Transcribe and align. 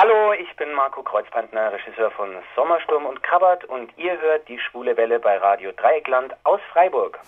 Hallo, 0.00 0.32
ich 0.32 0.54
bin 0.54 0.72
Marco 0.74 1.02
Kreuzpantner, 1.02 1.72
Regisseur 1.72 2.12
von 2.12 2.28
Sommersturm 2.54 3.04
und 3.04 3.20
Krabbert 3.24 3.64
und 3.64 3.90
ihr 3.98 4.16
hört 4.20 4.48
die 4.48 4.60
Schwule 4.60 4.96
Welle 4.96 5.18
bei 5.18 5.36
Radio 5.38 5.72
Dreieckland 5.72 6.34
aus 6.44 6.60
Freiburg. 6.72 7.18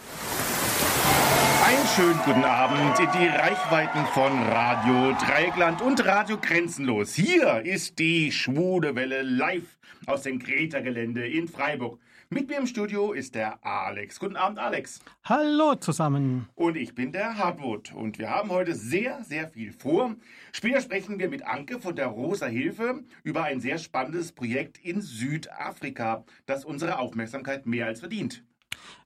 Einen 1.66 1.86
schönen 1.96 2.20
guten 2.24 2.44
Abend 2.44 2.96
in 3.00 3.10
die 3.10 3.26
Reichweiten 3.26 4.06
von 4.14 4.30
Radio 4.52 5.16
Dreieckland 5.18 5.82
und 5.82 6.06
Radio 6.06 6.36
Grenzenlos. 6.40 7.12
Hier 7.12 7.60
ist 7.64 7.98
die 7.98 8.30
Schwule 8.30 8.94
Welle 8.94 9.22
live 9.22 9.76
aus 10.06 10.22
dem 10.22 10.38
Greta-Gelände 10.38 11.26
in 11.26 11.48
Freiburg. 11.48 11.98
Mit 12.32 12.48
mir 12.48 12.58
im 12.58 12.68
Studio 12.68 13.12
ist 13.12 13.34
der 13.34 13.58
Alex. 13.66 14.20
Guten 14.20 14.36
Abend, 14.36 14.60
Alex. 14.60 15.00
Hallo 15.24 15.74
zusammen. 15.74 16.48
Und 16.54 16.76
ich 16.76 16.94
bin 16.94 17.10
der 17.10 17.36
Hartmut. 17.36 17.92
Und 17.92 18.20
wir 18.20 18.30
haben 18.30 18.50
heute 18.50 18.76
sehr, 18.76 19.24
sehr 19.24 19.48
viel 19.48 19.72
vor. 19.72 20.14
Später 20.52 20.80
sprechen 20.80 21.18
wir 21.18 21.28
mit 21.28 21.44
Anke 21.44 21.80
von 21.80 21.96
der 21.96 22.06
Rosa 22.06 22.46
Hilfe 22.46 23.02
über 23.24 23.42
ein 23.42 23.60
sehr 23.60 23.78
spannendes 23.78 24.30
Projekt 24.30 24.78
in 24.78 25.00
Südafrika, 25.00 26.22
das 26.46 26.64
unsere 26.64 27.00
Aufmerksamkeit 27.00 27.66
mehr 27.66 27.86
als 27.86 27.98
verdient. 27.98 28.44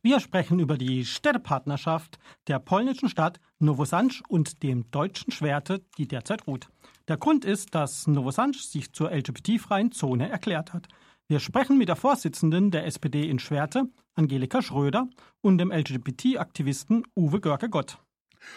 Wir 0.03 0.21
sprechen 0.21 0.59
über 0.59 0.77
die 0.77 1.07
Städtepartnerschaft 1.07 2.19
der 2.47 2.59
polnischen 2.59 3.09
Stadt 3.09 3.41
Nowosanj 3.59 4.21
und 4.29 4.63
dem 4.63 4.91
deutschen 4.91 5.33
Schwerte, 5.33 5.83
die 5.97 6.07
derzeit 6.07 6.47
ruht. 6.47 6.69
Der 7.09 7.17
Grund 7.17 7.47
ist, 7.47 7.75
dass 7.75 8.07
Nowosanj 8.07 8.59
sich 8.59 8.93
zur 8.93 9.11
LGBT-freien 9.11 9.93
Zone 9.93 10.29
erklärt 10.29 10.75
hat. 10.75 10.89
Wir 11.27 11.41
sprechen 11.41 11.79
mit 11.79 11.89
der 11.89 11.97
Vorsitzenden 11.97 12.71
der 12.71 12.85
SPD 12.85 13.31
in 13.31 13.39
Schwerte, 13.39 13.89
Angelika 14.15 14.61
Schröder, 14.61 15.09
und 15.41 15.57
dem 15.57 15.73
LGBT-Aktivisten 15.73 17.03
Uwe 17.17 17.41
Görke-Gott. 17.41 17.99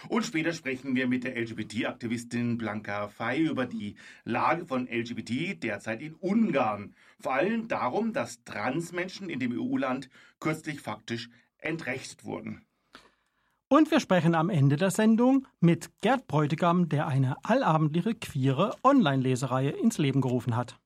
Und 0.09 0.25
später 0.25 0.51
sprechen 0.51 0.93
wir 0.93 1.07
mit 1.07 1.23
der 1.23 1.37
LGBT-Aktivistin 1.37 2.57
Blanca 2.57 3.07
Fey 3.07 3.43
über 3.43 3.65
die 3.65 3.95
Lage 4.25 4.65
von 4.65 4.85
LGBT 4.85 5.63
derzeit 5.63 6.01
in 6.01 6.15
Ungarn. 6.15 6.93
Vor 7.21 7.35
allem 7.35 7.69
darum, 7.69 8.11
dass 8.11 8.43
Transmenschen 8.43 9.29
in 9.29 9.39
dem 9.39 9.57
EU-Land 9.57 10.09
kürzlich 10.41 10.81
faktisch 10.81 11.29
entrechtet 11.59 12.25
wurden. 12.25 12.65
Und 13.69 13.91
wir 13.91 14.01
sprechen 14.01 14.35
am 14.35 14.49
Ende 14.49 14.75
der 14.75 14.91
Sendung 14.91 15.47
mit 15.61 15.89
Gerd 16.01 16.27
Bräutigam, 16.27 16.89
der 16.89 17.07
eine 17.07 17.37
allabendliche 17.43 18.13
queere 18.13 18.75
Online-Lesereihe 18.83 19.69
ins 19.69 19.97
Leben 19.97 20.19
gerufen 20.19 20.57
hat. 20.57 20.77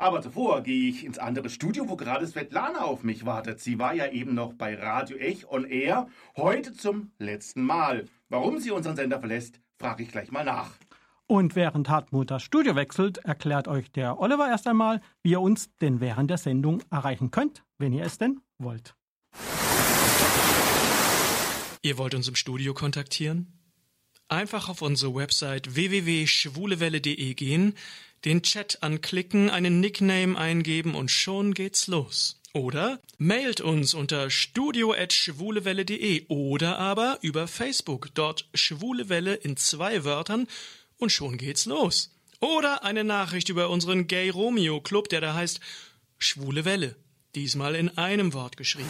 Aber 0.00 0.22
zuvor 0.22 0.62
gehe 0.62 0.88
ich 0.88 1.04
ins 1.04 1.18
andere 1.18 1.50
Studio, 1.50 1.88
wo 1.88 1.96
gerade 1.96 2.24
Svetlana 2.24 2.84
auf 2.84 3.02
mich 3.02 3.26
wartet. 3.26 3.58
Sie 3.58 3.80
war 3.80 3.94
ja 3.94 4.06
eben 4.06 4.32
noch 4.32 4.54
bei 4.54 4.76
Radio 4.76 5.16
Ech 5.16 5.50
on 5.50 5.64
Air, 5.64 6.06
heute 6.36 6.72
zum 6.72 7.10
letzten 7.18 7.62
Mal. 7.62 8.04
Warum 8.28 8.60
sie 8.60 8.70
unseren 8.70 8.94
Sender 8.94 9.18
verlässt, 9.18 9.60
frage 9.76 10.04
ich 10.04 10.10
gleich 10.10 10.30
mal 10.30 10.44
nach. 10.44 10.70
Und 11.26 11.56
während 11.56 11.88
Hartmut 11.88 12.30
das 12.30 12.44
Studio 12.44 12.76
wechselt, 12.76 13.18
erklärt 13.18 13.66
euch 13.66 13.90
der 13.90 14.20
Oliver 14.20 14.48
erst 14.48 14.68
einmal, 14.68 15.00
wie 15.24 15.32
ihr 15.32 15.40
uns 15.40 15.74
denn 15.78 16.00
während 16.00 16.30
der 16.30 16.38
Sendung 16.38 16.80
erreichen 16.90 17.32
könnt, 17.32 17.64
wenn 17.78 17.92
ihr 17.92 18.04
es 18.04 18.18
denn 18.18 18.40
wollt. 18.58 18.94
Ihr 21.82 21.98
wollt 21.98 22.14
uns 22.14 22.28
im 22.28 22.36
Studio 22.36 22.72
kontaktieren? 22.72 23.52
Einfach 24.28 24.68
auf 24.68 24.82
unsere 24.82 25.14
Website 25.14 25.74
www.schwulewelle.de 25.74 27.34
gehen, 27.34 27.74
den 28.24 28.42
Chat 28.42 28.82
anklicken, 28.82 29.50
einen 29.50 29.80
Nickname 29.80 30.38
eingeben 30.38 30.94
und 30.94 31.10
schon 31.10 31.54
geht's 31.54 31.86
los. 31.86 32.40
Oder 32.52 33.00
mailt 33.18 33.60
uns 33.60 33.94
unter 33.94 34.30
studio.schwulewelle.de 34.30 36.26
oder 36.28 36.78
aber 36.78 37.18
über 37.22 37.46
Facebook, 37.46 38.08
dort 38.14 38.48
Schwulewelle 38.54 39.34
in 39.34 39.56
zwei 39.56 40.04
Wörtern 40.04 40.48
und 40.96 41.12
schon 41.12 41.36
geht's 41.36 41.66
los. 41.66 42.14
Oder 42.40 42.84
eine 42.84 43.04
Nachricht 43.04 43.48
über 43.48 43.68
unseren 43.68 44.06
Gay 44.06 44.30
Romeo 44.30 44.80
Club, 44.80 45.08
der 45.08 45.20
da 45.20 45.34
heißt 45.34 45.60
Schwule 46.18 46.64
Welle. 46.64 46.96
Diesmal 47.34 47.74
in 47.74 47.96
einem 47.98 48.32
Wort 48.32 48.56
geschrieben. 48.56 48.88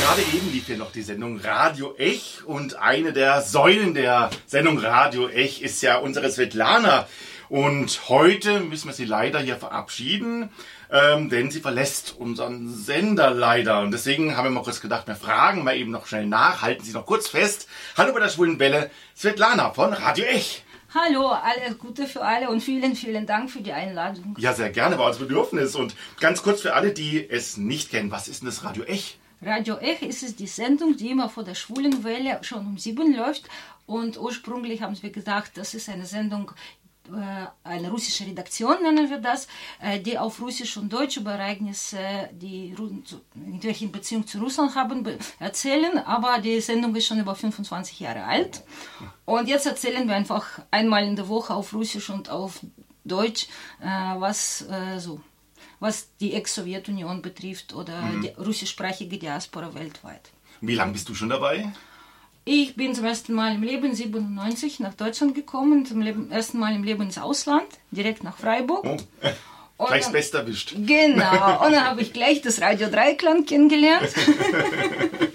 Gerade 0.00 0.22
eben 0.34 0.52
lief 0.52 0.66
hier 0.66 0.76
noch 0.76 0.92
die 0.92 1.02
Sendung 1.02 1.38
Radio 1.40 1.94
Ech 1.96 2.40
und 2.44 2.76
eine 2.76 3.12
der 3.12 3.42
Säulen 3.42 3.94
der 3.94 4.30
Sendung 4.46 4.78
Radio 4.78 5.28
Ech 5.28 5.62
ist 5.62 5.82
ja 5.82 5.98
unsere 5.98 6.30
Svetlana. 6.30 7.08
Und 7.48 8.08
heute 8.08 8.60
müssen 8.60 8.88
wir 8.88 8.94
sie 8.94 9.04
leider 9.04 9.40
hier 9.40 9.56
verabschieden, 9.56 10.50
ähm, 10.90 11.28
denn 11.28 11.50
sie 11.50 11.60
verlässt 11.60 12.16
unseren 12.18 12.68
Sender 12.68 13.30
leider. 13.30 13.80
Und 13.80 13.90
deswegen 13.90 14.36
haben 14.36 14.46
wir 14.46 14.50
mal 14.50 14.62
kurz 14.62 14.80
gedacht, 14.80 15.06
wir 15.06 15.16
fragen 15.16 15.64
mal 15.64 15.76
eben 15.76 15.90
noch 15.90 16.06
schnell 16.06 16.26
nach, 16.26 16.62
halten 16.62 16.84
Sie 16.84 16.92
noch 16.92 17.06
kurz 17.06 17.28
fest. 17.28 17.68
Hallo 17.96 18.12
bei 18.12 18.20
der 18.20 18.28
Schwulen 18.28 18.58
Welle, 18.58 18.90
Svetlana 19.16 19.72
von 19.72 19.92
Radio 19.92 20.24
Ech. 20.24 20.64
Hallo, 20.94 21.28
alles 21.28 21.76
Gute 21.78 22.06
für 22.06 22.22
alle 22.22 22.48
und 22.48 22.60
vielen, 22.60 22.94
vielen 22.94 23.26
Dank 23.26 23.50
für 23.50 23.60
die 23.60 23.72
Einladung. 23.72 24.36
Ja, 24.38 24.52
sehr 24.52 24.70
gerne, 24.70 24.96
war 24.96 25.08
uns 25.08 25.18
Bedürfnis. 25.18 25.74
Und 25.74 25.96
ganz 26.20 26.42
kurz 26.42 26.60
für 26.60 26.74
alle, 26.74 26.92
die 26.92 27.28
es 27.28 27.56
nicht 27.56 27.90
kennen, 27.90 28.12
was 28.12 28.28
ist 28.28 28.42
denn 28.42 28.46
das 28.46 28.62
Radio 28.62 28.84
Ech? 28.84 29.18
Radio 29.42 29.76
Ech 29.78 30.02
ist 30.02 30.22
es 30.22 30.36
die 30.36 30.46
Sendung, 30.46 30.96
die 30.96 31.10
immer 31.10 31.28
vor 31.28 31.42
der 31.42 31.56
Schwulenwelle 31.56 32.38
schon 32.42 32.60
um 32.60 32.78
sieben 32.78 33.14
läuft. 33.14 33.48
Und 33.86 34.18
ursprünglich 34.18 34.82
haben 34.82 34.96
wir 35.02 35.10
gesagt, 35.10 35.58
das 35.58 35.74
ist 35.74 35.88
eine 35.88 36.06
Sendung, 36.06 36.52
eine 37.62 37.90
russische 37.90 38.26
Redaktion 38.26 38.82
nennen 38.82 39.10
wir 39.10 39.18
das, 39.18 39.46
äh, 39.80 40.00
die 40.00 40.18
auf 40.18 40.40
Russisch 40.40 40.76
und 40.76 40.92
Deutsch 40.92 41.16
über 41.16 41.32
Ereignisse, 41.32 42.30
die 42.32 42.74
in 43.34 43.62
welchen 43.62 43.92
Beziehung 43.92 44.26
zu 44.26 44.38
Russland 44.38 44.74
haben, 44.74 45.06
erzählen. 45.38 45.98
Aber 45.98 46.38
die 46.40 46.60
Sendung 46.60 46.94
ist 46.96 47.06
schon 47.06 47.20
über 47.20 47.34
25 47.34 48.00
Jahre 48.00 48.24
alt. 48.24 48.62
Und 49.24 49.48
jetzt 49.48 49.66
erzählen 49.66 50.06
wir 50.06 50.14
einfach 50.14 50.60
einmal 50.70 51.04
in 51.04 51.16
der 51.16 51.28
Woche 51.28 51.54
auf 51.54 51.72
Russisch 51.74 52.10
und 52.10 52.30
auf 52.30 52.60
Deutsch, 53.04 53.48
äh, 53.80 53.86
was 54.18 54.64
so 54.98 55.20
was 55.80 56.16
die 56.16 56.32
Ex-Sowjetunion 56.32 57.20
betrifft 57.20 57.74
oder 57.74 58.00
mhm. 58.00 58.22
die 58.22 58.28
russischsprachige 58.28 59.18
Diaspora 59.18 59.74
weltweit. 59.74 60.30
Wie 60.62 60.74
lange 60.74 60.92
bist 60.92 61.08
du 61.10 61.14
schon 61.14 61.28
dabei? 61.28 61.72
Ich 62.46 62.76
bin 62.76 62.94
zum 62.94 63.06
ersten 63.06 63.32
Mal 63.32 63.54
im 63.54 63.62
Leben 63.62 63.94
97 63.94 64.78
nach 64.80 64.92
Deutschland 64.92 65.34
gekommen, 65.34 65.86
zum 65.86 66.02
Leben, 66.02 66.30
ersten 66.30 66.58
Mal 66.58 66.74
im 66.74 66.84
Leben 66.84 67.02
ins 67.02 67.16
Ausland, 67.16 67.64
direkt 67.90 68.22
nach 68.22 68.36
Freiburg. 68.36 68.84
Oh. 68.84 69.86
Gleich 69.86 70.02
das 70.02 70.12
Beste 70.12 70.38
erwischt. 70.38 70.74
Genau. 70.76 71.64
Und 71.64 71.72
dann 71.72 71.84
habe 71.84 72.02
ich 72.02 72.12
gleich 72.12 72.42
das 72.42 72.60
Radio 72.60 72.88
Dreiklang 72.88 73.44
kennengelernt. 73.44 74.08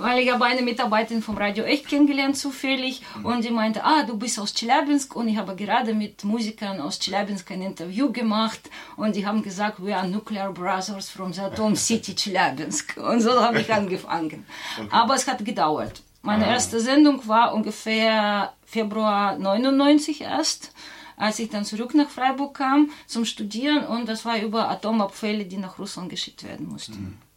weil 0.00 0.20
ich 0.20 0.32
habe 0.32 0.44
eine 0.44 0.62
Mitarbeiterin 0.62 1.22
vom 1.22 1.36
Radio 1.36 1.64
echt 1.64 1.88
kennengelernt 1.88 2.36
zufällig 2.36 3.02
mhm. 3.16 3.26
und 3.26 3.44
die 3.44 3.50
meinte, 3.50 3.84
ah, 3.84 4.02
du 4.02 4.16
bist 4.16 4.38
aus 4.38 4.54
Chelyabinsk 4.54 5.14
und 5.14 5.28
ich 5.28 5.36
habe 5.36 5.54
gerade 5.54 5.94
mit 5.94 6.24
Musikern 6.24 6.80
aus 6.80 6.98
Chelyabinsk 6.98 7.50
ein 7.50 7.62
Interview 7.62 8.10
gemacht 8.10 8.60
und 8.96 9.14
die 9.14 9.26
haben 9.26 9.42
gesagt, 9.42 9.84
we 9.84 9.94
are 9.94 10.08
Nuclear 10.08 10.52
Brothers 10.52 11.10
from 11.10 11.32
the 11.32 11.42
Atom 11.42 11.76
City 11.88 12.14
Chelyabinsk 12.14 12.96
und 12.96 13.20
so 13.20 13.40
habe 13.40 13.60
ich 13.60 13.72
angefangen. 13.80 14.46
Aber 14.90 15.14
es 15.14 15.26
hat 15.26 15.44
gedauert. 15.44 16.02
Meine 16.22 16.46
ah. 16.46 16.52
erste 16.52 16.80
Sendung 16.80 17.26
war 17.28 17.54
ungefähr 17.54 18.52
Februar 18.64 19.38
99 19.38 20.22
erst 20.22 20.72
als 21.16 21.38
ich 21.38 21.50
dann 21.50 21.66
zurück 21.66 21.94
nach 21.94 22.08
Freiburg 22.08 22.54
kam 22.54 22.90
zum 23.06 23.26
Studieren 23.26 23.84
und 23.84 24.08
das 24.08 24.24
war 24.24 24.40
über 24.40 24.70
Atomabfälle, 24.70 25.44
die 25.44 25.58
nach 25.58 25.78
Russland 25.78 26.08
geschickt 26.08 26.44
werden 26.44 26.66
mussten. 26.66 26.94
Mhm. 26.94 27.29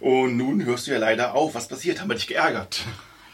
Und 0.00 0.36
nun 0.36 0.64
hörst 0.64 0.86
du 0.86 0.92
ja 0.92 0.98
leider 0.98 1.34
auf. 1.34 1.54
Was 1.54 1.68
passiert? 1.68 2.00
Haben 2.00 2.08
wir 2.08 2.14
dich 2.14 2.26
geärgert? 2.26 2.80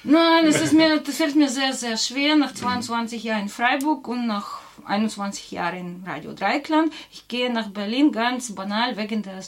Nein, 0.05 0.44
das, 0.44 0.60
ist 0.60 0.75
mir, 0.75 1.00
das 1.00 1.16
fällt 1.16 1.34
mir 1.34 1.49
sehr, 1.49 1.72
sehr 1.72 1.97
schwer 1.97 2.37
nach 2.37 2.53
22 2.53 3.25
Jahren 3.25 3.44
in 3.44 3.49
Freiburg 3.49 4.06
und 4.06 4.27
nach 4.27 4.60
21 4.84 5.50
Jahren 5.50 5.77
in 5.78 6.05
Radio 6.06 6.34
Dreikland. 6.34 6.93
Ich 7.10 7.27
gehe 7.27 7.50
nach 7.50 7.69
Berlin 7.69 8.12
ganz 8.12 8.55
banal 8.55 8.99
wegen 8.99 9.22
der, 9.22 9.41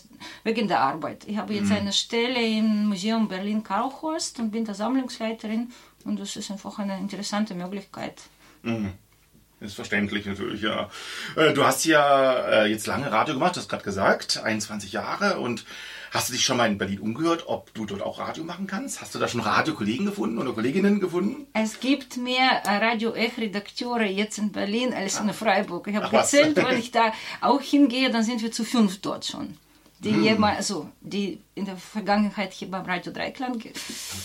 wegen 0.45 0.67
der 0.67 0.81
Arbeit. 0.81 1.25
Ich 1.27 1.37
habe 1.37 1.53
jetzt 1.53 1.69
mhm. 1.69 1.77
eine 1.77 1.93
Stelle 1.93 2.41
im 2.41 2.87
Museum 2.87 3.29
Berlin-Karlhorst 3.29 4.39
und 4.39 4.51
bin 4.51 4.65
da 4.65 4.73
Sammlungsleiterin 4.73 5.73
und 6.05 6.19
das 6.19 6.37
ist 6.37 6.51
einfach 6.51 6.79
eine 6.79 6.97
interessante 6.99 7.55
Möglichkeit. 7.55 8.23
Mhm. 8.63 8.95
Ist 9.61 9.75
verständlich 9.75 10.27
natürlich, 10.27 10.63
ja. 10.63 10.91
Äh, 11.35 11.55
du 11.55 11.65
hast 11.65 11.85
ja 11.87 12.35
äh, 12.35 12.67
jetzt 12.67 12.87
lange 12.87 13.11
Radio 13.11 13.35
gemacht, 13.35 13.57
du 13.57 13.61
hast 13.61 13.69
gerade 13.69 13.85
gesagt, 13.85 14.39
21 14.43 14.93
Jahre 14.93 15.39
und 15.39 15.65
Hast 16.11 16.29
du 16.29 16.33
dich 16.33 16.45
schon 16.45 16.57
mal 16.57 16.71
in 16.71 16.79
Berlin 16.79 17.01
umgehört, 17.01 17.45
ob 17.47 17.73
du 17.75 17.87
dort 17.87 18.03
auch 18.03 18.19
Radio 18.19 18.45
machen 18.45 18.67
kannst? 18.67 19.01
Hast 19.01 19.15
du 19.15 19.19
da 19.19 19.29
schon 19.29 19.41
Radiokollegen 19.41 20.07
gefunden 20.07 20.39
oder 20.39 20.53
Kolleginnen 20.53 21.01
gefunden? 21.01 21.47
Es 21.53 21.81
gibt 21.81 22.17
mehr 22.17 22.63
äh, 22.65 22.77
Radio 22.77 23.13
Ech-Redakteure 23.15 24.07
jetzt 24.07 24.39
in 24.39 24.53
Berlin 24.53 24.93
als 24.95 25.21
in 25.21 25.33
Freiburg. 25.33 25.89
Ich 25.89 25.97
habe 25.97 26.09
gezählt, 26.17 26.57
wenn 26.57 26.79
ich 26.79 26.91
da 26.91 27.13
auch 27.41 27.61
hingehe, 27.61 28.11
dann 28.11 28.23
sind 28.23 28.43
wir 28.43 28.53
zu 28.53 28.65
fünf 28.65 29.01
dort 29.01 29.27
schon. 29.27 29.57
Die, 30.01 30.13
hm. 30.13 30.23
jemand, 30.23 30.57
also, 30.57 30.89
die 31.01 31.41
in 31.57 31.65
der 31.65 31.79
Vergangenheit 31.79 32.53
hier 32.53 32.71
beim 32.71 32.85
Radio 32.85 33.11
Dreiklang 33.11 33.59
ge 33.59 33.73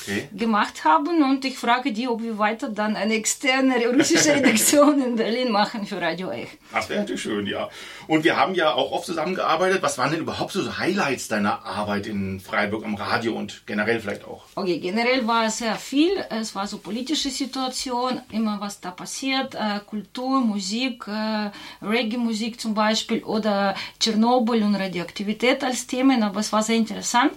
okay. 0.02 0.28
gemacht 0.34 0.84
haben. 0.84 1.24
Und 1.24 1.46
ich 1.46 1.58
frage 1.58 1.94
die, 1.94 2.10
ob 2.10 2.22
wir 2.22 2.38
weiter 2.38 2.68
dann 2.68 2.98
eine 2.98 3.14
externe 3.14 3.76
russische 3.88 4.36
Redaktion 4.36 5.02
in 5.02 5.16
Berlin 5.16 5.50
machen 5.50 5.86
für 5.86 6.02
Radio 6.02 6.30
Ech. 6.30 6.50
Das 6.74 6.90
wäre 6.90 7.00
natürlich 7.00 7.22
schön, 7.22 7.48
ja. 7.48 7.70
Und 8.08 8.26
wir 8.26 8.36
haben 8.36 8.54
ja 8.54 8.74
auch 8.74 8.92
oft 8.92 9.06
zusammengearbeitet. 9.06 9.82
Was 9.82 9.98
waren 9.98 10.12
denn 10.12 10.20
überhaupt 10.20 10.52
so 10.52 10.78
Highlights 10.78 11.30
deiner 11.30 11.66
Arbeit 11.66 12.06
in 12.06 12.42
Freiburg 12.42 12.84
am 12.84 12.96
Radio 12.96 13.34
und 13.34 13.66
generell 13.66 14.02
vielleicht 14.02 14.26
auch? 14.26 14.44
Okay, 14.56 14.80
generell 14.80 15.26
war 15.26 15.46
es 15.46 15.60
sehr 15.60 15.76
viel. 15.76 16.12
Es 16.30 16.54
war 16.54 16.68
so 16.68 16.80
politische 16.80 17.30
Situation, 17.30 18.20
immer 18.32 18.60
was 18.60 18.82
da 18.82 18.92
passiert. 18.92 19.56
Äh, 19.56 19.80
Kultur, 19.86 20.42
Musik, 20.42 21.08
äh, 21.08 21.50
Reggae-Musik 21.82 22.60
zum 22.60 22.74
Beispiel 22.74 23.24
oder 23.24 23.74
Tschernobyl 24.02 24.64
und 24.64 24.76
Radioaktivität 24.76 25.64
als 25.64 25.88
Themen. 25.88 26.24
Aber 26.24 26.42
es 26.42 26.52
war 26.52 26.62
sehr 26.62 26.76
interessant 26.76 27.21
interessant. 27.22 27.32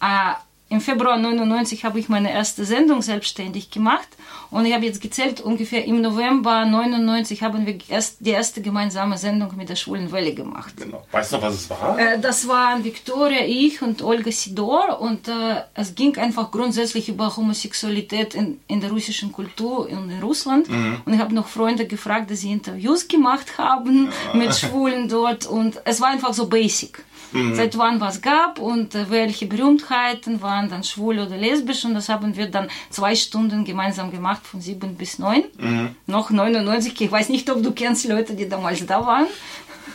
Äh, 0.00 0.34
Im 0.72 0.80
Februar 0.80 1.18
99 1.18 1.84
habe 1.84 1.98
ich 1.98 2.08
meine 2.08 2.32
erste 2.32 2.64
Sendung 2.64 3.02
selbstständig 3.02 3.72
gemacht 3.72 4.06
und 4.52 4.66
ich 4.66 4.72
habe 4.72 4.84
jetzt 4.84 5.00
gezählt, 5.00 5.40
ungefähr 5.40 5.84
im 5.84 6.00
November 6.00 6.64
99 6.64 7.42
haben 7.42 7.66
wir 7.66 7.76
erst 7.88 8.18
die 8.20 8.30
erste 8.30 8.62
gemeinsame 8.62 9.18
Sendung 9.18 9.56
mit 9.56 9.68
der 9.68 9.74
Schwulen 9.74 10.12
Welle 10.12 10.32
gemacht. 10.32 10.74
Genau. 10.76 11.04
Weißt 11.10 11.32
du 11.32 11.36
noch, 11.36 11.42
was 11.42 11.54
es 11.54 11.70
war? 11.70 11.98
Äh, 11.98 12.20
das 12.20 12.46
waren 12.46 12.84
Viktoria, 12.84 13.44
ich 13.46 13.82
und 13.82 14.00
Olga 14.00 14.30
Sidor 14.30 15.00
und 15.00 15.26
äh, 15.26 15.62
es 15.74 15.96
ging 15.96 16.16
einfach 16.18 16.52
grundsätzlich 16.52 17.08
über 17.08 17.36
Homosexualität 17.36 18.36
in, 18.36 18.60
in 18.68 18.80
der 18.80 18.92
russischen 18.92 19.32
Kultur 19.32 19.88
und 19.88 20.08
in 20.08 20.22
Russland. 20.22 20.68
Mhm. 20.68 21.02
Und 21.04 21.14
ich 21.14 21.18
habe 21.18 21.34
noch 21.34 21.48
Freunde 21.48 21.88
gefragt, 21.88 22.30
dass 22.30 22.42
sie 22.42 22.52
Interviews 22.52 23.08
gemacht 23.08 23.58
haben 23.58 24.12
ja. 24.32 24.38
mit 24.38 24.54
Schwulen 24.54 25.08
dort 25.08 25.46
und 25.46 25.80
es 25.84 26.00
war 26.00 26.10
einfach 26.10 26.32
so 26.32 26.46
basic 26.46 27.04
mhm. 27.32 27.54
seit 27.54 27.76
wann 27.78 28.00
was 28.00 28.22
gab 28.22 28.58
und 28.58 28.94
äh, 28.94 29.10
welche 29.10 29.46
Berühmtheiten 29.46 30.42
waren 30.42 30.68
dann 30.68 30.84
schwul 30.84 31.18
oder 31.18 31.36
lesbisch 31.36 31.84
und 31.84 31.94
das 31.94 32.08
haben 32.08 32.36
wir 32.36 32.50
dann 32.50 32.68
zwei 32.90 33.14
Stunden 33.14 33.64
gemeinsam 33.64 34.10
gemacht 34.10 34.46
von 34.46 34.60
sieben 34.60 34.96
bis 34.96 35.18
neun. 35.18 35.44
Mhm. 35.58 35.96
Noch 36.06 36.30
99, 36.30 37.00
ich 37.00 37.12
weiß 37.12 37.28
nicht, 37.28 37.48
ob 37.50 37.62
du 37.62 37.72
kennst 37.72 38.06
Leute, 38.08 38.34
die 38.34 38.48
damals 38.48 38.84
da 38.86 39.06
waren. 39.06 39.26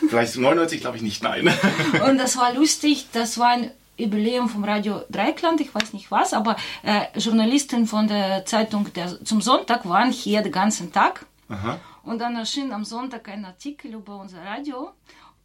Vielleicht 0.08 0.36
99 0.36 0.80
glaube 0.80 0.96
ich 0.96 1.02
nicht, 1.02 1.22
nein. 1.22 1.50
und 2.08 2.18
das 2.18 2.36
war 2.36 2.52
lustig, 2.54 3.06
das 3.12 3.38
war 3.38 3.48
ein 3.48 3.70
Jubiläum 3.96 4.48
vom 4.48 4.64
Radio 4.64 5.02
Dreikland, 5.10 5.60
ich 5.60 5.74
weiß 5.74 5.94
nicht 5.94 6.10
was, 6.10 6.34
aber 6.34 6.56
äh, 6.82 7.18
Journalisten 7.18 7.86
von 7.86 8.06
der 8.08 8.44
Zeitung 8.44 8.92
der, 8.92 9.24
zum 9.24 9.40
Sonntag 9.40 9.88
waren 9.88 10.12
hier 10.12 10.42
den 10.42 10.52
ganzen 10.52 10.92
Tag. 10.92 11.24
Aha. 11.48 11.80
Und 12.02 12.18
dann 12.20 12.36
erschien 12.36 12.72
am 12.72 12.84
Sonntag 12.84 13.28
ein 13.28 13.44
Artikel 13.44 13.94
über 13.94 14.20
unser 14.20 14.44
Radio 14.44 14.92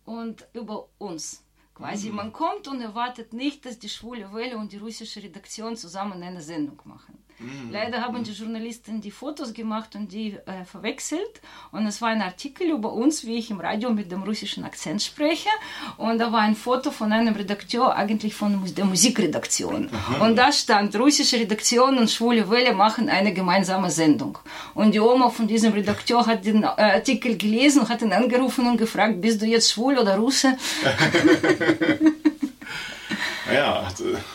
und 0.06 0.46
über 0.54 0.88
uns. 0.98 1.44
Quasi, 1.82 2.12
man 2.12 2.32
kommt 2.32 2.68
und 2.68 2.80
erwartet 2.80 3.34
nicht, 3.34 3.66
dass 3.66 3.80
die 3.80 3.90
Schwule 3.90 4.32
Welle 4.34 4.56
und 4.56 4.72
die 4.72 4.78
russische 4.78 5.24
Redaktion 5.24 5.76
zusammen 5.76 6.22
eine 6.22 6.40
Sendung 6.40 6.80
machen. 6.84 7.18
Mhm. 7.42 7.72
Leider 7.72 8.02
haben 8.02 8.24
die 8.24 8.32
Journalisten 8.32 9.02
die 9.02 9.12
Fotos 9.12 9.54
gemacht 9.54 9.96
und 9.96 10.12
die 10.12 10.38
äh, 10.46 10.64
verwechselt. 10.66 11.42
Und 11.72 11.86
es 11.88 12.02
war 12.02 12.10
ein 12.10 12.22
Artikel 12.22 12.70
über 12.70 12.94
uns, 12.94 13.26
wie 13.26 13.38
ich 13.38 13.50
im 13.50 13.60
Radio 13.60 13.92
mit 13.92 14.12
dem 14.12 14.24
russischen 14.24 14.64
Akzent 14.64 15.02
spreche. 15.02 15.50
Und 15.98 16.20
da 16.20 16.32
war 16.32 16.42
ein 16.42 16.56
Foto 16.56 16.92
von 16.92 17.12
einem 17.12 17.36
Redakteur, 17.36 17.96
eigentlich 17.96 18.36
von 18.36 18.64
der 18.76 18.86
Musikredaktion. 18.86 19.90
Mhm. 19.92 20.22
Und 20.22 20.36
da 20.36 20.52
stand, 20.52 20.96
russische 20.96 21.38
Redaktion 21.38 21.98
und 21.98 22.10
Schwule 22.10 22.50
Welle 22.50 22.74
machen 22.74 23.10
eine 23.10 23.34
gemeinsame 23.34 23.90
Sendung. 23.90 24.38
Und 24.76 24.94
die 24.94 25.00
Oma 25.00 25.30
von 25.30 25.48
diesem 25.48 25.74
Redakteur 25.74 26.26
hat 26.26 26.46
den 26.46 26.64
äh, 26.64 26.68
Artikel 26.68 27.38
gelesen, 27.38 27.90
hat 27.90 28.02
ihn 28.02 28.14
angerufen 28.14 28.68
und 28.68 28.78
gefragt, 28.78 29.22
bist 29.22 29.42
du 29.42 29.46
jetzt 29.46 29.72
schwul 29.72 29.98
oder 29.98 30.18
Russe? 30.18 30.58
Ja. 33.54 33.88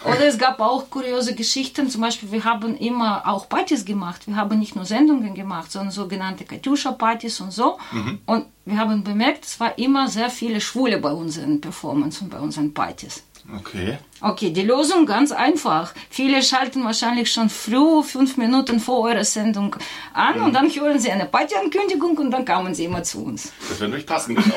Oder 0.04 0.26
es 0.26 0.38
gab 0.38 0.60
auch 0.60 0.90
kuriose 0.90 1.34
Geschichten. 1.34 1.88
Zum 1.88 2.00
Beispiel, 2.00 2.30
wir 2.32 2.44
haben 2.44 2.76
immer 2.76 3.26
auch 3.26 3.48
Partys 3.48 3.84
gemacht. 3.84 4.26
Wir 4.26 4.36
haben 4.36 4.58
nicht 4.58 4.76
nur 4.76 4.84
Sendungen 4.84 5.34
gemacht, 5.34 5.70
sondern 5.72 5.90
sogenannte 5.90 6.44
Katjuscha-Partys 6.44 7.40
und 7.40 7.52
so. 7.52 7.78
Mhm. 7.92 8.20
Und 8.26 8.46
wir 8.64 8.78
haben 8.78 9.04
bemerkt, 9.04 9.44
es 9.44 9.60
war 9.60 9.78
immer 9.78 10.08
sehr 10.08 10.30
viele 10.30 10.60
Schwule 10.60 10.98
bei 10.98 11.12
unseren 11.12 11.60
Performances 11.60 12.22
und 12.22 12.30
bei 12.30 12.38
unseren 12.38 12.74
Partys. 12.74 13.22
Okay. 13.54 13.98
Okay, 14.20 14.50
die 14.50 14.62
Lösung 14.62 15.06
ganz 15.06 15.30
einfach. 15.30 15.94
Viele 16.10 16.42
schalten 16.42 16.84
wahrscheinlich 16.84 17.32
schon 17.32 17.48
früh, 17.48 18.02
fünf 18.02 18.36
Minuten 18.36 18.80
vor 18.80 19.02
eurer 19.02 19.24
Sendung 19.24 19.76
an 20.14 20.38
mhm. 20.38 20.44
und 20.46 20.52
dann 20.52 20.68
hören 20.68 20.98
sie 20.98 21.10
eine 21.10 21.26
Partyankündigung 21.26 22.18
und 22.18 22.30
dann 22.30 22.44
kommen 22.44 22.74
sie 22.74 22.86
immer 22.86 23.02
zu 23.02 23.24
uns. 23.24 23.52
Das 23.68 23.78
wird 23.78 23.90
natürlich 23.90 24.06
passen, 24.06 24.34
genau. 24.34 24.54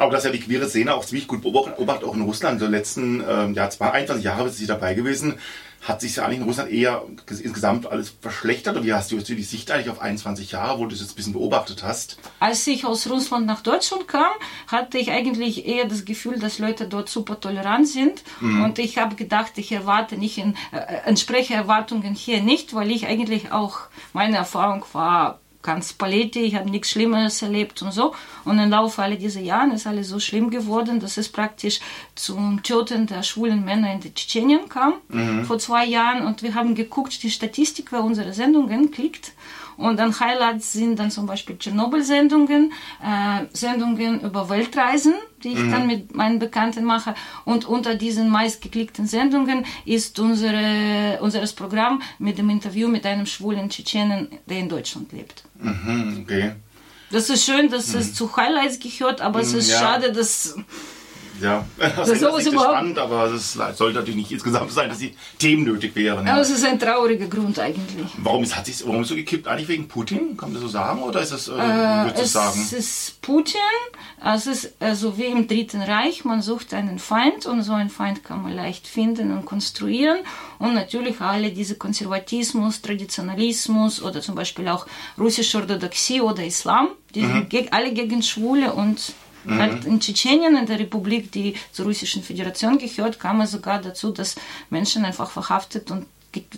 Aber 0.00 0.12
das 0.12 0.24
ja 0.24 0.30
die 0.30 0.40
queere 0.40 0.66
Szene 0.66 0.94
auch 0.94 1.04
ziemlich 1.04 1.28
gut 1.28 1.42
beobachtet, 1.42 2.08
auch 2.08 2.14
in 2.14 2.22
Russland. 2.22 2.54
In 2.54 2.68
den 2.68 2.70
letzten 2.70 3.22
ähm, 3.28 3.52
ja, 3.52 3.68
21 3.68 4.24
Jahre 4.24 4.48
ist 4.48 4.56
sie 4.56 4.66
dabei 4.66 4.94
gewesen. 4.94 5.34
Hat 5.82 6.00
sich 6.00 6.16
ja 6.16 6.24
eigentlich 6.24 6.38
in 6.38 6.44
Russland 6.44 6.70
eher 6.70 7.04
insgesamt 7.28 7.86
alles 7.86 8.14
verschlechtert? 8.18 8.78
Und 8.78 8.86
wie 8.86 8.94
hast 8.94 9.10
du 9.10 9.16
jetzt 9.16 9.28
die 9.28 9.42
Sicht 9.42 9.70
eigentlich 9.70 9.90
auf 9.90 10.00
21 10.00 10.52
Jahre, 10.52 10.78
wo 10.78 10.84
du 10.84 10.92
das 10.92 11.00
jetzt 11.00 11.12
ein 11.12 11.16
bisschen 11.16 11.32
beobachtet 11.34 11.82
hast? 11.82 12.16
Als 12.38 12.66
ich 12.66 12.86
aus 12.86 13.10
Russland 13.10 13.44
nach 13.46 13.60
Deutschland 13.60 14.08
kam, 14.08 14.32
hatte 14.68 14.96
ich 14.96 15.10
eigentlich 15.10 15.66
eher 15.66 15.84
das 15.84 16.06
Gefühl, 16.06 16.38
dass 16.38 16.58
Leute 16.58 16.88
dort 16.88 17.10
super 17.10 17.38
tolerant 17.38 17.86
sind. 17.86 18.22
Mhm. 18.40 18.64
Und 18.64 18.78
ich 18.78 18.96
habe 18.96 19.16
gedacht, 19.16 19.52
ich 19.56 19.70
erwarte 19.70 20.16
nicht, 20.16 20.38
in, 20.38 20.54
äh, 20.72 20.78
entspreche 21.04 21.52
Erwartungen 21.52 22.14
hier 22.14 22.42
nicht, 22.42 22.72
weil 22.72 22.90
ich 22.90 23.06
eigentlich 23.06 23.52
auch, 23.52 23.80
meine 24.14 24.38
Erfahrung 24.38 24.82
war, 24.94 25.40
ganz 25.62 25.92
Paletti, 25.92 26.40
ich 26.40 26.54
habe 26.54 26.70
nichts 26.70 26.90
Schlimmes 26.90 27.42
erlebt 27.42 27.82
und 27.82 27.92
so. 27.92 28.14
Und 28.44 28.58
im 28.58 28.70
Laufe 28.70 29.02
all 29.02 29.16
dieser 29.16 29.40
Jahre 29.40 29.74
ist 29.74 29.86
alles 29.86 30.08
so 30.08 30.18
schlimm 30.18 30.50
geworden, 30.50 31.00
dass 31.00 31.16
es 31.16 31.28
praktisch 31.28 31.80
zum 32.14 32.62
Töten 32.62 33.06
der 33.06 33.22
schwulen 33.22 33.64
Männer 33.64 33.92
in 33.92 34.00
Tschetschenien 34.00 34.68
kam, 34.68 34.94
mhm. 35.08 35.44
vor 35.44 35.58
zwei 35.58 35.84
Jahren. 35.84 36.26
Und 36.26 36.42
wir 36.42 36.54
haben 36.54 36.74
geguckt, 36.74 37.22
die 37.22 37.30
Statistik, 37.30 37.92
wer 37.92 38.02
unsere 38.02 38.32
Sendungen 38.32 38.90
klickt. 38.90 39.32
Und 39.80 39.98
dann 39.98 40.18
Highlights 40.18 40.72
sind 40.72 40.98
dann 40.98 41.10
zum 41.10 41.26
Beispiel 41.26 41.56
Tschernobyl-Sendungen, 41.56 42.72
äh, 43.02 43.46
Sendungen 43.52 44.20
über 44.20 44.48
Weltreisen, 44.48 45.14
die 45.42 45.52
ich 45.52 45.58
mhm. 45.58 45.70
dann 45.70 45.86
mit 45.86 46.14
meinen 46.14 46.38
Bekannten 46.38 46.84
mache. 46.84 47.14
Und 47.44 47.64
unter 47.64 47.94
diesen 47.94 48.28
meistgeklickten 48.28 49.06
Sendungen 49.06 49.64
ist 49.86 50.18
unsere, 50.18 51.18
unseres 51.22 51.54
Programm 51.54 52.02
mit 52.18 52.36
dem 52.36 52.50
Interview 52.50 52.88
mit 52.88 53.06
einem 53.06 53.24
schwulen 53.24 53.70
Tschetschenen, 53.70 54.28
der 54.46 54.58
in 54.58 54.68
Deutschland 54.68 55.12
lebt. 55.12 55.44
Mhm, 55.58 56.20
okay. 56.22 56.52
Das 57.10 57.30
ist 57.30 57.44
schön, 57.44 57.70
dass 57.70 57.92
mhm. 57.92 58.00
es 58.00 58.14
zu 58.14 58.36
Highlights 58.36 58.78
gehört, 58.78 59.20
aber 59.20 59.40
es 59.40 59.52
ist 59.52 59.70
ja. 59.70 59.78
schade, 59.78 60.12
dass 60.12 60.56
ja, 61.40 61.64
das, 61.78 61.94
das 61.96 62.08
ist 62.10 62.22
überhaupt 62.22 62.42
spannend, 62.42 62.98
aber 62.98 63.24
es 63.32 63.52
sollte 63.52 63.98
natürlich 63.98 64.16
nicht 64.16 64.32
insgesamt 64.32 64.70
sein, 64.72 64.88
dass 64.88 64.98
die 64.98 65.14
Themen 65.38 65.64
nötig 65.64 65.94
wären. 65.96 66.26
Ja. 66.26 66.32
Aber 66.32 66.42
es 66.42 66.50
ist 66.50 66.64
ein 66.64 66.78
trauriger 66.78 67.26
Grund 67.26 67.58
eigentlich. 67.58 68.08
Warum 68.18 68.42
ist, 68.42 68.56
hat 68.56 68.66
sich, 68.66 68.86
warum 68.86 69.02
ist 69.02 69.08
so 69.08 69.14
gekippt? 69.14 69.48
Eigentlich 69.48 69.68
wegen 69.68 69.88
Putin? 69.88 70.36
Kann 70.36 70.52
man 70.52 70.54
das 70.54 70.62
so 70.62 70.68
sagen? 70.68 71.02
Oder 71.02 71.20
ist 71.20 71.32
es, 71.32 71.48
äh, 71.48 71.52
äh 71.52 72.12
es 72.14 72.32
sagen? 72.32 72.60
Es 72.60 72.72
ist 72.72 73.22
Putin. 73.22 73.60
Es 74.22 74.46
ist 74.46 74.74
also 74.80 75.16
wie 75.18 75.26
im 75.26 75.48
Dritten 75.48 75.80
Reich. 75.80 76.24
Man 76.24 76.42
sucht 76.42 76.74
einen 76.74 76.98
Feind 76.98 77.46
und 77.46 77.62
so 77.62 77.72
einen 77.72 77.90
Feind 77.90 78.22
kann 78.24 78.42
man 78.42 78.54
leicht 78.54 78.86
finden 78.86 79.32
und 79.32 79.46
konstruieren. 79.46 80.18
Und 80.58 80.74
natürlich 80.74 81.20
alle 81.20 81.50
diese 81.50 81.76
Konservatismus, 81.76 82.82
Traditionalismus 82.82 84.02
oder 84.02 84.20
zum 84.20 84.34
Beispiel 84.34 84.68
auch 84.68 84.86
russische 85.18 85.58
Orthodoxie 85.58 86.20
oder 86.20 86.44
Islam, 86.44 86.88
die 87.14 87.22
mhm. 87.22 87.48
sind 87.50 87.72
alle 87.72 87.92
gegen 87.92 88.22
Schwule 88.22 88.72
und 88.72 89.14
Mhm. 89.44 89.58
Halt 89.58 89.84
in 89.84 90.00
Tschetschenien, 90.00 90.56
in 90.56 90.66
der 90.66 90.78
Republik, 90.78 91.32
die 91.32 91.54
zur 91.72 91.86
Russischen 91.86 92.22
Föderation 92.22 92.78
gehört, 92.78 93.18
kam 93.18 93.40
es 93.40 93.52
sogar 93.52 93.80
dazu, 93.80 94.12
dass 94.12 94.36
Menschen 94.70 95.04
einfach 95.04 95.30
verhaftet 95.30 95.90
und 95.90 96.06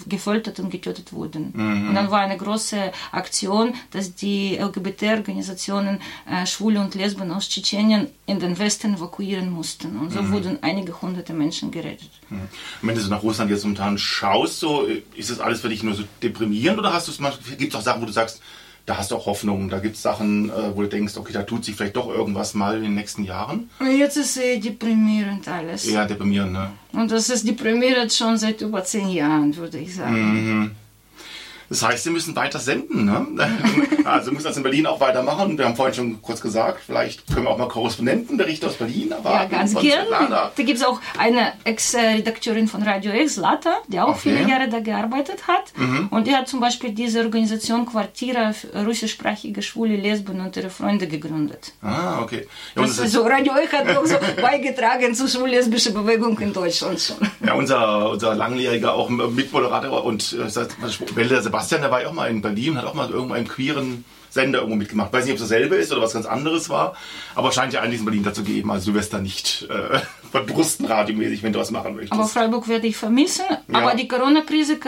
gefoltert 0.07 0.61
und 0.61 0.71
getötet 0.71 1.13
wurden. 1.13 1.53
Mhm. 1.55 1.89
Und 1.89 1.95
dann 1.95 2.11
war 2.11 2.21
eine 2.21 2.37
große 2.37 2.93
Aktion, 3.11 3.75
dass 3.91 4.15
die 4.15 4.57
LGBT-Organisationen 4.57 6.01
äh, 6.31 6.47
Schwule 6.47 6.81
und 6.81 6.95
Lesben 6.95 7.31
aus 7.31 7.49
Tschetschenien 7.49 8.09
in 8.27 8.39
den 8.39 8.59
Westen 8.59 8.95
evakuieren 8.95 9.51
mussten. 9.51 9.99
Und 9.99 10.13
so 10.13 10.23
mhm. 10.23 10.33
wurden 10.33 10.59
einige 10.63 11.01
hunderte 11.01 11.33
Menschen 11.33 11.71
gerettet. 11.71 12.11
Mhm. 12.29 12.49
Wenn 12.83 12.95
du 12.95 13.01
so 13.01 13.09
nach 13.09 13.23
Russland 13.23 13.51
jetzt 13.51 13.63
momentan 13.63 13.97
schaust, 13.97 14.61
so, 14.61 14.87
ist 15.15 15.31
das 15.31 15.41
alles 15.41 15.63
für 15.63 15.71
dich 15.71 15.83
nur 15.83 15.95
so 15.95 16.05
deprimierend 16.23 16.79
oder 16.79 16.93
hast 16.93 17.09
du 17.09 17.13
es 17.13 17.19
gibt 17.57 17.73
es 17.73 17.79
auch 17.79 17.83
Sachen, 17.83 18.03
wo 18.03 18.07
du 18.07 18.13
sagst, 18.13 18.43
da 18.87 18.99
hast 18.99 19.11
du 19.11 19.17
auch 19.17 19.27
Hoffnung. 19.27 19.69
Da 19.69 19.79
gibt 19.79 19.97
es 19.97 20.03
Sachen, 20.03 20.51
äh, 20.51 20.75
wo 20.75 20.83
du 20.83 20.89
denkst, 20.89 21.17
okay, 21.17 21.33
da 21.33 21.43
tut 21.43 21.65
sich 21.65 21.77
vielleicht 21.77 21.97
doch 21.97 22.09
irgendwas 22.09 22.55
mal 22.55 22.77
in 22.77 22.83
den 22.83 22.95
nächsten 22.95 23.25
Jahren. 23.25 23.71
Jetzt 23.81 24.17
ist 24.17 24.35
sehr 24.35 24.59
deprimierend 24.59 25.47
alles. 25.49 25.89
Ja, 25.91 26.05
deprimierend, 26.05 26.53
ne? 26.53 26.71
Und 26.93 27.11
das 27.11 27.31
ist 27.31 27.47
deprimierend 27.47 28.13
schon 28.13 28.37
seit 28.37 28.61
über 28.61 28.85
zehn 28.85 29.09
Jahren, 29.09 29.57
würde 29.57 29.79
ich 29.79 29.95
sagen. 29.95 30.61
Mhm. 30.61 30.71
Das 31.73 31.83
heißt, 31.83 32.05
Sie 32.05 32.11
müssen 32.11 32.37
weiter 32.37 32.59
senden. 32.59 33.07
Ne? 33.07 33.27
Also 34.05 34.33
müssen 34.33 34.45
das 34.49 34.57
in 34.57 34.65
Berlin 34.65 34.85
auch 34.87 34.99
weitermachen. 34.99 35.57
Wir 35.57 35.65
haben 35.65 35.77
vorhin 35.77 35.95
schon 35.95 36.23
kurz 36.23 36.41
gesagt, 36.41 36.81
vielleicht 36.85 37.25
können 37.33 37.45
wir 37.47 37.51
auch 37.51 37.57
mal 37.57 37.69
Korrespondentenberichte 37.69 38.67
aus 38.67 38.75
Berlin 38.75 39.15
Ja, 39.23 39.45
ganz 39.45 39.75
gern. 39.77 40.07
Da 40.11 40.51
gibt 40.57 40.77
es 40.79 40.85
auch 40.85 41.01
eine 41.17 41.53
Ex-Redakteurin 41.63 42.67
von 42.67 42.83
Radio 42.83 43.13
X, 43.13 43.37
Lata, 43.37 43.75
die 43.87 44.01
auch 44.01 44.09
Okay. 44.09 44.35
viele 44.37 44.49
Jahre 44.51 44.69
da 44.69 44.81
gearbeitet 44.81 45.47
hat. 45.47 45.73
Und 46.11 46.27
die 46.27 46.35
hat 46.35 46.49
zum 46.49 46.59
Beispiel 46.61 46.91
diese 46.91 47.21
Organisation 47.21 47.87
Quartiere 47.87 48.53
russischsprachige 48.85 49.63
Schwule, 49.63 49.95
Lesben 49.97 50.41
und 50.41 50.57
ihre 50.57 50.71
Freunde 50.71 51.07
gegründet. 51.07 51.73
Ah, 51.81 52.21
okay. 52.23 52.49
Ja, 52.75 52.83
und 52.83 52.89
Das 52.89 52.97
das 52.97 53.05
also 53.07 53.23
Radio 53.23 53.53
X 53.63 53.73
hat 53.73 53.97
auch 53.97 54.05
so 54.05 54.17
beigetragen 54.43 55.15
zur 55.15 55.29
schwul-lesbischen 55.29 55.95
Bewegung 55.95 56.39
in 56.41 56.53
Deutschland 56.53 57.01
schon. 57.01 57.17
ja, 57.47 57.55
unser, 57.55 58.11
unser 58.11 58.35
langjähriger 58.35 58.95
auch 58.95 59.09
Mitmoderator 59.09 60.05
und 60.05 60.33
äh, 60.33 61.17
Welle 61.17 61.41
Sebastian, 61.63 61.83
der 61.83 61.91
war 61.91 62.03
ja 62.03 62.09
auch 62.09 62.13
mal 62.13 62.29
in 62.31 62.43
Berlin, 62.43 62.77
hat 62.77 62.85
auch 62.85 62.95
mal 62.95 63.09
irgendwo 63.11 63.35
einen 63.35 63.47
queeren 63.49 64.05
Sender 64.31 64.61
irgendwo 64.61 64.77
mitgemacht. 64.77 65.13
Weiß 65.13 65.25
nicht, 65.25 65.33
ob 65.33 65.37
es 65.41 65.43
dasselbe 65.49 65.77
ist 65.77 65.93
oder 65.93 66.03
was 66.03 66.15
ganz 66.15 66.27
anderes 66.27 66.69
war, 66.71 66.95
aber 67.35 67.53
scheint 67.53 67.73
ja 67.73 67.81
einiges 67.83 68.01
in 68.01 68.07
Berlin 68.07 68.23
dazu 68.25 68.43
geben. 68.43 68.71
Also 68.71 68.91
du 68.91 68.97
wirst 68.99 69.13
da 69.13 69.19
nicht 69.19 69.69
äh, 69.71 69.99
verdrusten 70.33 70.87
radiomäßig, 70.87 71.43
wenn 71.43 71.53
du 71.53 71.59
was 71.61 71.71
machen 71.71 71.95
möchtest. 71.95 72.13
Aber 72.15 72.27
Freiburg 72.27 72.67
werde 72.67 72.87
ich 72.87 72.97
vermissen. 72.97 73.45
Ja. 73.69 73.79
Aber 73.79 73.95
die 73.95 74.09
Corona-Krise 74.09 74.79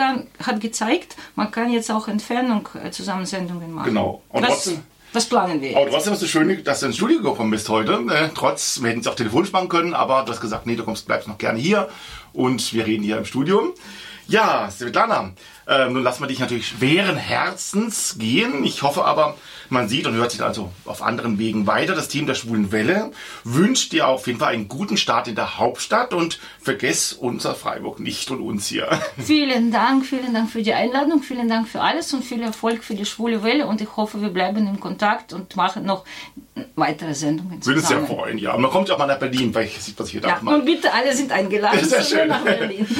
hat 0.43 0.59
gezeigt, 0.61 1.15
man 1.35 1.51
kann 1.51 1.71
jetzt 1.71 1.91
auch 1.91 2.07
Entfernung 2.07 2.67
äh, 2.83 2.91
Zusammensendungen 2.91 3.71
machen. 3.71 3.85
Genau. 3.85 4.21
Und 4.29 4.41
das, 4.41 4.49
trotzdem- 4.49 4.83
das 5.13 5.25
planen 5.27 5.61
wir. 5.61 5.77
Aber 5.77 5.89
trotzdem 5.91 6.13
ist 6.13 6.23
es 6.23 6.29
schön, 6.29 6.63
dass 6.63 6.79
du 6.81 6.87
ins 6.87 6.97
Studio 6.97 7.21
gekommen 7.21 7.51
bist 7.51 7.69
heute. 7.69 7.93
Äh, 8.09 8.29
trotz, 8.35 8.81
wir 8.81 8.89
hätten 8.89 8.99
es 9.01 9.07
auch 9.07 9.15
telefonisch 9.15 9.51
machen 9.53 9.69
können, 9.69 9.93
aber 9.93 10.23
du 10.23 10.31
hast 10.31 10.41
gesagt, 10.41 10.65
nee, 10.65 10.75
du 10.75 10.83
kommst, 10.83 11.05
bleibst 11.05 11.27
noch 11.27 11.37
gerne 11.37 11.59
hier 11.59 11.87
und 12.33 12.73
wir 12.73 12.85
reden 12.85 13.03
hier 13.03 13.17
im 13.19 13.25
Studio. 13.25 13.75
Ja, 14.27 14.71
Svetlana, 14.71 15.33
äh, 15.67 15.89
nun 15.89 16.03
lassen 16.03 16.21
wir 16.23 16.27
dich 16.27 16.39
natürlich 16.39 16.67
schweren 16.67 17.17
Herzens 17.17 18.17
gehen. 18.19 18.63
Ich 18.63 18.83
hoffe 18.83 19.05
aber, 19.05 19.35
man 19.69 19.89
sieht 19.89 20.05
und 20.05 20.13
hört 20.13 20.31
sich 20.31 20.43
also 20.43 20.71
auf 20.85 21.01
anderen 21.01 21.39
Wegen 21.39 21.65
weiter. 21.67 21.95
Das 21.95 22.07
Team 22.07 22.27
der 22.27 22.35
Schwulen 22.35 22.71
Welle 22.71 23.11
wünscht 23.43 23.91
dir 23.91 24.07
auf 24.07 24.27
jeden 24.27 24.39
Fall 24.39 24.53
einen 24.53 24.67
guten 24.67 24.95
Start 24.97 25.27
in 25.27 25.35
der 25.35 25.57
Hauptstadt 25.57 26.13
und 26.13 26.39
vergess 26.61 27.13
unser 27.13 27.55
Freiburg 27.55 27.99
nicht 27.99 28.29
und 28.31 28.41
uns 28.41 28.67
hier. 28.67 28.87
Vielen 29.17 29.71
Dank, 29.71 30.05
vielen 30.05 30.33
Dank 30.33 30.49
für 30.51 30.61
die 30.61 30.73
Einladung, 30.73 31.23
vielen 31.23 31.49
Dank 31.49 31.67
für 31.67 31.81
alles 31.81 32.13
und 32.13 32.23
viel 32.23 32.41
Erfolg 32.43 32.83
für 32.83 32.95
die 32.95 33.05
Schwule 33.05 33.41
Welle. 33.43 33.65
Und 33.67 33.81
ich 33.81 33.95
hoffe, 33.97 34.21
wir 34.21 34.29
bleiben 34.29 34.67
in 34.67 34.79
Kontakt 34.79 35.33
und 35.33 35.55
machen 35.55 35.85
noch 35.85 36.05
weitere 36.75 37.13
Sendungen 37.13 37.65
Würde 37.65 37.79
sehr 37.81 37.99
zusammen. 38.01 38.07
freuen, 38.07 38.37
ja. 38.37 38.55
Man 38.57 38.71
kommt 38.71 38.87
ja 38.89 38.95
auch 38.95 38.99
mal 38.99 39.07
nach 39.07 39.19
Berlin, 39.19 39.51
vielleicht 39.51 39.81
sieht 39.81 39.97
man 39.97 40.05
sich 40.05 40.19
hier 40.19 40.29
Ja, 40.29 40.39
und 40.39 40.65
bitte, 40.65 40.93
alle 40.93 41.13
sind 41.13 41.31
eingeladen 41.31 41.83
Sehr 41.83 42.03
schön. 42.03 42.27
nach 42.27 42.41
Berlin. 42.43 42.85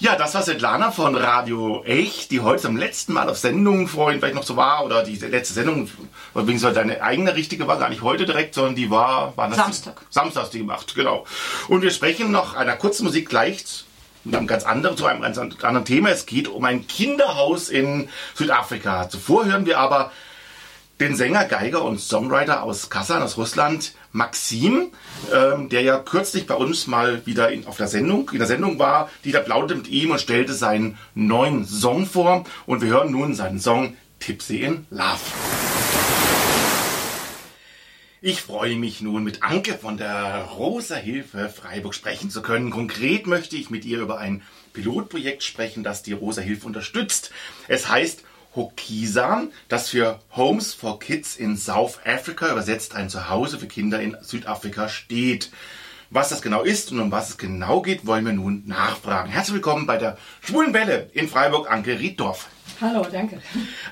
Ja, 0.00 0.16
das 0.16 0.32
war 0.34 0.40
Svetlana 0.42 0.90
von 0.92 1.14
Radio 1.14 1.82
Echt, 2.00 2.30
die 2.30 2.40
heute 2.40 2.62
zum 2.62 2.78
letzten 2.78 3.12
Mal 3.12 3.28
auf 3.28 3.36
Sendung 3.36 3.86
vorhin 3.86 4.20
vielleicht 4.20 4.34
noch 4.34 4.42
so 4.42 4.56
war, 4.56 4.86
oder 4.86 5.02
die 5.02 5.16
letzte 5.16 5.52
Sendung, 5.52 5.86
beziehungsweise 6.32 6.74
deine 6.74 7.02
eigene 7.02 7.34
richtige 7.34 7.68
war 7.68 7.78
gar 7.78 7.90
nicht 7.90 8.00
heute 8.00 8.24
direkt, 8.24 8.54
sondern 8.54 8.74
die 8.74 8.90
war, 8.90 9.36
war 9.36 9.48
das 9.48 9.58
Samstag. 9.58 10.00
Samstag 10.08 10.44
hast 10.44 10.54
du 10.54 10.58
die 10.58 10.64
gemacht, 10.64 10.94
genau. 10.94 11.26
Und 11.68 11.82
wir 11.82 11.90
sprechen 11.90 12.30
noch 12.30 12.54
einer 12.54 12.76
kurzen 12.76 13.04
Musik 13.04 13.28
gleich 13.28 13.84
mit 14.24 14.34
einem 14.34 14.46
ganz 14.46 14.64
anderen, 14.64 14.96
zu 14.96 15.04
einem 15.04 15.20
ganz 15.20 15.36
anderen 15.36 15.84
Thema. 15.84 16.08
Es 16.08 16.24
geht 16.24 16.48
um 16.48 16.64
ein 16.64 16.86
Kinderhaus 16.86 17.68
in 17.68 18.08
Südafrika. 18.34 19.10
Zuvor 19.10 19.44
hören 19.44 19.66
wir 19.66 19.78
aber 19.78 20.10
den 21.00 21.16
Sänger, 21.16 21.44
Geiger 21.44 21.82
und 21.82 22.00
Songwriter 22.00 22.62
aus 22.62 22.88
Kasan, 22.88 23.22
aus 23.22 23.36
Russland, 23.36 23.92
Maxim, 24.12 24.88
ähm, 25.32 25.68
der 25.68 25.82
ja 25.82 25.98
kürzlich 25.98 26.46
bei 26.46 26.54
uns 26.54 26.86
mal 26.86 27.24
wieder 27.26 27.50
in, 27.50 27.66
auf 27.66 27.76
der 27.76 27.88
Sendung, 27.88 28.30
in 28.30 28.38
der 28.38 28.46
Sendung 28.46 28.78
war. 28.78 29.10
Dieter 29.24 29.40
plauderte 29.40 29.76
mit 29.76 29.88
ihm 29.88 30.10
und 30.10 30.20
stellte 30.20 30.52
seinen 30.52 30.98
neuen 31.14 31.64
Song 31.64 32.06
vor. 32.06 32.44
Und 32.66 32.82
wir 32.82 32.88
hören 32.88 33.12
nun 33.12 33.34
seinen 33.34 33.60
Song 33.60 33.96
Tipsy 34.18 34.58
in 34.58 34.86
Love. 34.90 35.20
Ich 38.22 38.42
freue 38.42 38.76
mich 38.76 39.00
nun 39.00 39.24
mit 39.24 39.42
Anke 39.42 39.72
von 39.78 39.96
der 39.96 40.42
Rosa 40.42 40.96
Hilfe 40.96 41.48
Freiburg 41.48 41.94
sprechen 41.94 42.28
zu 42.28 42.42
können. 42.42 42.70
Konkret 42.70 43.26
möchte 43.26 43.56
ich 43.56 43.70
mit 43.70 43.86
ihr 43.86 43.98
über 44.00 44.18
ein 44.18 44.42
Pilotprojekt 44.74 45.42
sprechen, 45.42 45.82
das 45.82 46.02
die 46.02 46.12
Rosa 46.12 46.42
Hilfe 46.42 46.66
unterstützt. 46.66 47.30
Es 47.66 47.88
heißt 47.88 48.22
Hokisa, 48.56 49.44
das 49.68 49.90
für 49.90 50.18
Homes 50.34 50.74
for 50.74 50.98
Kids 50.98 51.36
in 51.36 51.56
South 51.56 51.98
Africa 52.04 52.50
übersetzt 52.50 52.94
ein 52.94 53.08
Zuhause 53.08 53.58
für 53.58 53.68
Kinder 53.68 54.00
in 54.00 54.16
Südafrika 54.22 54.88
steht. 54.88 55.50
Was 56.10 56.30
das 56.30 56.42
genau 56.42 56.62
ist 56.62 56.90
und 56.90 56.98
um 56.98 57.12
was 57.12 57.28
es 57.28 57.38
genau 57.38 57.80
geht, 57.82 58.04
wollen 58.04 58.26
wir 58.26 58.32
nun 58.32 58.64
nachfragen. 58.66 59.30
Herzlich 59.30 59.54
willkommen 59.54 59.86
bei 59.86 59.96
der 59.96 60.18
Schwulen 60.40 60.74
Welle 60.74 61.08
in 61.12 61.28
Freiburg, 61.28 61.70
Anke 61.70 62.00
Rieddorf. 62.00 62.48
Hallo, 62.80 63.06
danke. 63.10 63.40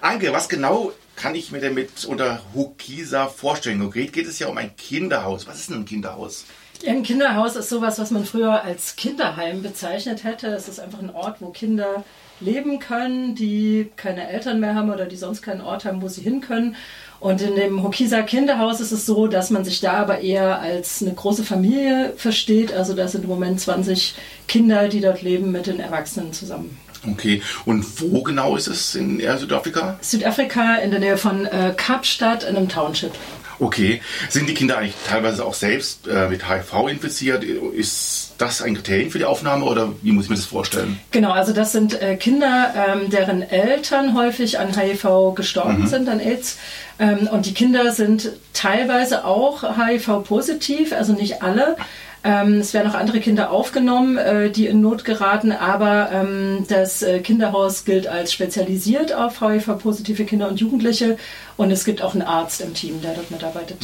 Anke, 0.01 0.33
was 0.33 0.49
genau 0.49 0.93
kann 1.15 1.37
ich 1.37 1.53
mir 1.53 1.61
denn 1.61 1.75
mit 1.75 2.05
unter 2.07 2.41
Hokisa 2.55 3.29
vorstellen? 3.29 3.79
Konkret 3.79 4.13
geht 4.13 4.27
es 4.27 4.41
ja 4.41 4.49
um 4.49 4.59
ein 4.59 4.75
Kinderhaus. 4.77 5.47
Was 5.47 5.61
ist 5.61 5.71
denn 5.71 5.83
ein 5.83 5.85
Kinderhaus? 5.85 6.45
Ja, 6.83 6.93
ein 6.93 7.05
Kinderhaus 7.05 7.55
ist 7.55 7.69
sowas, 7.69 8.01
was 8.01 8.11
man 8.11 8.25
früher 8.25 8.65
als 8.65 8.97
Kinderheim 8.97 9.63
bezeichnet 9.63 10.25
hätte. 10.25 10.49
Es 10.49 10.67
ist 10.67 10.81
einfach 10.81 10.99
ein 10.99 11.15
Ort, 11.15 11.41
wo 11.41 11.51
Kinder 11.51 12.05
leben 12.41 12.79
können, 12.79 13.35
die 13.35 13.91
keine 13.97 14.29
Eltern 14.29 14.61
mehr 14.61 14.75
haben 14.75 14.91
oder 14.91 15.07
die 15.07 15.17
sonst 15.17 15.43
keinen 15.43 15.61
Ort 15.61 15.85
haben, 15.85 16.03
wo 16.03 16.09
sie 16.09 16.23
hin 16.23 16.41
können. 16.41 16.77
Und 17.21 17.43
in 17.43 17.57
dem 17.57 17.83
Hokisa 17.83 18.23
Kinderhaus 18.23 18.81
ist 18.81 18.93
es 18.93 19.05
so, 19.05 19.27
dass 19.27 19.51
man 19.51 19.65
sich 19.65 19.81
da 19.81 19.95
aber 19.95 20.21
eher 20.21 20.61
als 20.61 21.03
eine 21.03 21.15
große 21.15 21.43
Familie 21.43 22.13
versteht. 22.17 22.73
Also 22.73 22.95
da 22.95 23.09
sind 23.09 23.25
im 23.25 23.31
Moment 23.31 23.61
20 23.61 24.15
Kinder, 24.47 24.89
die 24.89 25.01
dort 25.01 25.23
leben 25.23 25.51
mit 25.51 25.67
den 25.67 25.81
Erwachsenen 25.81 26.33
zusammen. 26.33 26.79
Okay, 27.07 27.43
und 27.65 27.85
wo 28.01 28.23
genau 28.23 28.57
ist 28.57 28.67
es 28.67 28.95
in 28.95 29.21
Südafrika? 29.21 29.99
Südafrika 30.01 30.77
in 30.77 30.91
der 30.91 31.01
Nähe 31.01 31.17
von 31.17 31.47
äh, 31.47 31.73
Kapstadt 31.77 32.45
in 32.45 32.57
einem 32.57 32.69
Township. 32.69 33.13
Okay, 33.61 34.01
sind 34.29 34.49
die 34.49 34.55
Kinder 34.55 34.79
eigentlich 34.79 34.95
teilweise 35.07 35.45
auch 35.45 35.55
selbst 35.55 36.07
äh, 36.07 36.29
mit 36.29 36.49
HIV 36.49 36.89
infiziert? 36.89 37.45
Ist 37.45 38.35
das 38.39 38.63
ein 38.63 38.75
Kriterium 38.75 39.11
für 39.11 39.19
die 39.19 39.25
Aufnahme 39.25 39.65
oder 39.65 39.93
wie 40.03 40.13
muss 40.13 40.25
ich 40.25 40.31
mir 40.31 40.37
das 40.37 40.47
vorstellen? 40.47 40.99
Genau, 41.11 41.33
also 41.33 41.53
das 41.53 41.73
sind 41.73 42.01
äh, 42.01 42.17
Kinder, 42.17 42.75
ähm, 42.77 43.11
deren 43.11 43.43
Eltern 43.43 44.15
häufig 44.15 44.59
an 44.59 44.77
HIV 44.79 45.35
gestorben 45.35 45.87
sind, 45.87 46.09
an 46.09 46.21
AIDS. 46.21 46.59
Ähm, 46.99 47.29
und 47.31 47.47
die 47.47 47.55
Kinder 47.55 47.93
sind 47.93 48.31
teilweise 48.53 49.25
auch 49.25 49.63
HIV-positiv, 49.63 50.93
also 50.93 51.13
nicht 51.13 51.43
alle. 51.43 51.77
Ähm, 52.25 52.55
es 52.55 52.75
werden 52.75 52.91
auch 52.91 52.97
andere 52.97 53.21
Kinder 53.21 53.51
aufgenommen, 53.51 54.19
äh, 54.19 54.51
die 54.51 54.67
in 54.67 54.81
Not 54.81 55.05
geraten, 55.05 55.53
aber 55.53 56.11
ähm, 56.13 56.65
das 56.69 57.03
äh, 57.03 57.21
Kinderhaus 57.21 57.85
gilt 57.85 58.09
als 58.09 58.33
spezialisiert 58.33 59.13
auf 59.13 59.41
HIV-positive 59.41 60.25
Kinder 60.25 60.49
und 60.49 60.61
Jugendliche. 60.61 61.17
Und 61.59 61.73
es 61.73 61.85
gibt 61.85 62.03
auch 62.03 62.15
einen 62.15 62.23
Arzt 62.23 62.61
im 62.61 62.73
Team, 62.73 63.03
der 63.03 63.15
dort 63.15 63.33
mitarbeitet. 63.33 63.79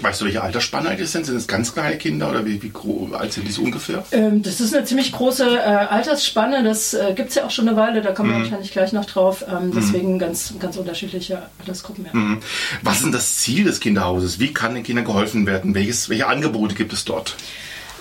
Weißt 0.00 0.22
du, 0.22 0.24
welche 0.24 0.42
Altersspanne 0.42 0.96
das 0.96 1.12
sind? 1.12 1.26
Sind 1.26 1.36
es 1.36 1.46
ganz 1.46 1.74
kleine 1.74 1.98
Kinder 1.98 2.30
oder 2.30 2.46
wie, 2.46 2.62
wie 2.62 2.72
alt 3.14 3.34
sind 3.34 3.46
die 3.46 3.52
so 3.52 3.60
ungefähr? 3.60 4.02
Ähm, 4.12 4.42
das 4.42 4.62
ist 4.62 4.74
eine 4.74 4.86
ziemlich 4.86 5.12
große 5.12 5.44
äh, 5.44 5.60
Altersspanne. 5.60 6.64
Das 6.64 6.94
äh, 6.94 7.12
gibt 7.14 7.28
es 7.28 7.34
ja 7.34 7.44
auch 7.44 7.50
schon 7.50 7.68
eine 7.68 7.76
Weile. 7.76 8.00
Da 8.00 8.12
kommen 8.12 8.30
wir 8.30 8.38
wahrscheinlich 8.38 8.72
gleich 8.72 8.92
noch 8.92 9.04
drauf. 9.04 9.44
Ähm, 9.46 9.72
deswegen 9.76 10.18
ganz, 10.18 10.54
ganz 10.58 10.78
unterschiedliche 10.78 11.42
Altersgruppen. 11.58 12.06
Ja. 12.06 12.10
Mhm. 12.14 12.40
Was 12.80 12.96
ist 12.96 13.04
denn 13.04 13.12
das 13.12 13.36
Ziel 13.36 13.64
des 13.64 13.80
Kinderhauses? 13.80 14.38
Wie 14.38 14.54
kann 14.54 14.74
den 14.74 14.82
Kindern 14.82 15.04
geholfen 15.04 15.46
werden? 15.46 15.74
Welches, 15.74 16.08
welche 16.08 16.26
Angebote 16.26 16.74
gibt 16.74 16.94
es 16.94 17.04
dort? 17.04 17.36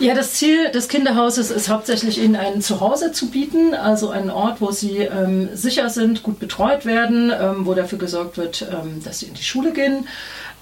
Ja, 0.01 0.15
das 0.15 0.34
Ziel 0.34 0.72
des 0.72 0.88
Kinderhauses 0.88 1.51
ist 1.51 1.70
hauptsächlich, 1.70 2.17
ihnen 2.17 2.36
ein 2.36 2.63
Zuhause 2.63 3.12
zu 3.12 3.29
bieten, 3.29 3.75
also 3.75 4.10
einen 4.10 4.31
Ort, 4.31 4.60
wo 4.60 4.72
sie 4.72 4.98
ähm, 4.98 5.50
sicher 5.53 5.91
sind, 5.91 6.24
gut 6.24 6.39
betreut 6.39 6.88
werden, 6.88 7.31
ähm, 7.39 7.67
wo 7.67 7.75
dafür 7.75 8.00
gesorgt 8.00 8.39
wird, 8.39 8.63
ähm, 8.63 9.03
dass 9.03 9.20
sie 9.20 9.27
in 9.27 9.36
die 9.36 9.43
Schule 9.43 9.74
gehen. 9.74 10.08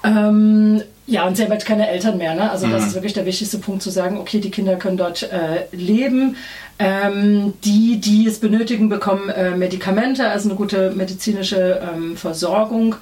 Ähm, 0.04 0.82
ja, 1.06 1.26
und 1.26 1.38
sie 1.38 1.44
haben 1.44 1.50
halt 1.52 1.64
keine 1.64 1.88
Eltern 1.88 2.18
mehr. 2.18 2.34
Ne? 2.34 2.50
Also 2.50 2.66
das 2.66 2.86
ist 2.86 2.92
wirklich 2.94 3.14
der 3.14 3.24
wichtigste 3.24 3.56
Punkt, 3.56 3.82
zu 3.82 3.88
sagen, 3.88 4.18
okay, 4.18 4.40
die 4.40 4.50
Kinder 4.50 4.76
können 4.76 4.98
dort 4.98 5.22
äh, 5.22 5.64
leben. 5.72 6.36
Ähm, 6.78 7.54
die, 7.64 7.98
die 7.98 8.26
es 8.26 8.40
benötigen, 8.40 8.90
bekommen 8.90 9.30
äh, 9.30 9.52
Medikamente, 9.52 10.28
also 10.28 10.50
eine 10.50 10.56
gute 10.56 10.90
medizinische 10.90 11.80
ähm, 11.82 12.16
Versorgung. 12.18 12.96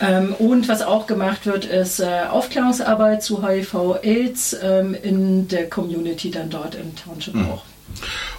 Ähm, 0.00 0.34
und 0.38 0.68
was 0.68 0.82
auch 0.82 1.06
gemacht 1.06 1.46
wird, 1.46 1.64
ist 1.64 2.00
äh, 2.00 2.24
Aufklärungsarbeit 2.30 3.22
zu 3.22 3.46
HIV-Aids 3.46 4.56
ähm, 4.62 4.94
in 4.94 5.48
der 5.48 5.68
Community 5.68 6.30
dann 6.30 6.50
dort 6.50 6.74
im 6.74 6.94
Township 6.96 7.34
auch. 7.36 7.62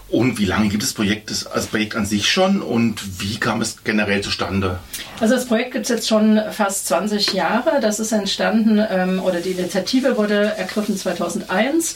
Und 0.07 0.37
wie 0.37 0.45
lange 0.45 0.69
gibt 0.69 0.83
es 0.83 0.93
Projekt, 0.93 1.31
das, 1.31 1.47
das 1.51 1.65
Projekt 1.65 1.95
an 1.95 2.05
sich 2.05 2.29
schon 2.31 2.61
und 2.61 3.21
wie 3.21 3.37
kam 3.37 3.61
es 3.61 3.83
generell 3.83 4.21
zustande? 4.21 4.79
Also 5.19 5.33
das 5.33 5.45
Projekt 5.47 5.71
gibt 5.71 5.85
es 5.85 5.89
jetzt 5.89 6.07
schon 6.07 6.39
fast 6.51 6.87
20 6.87 7.33
Jahre. 7.33 7.79
Das 7.81 7.99
ist 7.99 8.11
entstanden 8.11 8.83
ähm, 8.87 9.19
oder 9.19 9.41
die 9.41 9.51
Initiative 9.51 10.15
wurde 10.17 10.53
ergriffen 10.57 10.95
2001, 10.95 11.95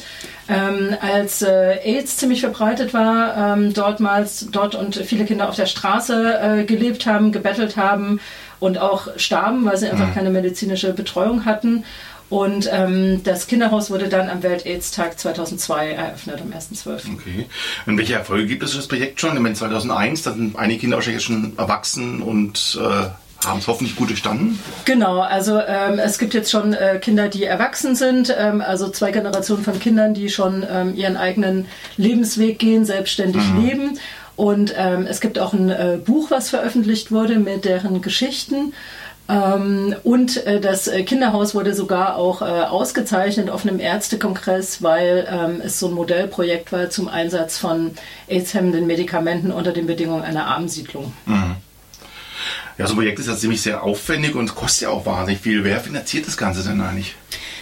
ähm, 0.49 0.95
als 0.99 1.41
äh, 1.43 1.77
AIDS 1.83 2.17
ziemlich 2.17 2.41
verbreitet 2.41 2.93
war, 2.93 3.55
ähm, 3.55 3.73
dortmals 3.73 4.47
dort 4.51 4.75
und 4.75 4.95
viele 4.95 5.25
Kinder 5.25 5.47
auf 5.47 5.55
der 5.55 5.67
Straße 5.67 6.39
äh, 6.41 6.63
gelebt 6.63 7.05
haben, 7.05 7.31
gebettelt 7.31 7.77
haben 7.77 8.19
und 8.59 8.79
auch 8.79 9.07
starben, 9.17 9.63
weil 9.65 9.77
sie 9.77 9.89
einfach 9.89 10.07
mhm. 10.07 10.13
keine 10.15 10.29
medizinische 10.31 10.93
Betreuung 10.93 11.45
hatten. 11.45 11.85
Und 12.29 12.69
ähm, 12.71 13.23
das 13.23 13.47
Kinderhaus 13.47 13.89
wurde 13.89 14.07
dann 14.07 14.29
am 14.29 14.43
Welt-Aids-Tag 14.43 15.19
2002 15.19 15.91
eröffnet, 15.91 16.39
am 16.41 16.51
1.12. 16.51 17.13
Okay. 17.13 17.45
Und 17.87 17.97
welche 17.97 18.13
Erfolge 18.13 18.45
gibt 18.45 18.61
es 18.61 18.71
für 18.71 18.77
das 18.77 18.87
Projekt 18.87 19.19
schon? 19.19 19.33
Ich 19.33 19.39
meine, 19.39 19.55
2001, 19.55 20.23
da 20.23 20.33
sind 20.33 20.55
einige 20.55 20.81
Kinder 20.81 20.97
wahrscheinlich 20.97 21.23
schon 21.23 21.57
erwachsen 21.57 22.21
und 22.21 22.79
äh, 22.79 23.07
haben 23.45 23.59
es 23.59 23.67
hoffentlich 23.67 23.95
gut 23.95 24.09
durchstanden? 24.09 24.59
Genau, 24.85 25.19
also 25.19 25.59
ähm, 25.59 25.99
es 25.99 26.17
gibt 26.17 26.33
jetzt 26.33 26.51
schon 26.51 26.73
äh, 26.73 26.99
Kinder, 26.99 27.29
die 27.29 27.45
erwachsen 27.45 27.95
sind, 27.95 28.35
ähm, 28.37 28.61
also 28.61 28.89
zwei 28.89 29.11
Generationen 29.11 29.63
von 29.63 29.79
Kindern, 29.79 30.13
die 30.13 30.29
schon 30.29 30.65
ähm, 30.69 30.95
ihren 30.95 31.17
eigenen 31.17 31.67
Lebensweg 31.97 32.59
gehen, 32.59 32.85
selbstständig 32.85 33.43
mhm. 33.53 33.65
leben. 33.65 33.99
Und 34.35 34.73
ähm, 34.77 35.05
es 35.05 35.19
gibt 35.19 35.37
auch 35.37 35.53
ein 35.53 35.69
äh, 35.69 35.97
Buch, 36.03 36.31
was 36.31 36.49
veröffentlicht 36.49 37.11
wurde 37.11 37.39
mit 37.39 37.65
deren 37.65 38.01
Geschichten. 38.01 38.73
Ähm, 39.29 39.95
und 40.03 40.45
äh, 40.45 40.59
das 40.59 40.89
Kinderhaus 41.05 41.53
wurde 41.53 41.73
sogar 41.73 42.15
auch 42.15 42.41
äh, 42.41 42.45
ausgezeichnet 42.45 43.49
auf 43.49 43.65
einem 43.65 43.79
Ärztekongress, 43.79 44.81
weil 44.81 45.27
ähm, 45.29 45.61
es 45.63 45.79
so 45.79 45.87
ein 45.87 45.93
Modellprojekt 45.93 46.71
war 46.71 46.89
zum 46.89 47.07
Einsatz 47.07 47.57
von 47.57 47.91
AIDS-hemmenden 48.27 48.87
Medikamenten 48.87 49.51
unter 49.51 49.71
den 49.71 49.87
Bedingungen 49.87 50.23
einer 50.23 50.47
Armensiedlung. 50.47 51.13
Mhm. 51.25 51.57
Ja, 52.79 52.87
so 52.87 52.93
ein 52.93 52.95
Projekt 52.95 53.19
ist 53.19 53.27
ja 53.27 53.35
ziemlich 53.35 53.61
sehr 53.61 53.83
aufwendig 53.83 54.35
und 54.35 54.55
kostet 54.55 54.83
ja 54.83 54.89
auch 54.89 55.05
wahnsinnig 55.05 55.41
viel. 55.41 55.65
Wer 55.65 55.81
finanziert 55.81 56.25
das 56.25 56.37
Ganze 56.37 56.63
denn 56.63 56.79
eigentlich? 56.79 57.13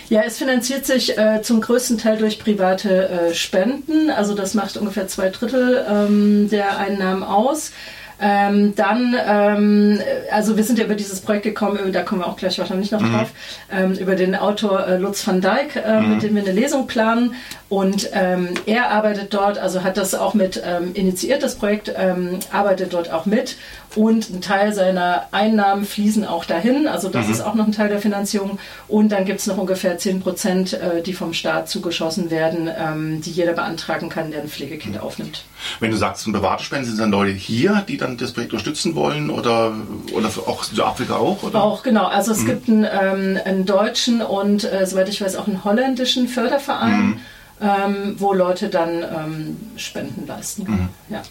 Ja, 0.10 0.22
es 0.22 0.38
finanziert 0.38 0.86
sich 0.86 1.18
äh, 1.18 1.42
zum 1.42 1.60
größten 1.60 1.98
Teil 1.98 2.18
durch 2.18 2.38
private 2.38 3.10
äh, 3.10 3.34
Spenden. 3.34 4.12
Also 4.12 4.36
das 4.36 4.54
macht 4.54 4.78
ungefähr 4.78 5.08
zwei 5.08 5.30
Drittel 5.30 5.84
ähm, 5.90 6.50
der 6.52 6.78
Einnahmen 6.78 7.24
aus. 7.24 7.72
Ähm, 8.20 8.74
dann, 8.76 9.16
ähm, 9.28 10.02
also 10.32 10.58
wir 10.58 10.64
sind 10.64 10.80
ja 10.80 10.86
über 10.86 10.96
dieses 10.96 11.22
Projekt 11.22 11.44
gekommen, 11.44 11.92
da 11.94 12.02
kommen 12.02 12.22
wir 12.22 12.28
auch 12.28 12.38
gleich 12.38 12.58
wahrscheinlich 12.58 12.92
noch 12.92 13.02
mhm. 13.02 13.14
drauf, 13.14 13.30
ähm, 13.72 13.94
über 13.94 14.16
den 14.16 14.36
Autor 14.36 14.88
äh, 14.88 14.98
Lutz 14.98 15.26
van 15.28 15.40
Dijk, 15.40 15.76
äh, 15.76 16.00
mhm. 16.00 16.14
mit 16.14 16.24
dem 16.24 16.36
wir 16.36 16.42
eine 16.42 16.52
Lesung 16.52 16.88
planen. 16.88 17.36
Und 17.70 18.10
ähm, 18.14 18.50
er 18.66 18.92
arbeitet 18.92 19.34
dort, 19.34 19.58
also 19.60 19.84
hat 19.84 19.98
das 19.98 20.16
auch 20.16 20.34
mit 20.34 20.62
ähm, 20.66 20.92
initiiert, 20.94 21.44
das 21.44 21.56
Projekt, 21.56 21.94
ähm, 21.96 22.40
arbeitet 22.52 22.94
dort 22.94 23.12
auch 23.12 23.26
mit. 23.26 23.58
Und 23.96 24.30
ein 24.30 24.42
Teil 24.42 24.74
seiner 24.74 25.28
Einnahmen 25.32 25.86
fließen 25.86 26.26
auch 26.26 26.46
dahin. 26.46 26.88
Also 26.88 27.10
das 27.10 27.28
mhm. 27.28 27.34
ist 27.34 27.42
auch 27.42 27.56
noch 27.56 27.66
ein 27.66 27.72
Teil 27.72 27.90
der 27.90 28.00
Finanzierung. 28.00 28.58
Und 28.88 29.12
dann 29.12 29.26
gibt 29.26 29.42
es 29.42 29.48
noch 29.48 29.58
ungefähr 29.58 29.98
10 29.98 30.22
Prozent, 30.22 30.74
äh, 30.74 31.02
die 31.04 31.14
vom 31.14 31.34
Staat 31.34 31.70
zugeschossen 31.70 32.32
werden, 32.32 33.22
die 33.22 33.32
jeder 33.32 33.54
beantragen 33.54 34.10
kann, 34.10 34.32
der 34.32 34.42
ein 34.42 34.48
Pflegekind 34.48 35.00
aufnimmt. 35.00 35.44
Wenn 35.80 35.92
du 35.92 35.98
sagst, 35.98 36.26
private 36.32 36.64
Spenden, 36.64 36.88
sind 36.88 37.00
dann 37.00 37.12
Leute 37.12 37.32
hier, 37.32 37.84
die 37.88 37.98
dann 37.98 38.18
das 38.18 38.32
Projekt 38.32 38.54
unterstützen 38.54 38.96
wollen 38.96 39.30
oder, 39.30 39.74
oder 40.14 40.30
auch 40.46 40.64
Südafrika 40.64 41.16
auch? 41.16 41.44
Oder? 41.44 41.64
Auch, 41.64 41.84
genau. 41.84 42.06
Also 42.06 42.32
es 42.32 42.40
mhm. 42.40 42.46
gibt 42.46 42.70
einen, 42.70 42.84
ähm, 42.84 43.40
einen 43.44 43.66
deutschen 43.66 44.22
und, 44.22 44.64
äh, 44.64 44.86
soweit 44.86 45.10
ich 45.10 45.22
weiß, 45.22 45.36
auch 45.36 45.48
einen 45.48 45.64
holländischen 45.64 46.28
Förderverein. 46.28 47.08
Mhm 47.08 47.20
ähm, 47.60 48.16
wo 48.18 48.34
Leute 48.34 48.70
dann 48.70 49.04
ähm, 49.04 49.58
Spenden 49.78 50.28
leisten 50.28 50.66
können. 50.66 50.90
Mhm. 51.08 51.14
Ja. 51.14 51.22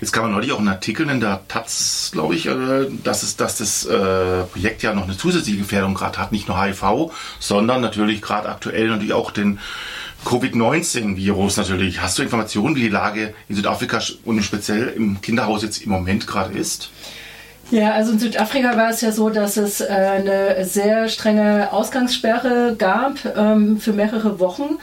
Jetzt 0.00 0.12
kam 0.12 0.30
neulich 0.30 0.52
auch 0.52 0.58
einen 0.58 0.68
Artikel 0.68 1.08
in 1.10 1.20
der 1.20 1.46
Taz, 1.48 2.10
glaube 2.12 2.34
ich, 2.34 2.46
äh, 2.46 2.86
dass, 3.04 3.22
es, 3.22 3.36
dass 3.36 3.58
das 3.58 3.84
äh, 3.84 4.44
Projekt 4.44 4.82
ja 4.82 4.94
noch 4.94 5.04
eine 5.04 5.16
zusätzliche 5.16 5.58
Gefährdung 5.58 5.94
gerade 5.94 6.18
hat, 6.18 6.32
nicht 6.32 6.48
nur 6.48 6.62
HIV, 6.62 7.12
sondern 7.40 7.82
natürlich 7.82 8.22
gerade 8.22 8.48
aktuell 8.48 8.88
natürlich 8.88 9.12
auch 9.12 9.30
den 9.30 9.58
Covid-19-Virus 10.26 11.56
natürlich. 11.56 12.02
Hast 12.02 12.18
du 12.18 12.22
Informationen, 12.22 12.74
wie 12.74 12.82
die 12.82 12.88
Lage 12.88 13.32
in 13.48 13.54
Südafrika 13.54 14.00
und 14.24 14.42
speziell 14.42 14.88
im 14.88 15.20
Kinderhaus 15.20 15.62
jetzt 15.62 15.82
im 15.82 15.90
Moment 15.90 16.26
gerade 16.26 16.58
ist? 16.58 16.90
Ja, 17.70 17.92
also 17.92 18.12
in 18.12 18.18
Südafrika 18.18 18.76
war 18.76 18.90
es 18.90 19.00
ja 19.00 19.12
so, 19.12 19.30
dass 19.30 19.56
es 19.56 19.80
äh, 19.80 19.86
eine 19.86 20.64
sehr 20.64 21.08
strenge 21.08 21.72
Ausgangssperre 21.72 22.74
gab 22.76 23.18
ähm, 23.36 23.78
für 23.78 23.92
mehrere 23.92 24.38
Wochen. 24.40 24.78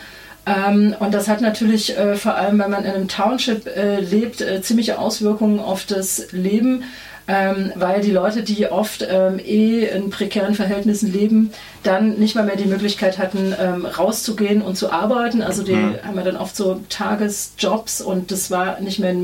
Ähm, 0.45 0.95
und 0.99 1.13
das 1.13 1.27
hat 1.27 1.41
natürlich 1.41 1.97
äh, 1.97 2.15
vor 2.15 2.35
allem, 2.35 2.59
wenn 2.59 2.71
man 2.71 2.83
in 2.83 2.91
einem 2.91 3.07
Township 3.07 3.67
äh, 3.67 3.99
lebt, 3.99 4.41
äh, 4.41 4.61
ziemliche 4.61 4.97
Auswirkungen 4.99 5.59
auf 5.59 5.85
das 5.85 6.31
Leben. 6.31 6.83
Ähm, 7.25 7.71
weil 7.75 8.01
die 8.01 8.11
Leute, 8.11 8.43
die 8.43 8.67
oft 8.67 9.07
ähm, 9.09 9.39
eh 9.39 9.85
in 9.85 10.09
prekären 10.09 10.55
Verhältnissen 10.55 11.11
leben, 11.11 11.51
dann 11.81 12.15
nicht 12.15 12.35
mal 12.35 12.43
mehr 12.43 12.57
die 12.57 12.65
Möglichkeit 12.65 13.17
hatten, 13.17 13.55
ähm, 13.57 13.85
rauszugehen 13.85 14.61
und 14.61 14.75
zu 14.75 14.91
arbeiten. 14.91 15.41
Also 15.41 15.63
die 15.63 15.75
mhm. 15.75 15.95
haben 16.03 16.17
ja 16.17 16.23
dann 16.23 16.35
oft 16.35 16.55
so 16.55 16.81
Tagesjobs 16.89 18.01
und 18.01 18.31
das 18.31 18.51
war 18.51 18.81
nicht 18.81 18.99
mehr 18.99 19.15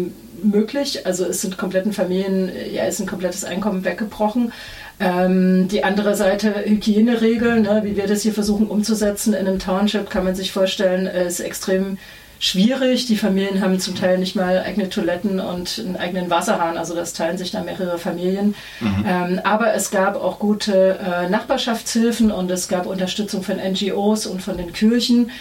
möglich. 0.41 1.05
Also 1.05 1.25
es 1.25 1.41
sind 1.41 1.57
kompletten 1.57 1.91
Familien, 1.91 2.49
ja, 2.71 2.85
ist 2.85 3.01
ein 3.01 3.07
komplettes 3.07 3.43
Einkommen 3.43 3.83
weggebrochen. 3.83 4.53
Ähm, 5.01 5.67
die 5.69 5.83
andere 5.83 6.15
Seite, 6.15 6.53
Hygieneregeln, 6.65 7.63
ne, 7.63 7.81
wie 7.83 7.95
wir 7.95 8.07
das 8.07 8.21
hier 8.21 8.33
versuchen 8.33 8.67
umzusetzen 8.67 9.33
in 9.33 9.47
einem 9.47 9.59
Township, 9.59 10.09
kann 10.09 10.25
man 10.25 10.35
sich 10.35 10.51
vorstellen, 10.51 11.07
äh, 11.07 11.27
ist 11.27 11.39
extrem 11.39 11.97
schwierig. 12.39 13.05
Die 13.05 13.17
Familien 13.17 13.61
haben 13.61 13.79
zum 13.79 13.95
Teil 13.95 14.17
nicht 14.17 14.35
mal 14.35 14.59
eigene 14.59 14.89
Toiletten 14.89 15.39
und 15.39 15.83
einen 15.85 15.97
eigenen 15.97 16.29
Wasserhahn, 16.29 16.77
also 16.77 16.95
das 16.95 17.13
teilen 17.13 17.37
sich 17.37 17.51
da 17.51 17.61
mehrere 17.61 17.99
Familien. 17.99 18.55
Mhm. 18.79 19.05
Ähm, 19.07 19.41
aber 19.43 19.73
es 19.73 19.91
gab 19.91 20.15
auch 20.15 20.39
gute 20.39 20.97
äh, 20.99 21.29
Nachbarschaftshilfen 21.29 22.31
und 22.31 22.49
es 22.49 22.67
gab 22.67 22.85
Unterstützung 22.85 23.43
von 23.43 23.57
NGOs 23.57 24.25
und 24.25 24.41
von 24.41 24.57
den 24.57 24.73
Kirchen. 24.73 25.31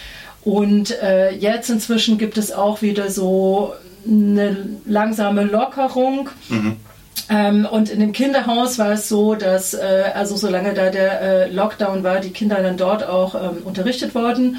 Und 0.43 0.91
äh, 1.01 1.31
jetzt 1.31 1.69
inzwischen 1.69 2.17
gibt 2.17 2.37
es 2.37 2.51
auch 2.51 2.81
wieder 2.81 3.09
so 3.09 3.73
eine 4.05 4.57
langsame 4.85 5.43
Lockerung. 5.43 6.29
Mhm. 6.49 6.77
Ähm, 7.29 7.67
und 7.69 7.89
in 7.89 7.99
dem 7.99 8.11
Kinderhaus 8.11 8.79
war 8.79 8.91
es 8.91 9.07
so, 9.07 9.35
dass, 9.35 9.73
äh, 9.73 10.05
also 10.15 10.35
solange 10.35 10.73
da 10.73 10.89
der 10.89 11.21
äh, 11.21 11.51
Lockdown 11.51 12.03
war, 12.03 12.19
die 12.19 12.31
Kinder 12.31 12.61
dann 12.63 12.77
dort 12.77 13.07
auch 13.07 13.35
ähm, 13.35 13.61
unterrichtet 13.63 14.15
worden. 14.15 14.57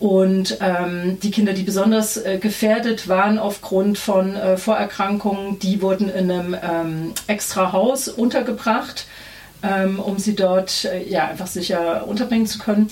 Und 0.00 0.56
ähm, 0.62 1.18
die 1.22 1.30
Kinder, 1.30 1.52
die 1.52 1.62
besonders 1.62 2.16
äh, 2.16 2.38
gefährdet 2.38 3.06
waren 3.06 3.38
aufgrund 3.38 3.98
von 3.98 4.34
äh, 4.34 4.56
Vorerkrankungen, 4.56 5.58
die 5.58 5.82
wurden 5.82 6.08
in 6.08 6.30
einem 6.30 6.54
ähm, 6.54 7.12
extra 7.26 7.72
Haus 7.72 8.08
untergebracht, 8.08 9.06
ähm, 9.62 10.00
um 10.00 10.18
sie 10.18 10.34
dort 10.34 10.86
äh, 10.86 11.06
ja, 11.06 11.28
einfach 11.28 11.46
sicher 11.46 12.08
unterbringen 12.08 12.46
zu 12.46 12.58
können. 12.58 12.90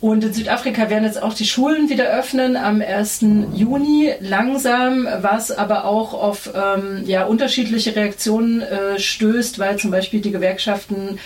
Und 0.00 0.22
in 0.22 0.32
Südafrika 0.32 0.90
werden 0.90 1.04
jetzt 1.04 1.20
auch 1.20 1.34
die 1.34 1.46
Schulen 1.46 1.88
wieder 1.88 2.04
öffnen 2.04 2.56
am 2.56 2.80
1. 2.80 3.24
Juni. 3.54 4.12
Langsam, 4.20 5.08
was 5.22 5.50
aber 5.50 5.86
auch 5.86 6.12
auf 6.14 6.50
ähm, 6.54 7.02
ja, 7.06 7.24
unterschiedliche 7.24 7.96
Reaktionen 7.96 8.60
äh, 8.60 8.98
stößt, 9.00 9.58
weil 9.58 9.78
zum 9.78 9.90
Beispiel 9.90 10.20
die 10.20 10.30
Gewerkschaften 10.30 11.18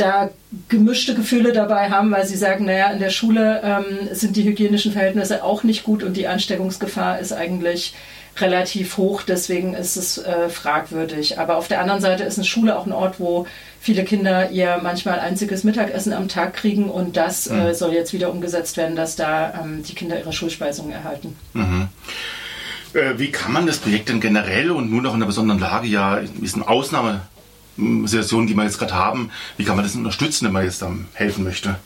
da 0.00 0.30
gemischte 0.68 1.14
Gefühle 1.14 1.52
dabei 1.52 1.90
haben, 1.90 2.10
weil 2.10 2.26
sie 2.26 2.36
sagen, 2.36 2.64
naja, 2.64 2.90
in 2.90 2.98
der 2.98 3.10
Schule 3.10 3.60
ähm, 3.62 4.08
sind 4.12 4.36
die 4.36 4.44
hygienischen 4.44 4.92
Verhältnisse 4.92 5.44
auch 5.44 5.62
nicht 5.62 5.84
gut 5.84 6.02
und 6.02 6.16
die 6.16 6.26
Ansteckungsgefahr 6.26 7.18
ist 7.18 7.32
eigentlich 7.32 7.94
relativ 8.38 8.96
hoch, 8.96 9.22
deswegen 9.22 9.74
ist 9.74 9.96
es 9.96 10.18
äh, 10.18 10.48
fragwürdig. 10.48 11.38
Aber 11.38 11.56
auf 11.56 11.68
der 11.68 11.80
anderen 11.80 12.00
Seite 12.00 12.24
ist 12.24 12.38
eine 12.38 12.46
Schule 12.46 12.78
auch 12.78 12.86
ein 12.86 12.92
Ort, 12.92 13.20
wo 13.20 13.46
viele 13.80 14.04
Kinder 14.04 14.50
ihr 14.50 14.78
manchmal 14.82 15.20
einziges 15.20 15.64
Mittagessen 15.64 16.12
am 16.12 16.28
Tag 16.28 16.54
kriegen 16.54 16.90
und 16.90 17.16
das 17.16 17.46
äh, 17.46 17.54
mhm. 17.54 17.60
äh, 17.60 17.74
soll 17.74 17.92
jetzt 17.92 18.12
wieder 18.12 18.30
umgesetzt 18.30 18.76
werden, 18.76 18.96
dass 18.96 19.16
da 19.16 19.60
ähm, 19.62 19.82
die 19.82 19.94
Kinder 19.94 20.18
ihre 20.18 20.32
Schulspeisungen 20.32 20.92
erhalten. 20.92 21.36
Mhm. 21.54 21.88
Äh, 22.92 23.18
wie 23.18 23.30
kann 23.30 23.52
man 23.52 23.66
das 23.66 23.78
Projekt 23.78 24.08
denn 24.08 24.20
generell 24.20 24.70
und 24.70 24.90
nur 24.90 25.02
noch 25.02 25.10
in 25.10 25.16
einer 25.16 25.26
besonderen 25.26 25.60
Lage, 25.60 25.86
ja, 25.86 26.20
ist 26.42 26.54
eine 26.56 26.66
Ausnahmesituation, 27.80 28.46
die 28.46 28.54
wir 28.54 28.64
jetzt 28.64 28.78
gerade 28.78 28.94
haben, 28.94 29.30
wie 29.56 29.64
kann 29.64 29.76
man 29.76 29.84
das 29.84 29.94
unterstützen, 29.94 30.46
wenn 30.46 30.52
man 30.52 30.64
jetzt 30.64 30.82
dann 30.82 31.06
helfen 31.14 31.44
möchte? 31.44 31.76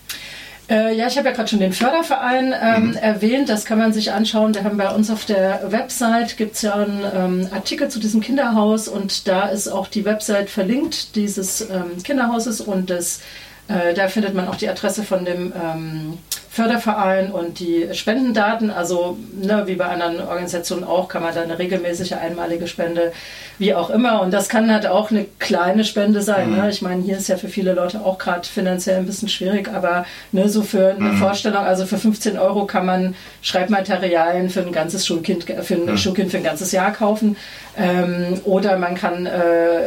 Äh, 0.68 0.96
ja, 0.96 1.06
ich 1.08 1.18
habe 1.18 1.28
ja 1.28 1.34
gerade 1.34 1.48
schon 1.48 1.60
den 1.60 1.74
Förderverein 1.74 2.54
ähm, 2.58 2.86
mhm. 2.88 2.96
erwähnt. 2.96 3.50
Das 3.50 3.66
kann 3.66 3.78
man 3.78 3.92
sich 3.92 4.12
anschauen. 4.12 4.54
Wir 4.54 4.64
haben 4.64 4.78
bei 4.78 4.88
uns 4.88 5.10
auf 5.10 5.26
der 5.26 5.70
Website 5.70 6.38
gibt 6.38 6.54
es 6.54 6.62
ja 6.62 6.74
einen 6.74 7.04
ähm, 7.14 7.48
Artikel 7.52 7.88
zu 7.88 7.98
diesem 7.98 8.22
Kinderhaus 8.22 8.88
und 8.88 9.28
da 9.28 9.48
ist 9.48 9.68
auch 9.68 9.88
die 9.88 10.06
Website 10.06 10.48
verlinkt 10.48 11.16
dieses 11.16 11.60
ähm, 11.60 12.02
Kinderhauses 12.02 12.62
und 12.62 12.88
das, 12.88 13.20
äh, 13.68 13.92
da 13.92 14.08
findet 14.08 14.34
man 14.34 14.48
auch 14.48 14.56
die 14.56 14.68
Adresse 14.68 15.02
von 15.02 15.26
dem 15.26 15.52
ähm, 15.52 16.18
Förderverein 16.54 17.32
und 17.32 17.58
die 17.58 17.88
Spendendaten. 17.94 18.70
Also 18.70 19.18
ne, 19.42 19.64
wie 19.66 19.74
bei 19.74 19.86
anderen 19.86 20.20
Organisationen 20.20 20.84
auch, 20.84 21.08
kann 21.08 21.20
man 21.20 21.34
da 21.34 21.42
eine 21.42 21.58
regelmäßige 21.58 22.12
einmalige 22.12 22.68
Spende, 22.68 23.10
wie 23.58 23.74
auch 23.74 23.90
immer. 23.90 24.20
Und 24.20 24.32
das 24.32 24.48
kann 24.48 24.72
halt 24.72 24.86
auch 24.86 25.10
eine 25.10 25.26
kleine 25.40 25.82
Spende 25.82 26.22
sein. 26.22 26.50
Ne? 26.50 26.56
Mhm. 26.58 26.62
Ne? 26.62 26.70
Ich 26.70 26.80
meine, 26.80 27.02
hier 27.02 27.16
ist 27.16 27.26
ja 27.26 27.38
für 27.38 27.48
viele 27.48 27.72
Leute 27.72 28.02
auch 28.04 28.18
gerade 28.18 28.46
finanziell 28.46 28.98
ein 28.98 29.06
bisschen 29.06 29.28
schwierig, 29.28 29.68
aber 29.68 30.06
ne, 30.30 30.48
so 30.48 30.62
für 30.62 30.90
eine 30.90 31.10
mhm. 31.10 31.16
Vorstellung, 31.16 31.64
also 31.64 31.86
für 31.86 31.98
15 31.98 32.38
Euro 32.38 32.66
kann 32.66 32.86
man 32.86 33.16
Schreibmaterialien 33.42 34.48
für 34.48 34.60
ein 34.60 34.70
ganzes 34.70 35.04
Schulkind, 35.04 35.46
für 35.62 35.74
ein 35.74 35.86
mhm. 35.86 35.96
Schulkind 35.96 36.30
für 36.30 36.36
ein 36.36 36.44
ganzes 36.44 36.70
Jahr 36.70 36.92
kaufen. 36.92 37.36
Ähm, 37.76 38.40
oder 38.44 38.78
man 38.78 38.94
kann 38.94 39.26
äh, 39.26 39.80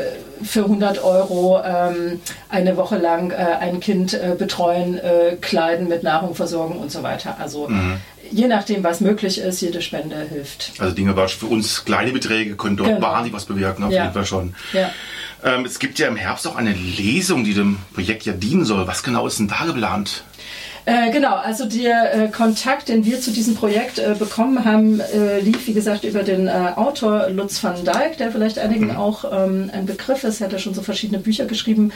für 0.43 0.63
100 0.63 1.01
Euro 1.01 1.61
ähm, 1.63 2.19
eine 2.49 2.75
Woche 2.75 2.97
lang 2.97 3.31
äh, 3.31 3.35
ein 3.35 3.79
Kind 3.79 4.13
äh, 4.13 4.35
betreuen, 4.37 4.97
äh, 4.97 5.37
kleiden, 5.39 5.87
mit 5.87 6.03
Nahrung 6.03 6.35
versorgen 6.35 6.56
und 6.65 6.91
so 6.91 7.03
weiter. 7.03 7.37
Also 7.39 7.67
mhm. 7.67 7.97
je 8.31 8.47
nachdem, 8.47 8.83
was 8.83 9.01
möglich 9.01 9.39
ist, 9.39 9.61
jede 9.61 9.81
Spende 9.81 10.17
hilft. 10.29 10.73
Also 10.79 10.93
Dinge, 10.93 11.15
was 11.15 11.31
für 11.31 11.47
uns 11.47 11.85
kleine 11.85 12.11
Beträge 12.11 12.55
können 12.55 12.77
dort 12.77 12.89
genau. 12.89 13.01
wahnsinnig 13.01 13.33
was 13.33 13.45
bewirken, 13.45 13.83
auf 13.83 13.91
ja. 13.91 14.03
jeden 14.03 14.13
Fall 14.13 14.25
schon. 14.25 14.55
Ja. 14.73 14.89
Ähm, 15.43 15.65
es 15.65 15.79
gibt 15.79 15.99
ja 15.99 16.07
im 16.07 16.15
Herbst 16.15 16.47
auch 16.47 16.55
eine 16.55 16.73
Lesung, 16.73 17.43
die 17.43 17.53
dem 17.53 17.77
Projekt 17.93 18.25
ja 18.25 18.33
dienen 18.33 18.65
soll. 18.65 18.87
Was 18.87 19.03
genau 19.03 19.27
ist 19.27 19.39
denn 19.39 19.47
da 19.47 19.65
geplant? 19.65 20.23
Äh, 20.87 21.11
genau, 21.11 21.35
also 21.35 21.65
der 21.65 22.13
äh, 22.13 22.27
Kontakt, 22.29 22.87
den 22.87 23.03
wir 23.03 23.19
zu 23.19 23.31
diesem 23.31 23.55
Projekt 23.55 23.99
äh, 23.99 24.15
bekommen 24.17 24.63
haben, 24.63 25.01
lief, 25.41 25.67
wie 25.67 25.73
gesagt, 25.73 26.05
über 26.05 26.23
den 26.23 26.47
Autor 26.49 27.29
Lutz 27.29 27.61
van 27.61 27.83
Dijk, 27.83 28.17
der 28.17 28.31
vielleicht 28.31 28.57
einigen 28.57 28.91
mhm. 28.91 28.95
auch 28.95 29.25
ähm, 29.29 29.69
ein 29.73 29.85
Begriff 29.85 30.23
ist. 30.23 30.39
Er 30.39 30.45
hat 30.45 30.53
ja 30.53 30.59
schon 30.59 30.73
so 30.73 30.81
verschiedene 30.81 31.19
Bücher 31.19 31.45
geschrieben. 31.45 31.91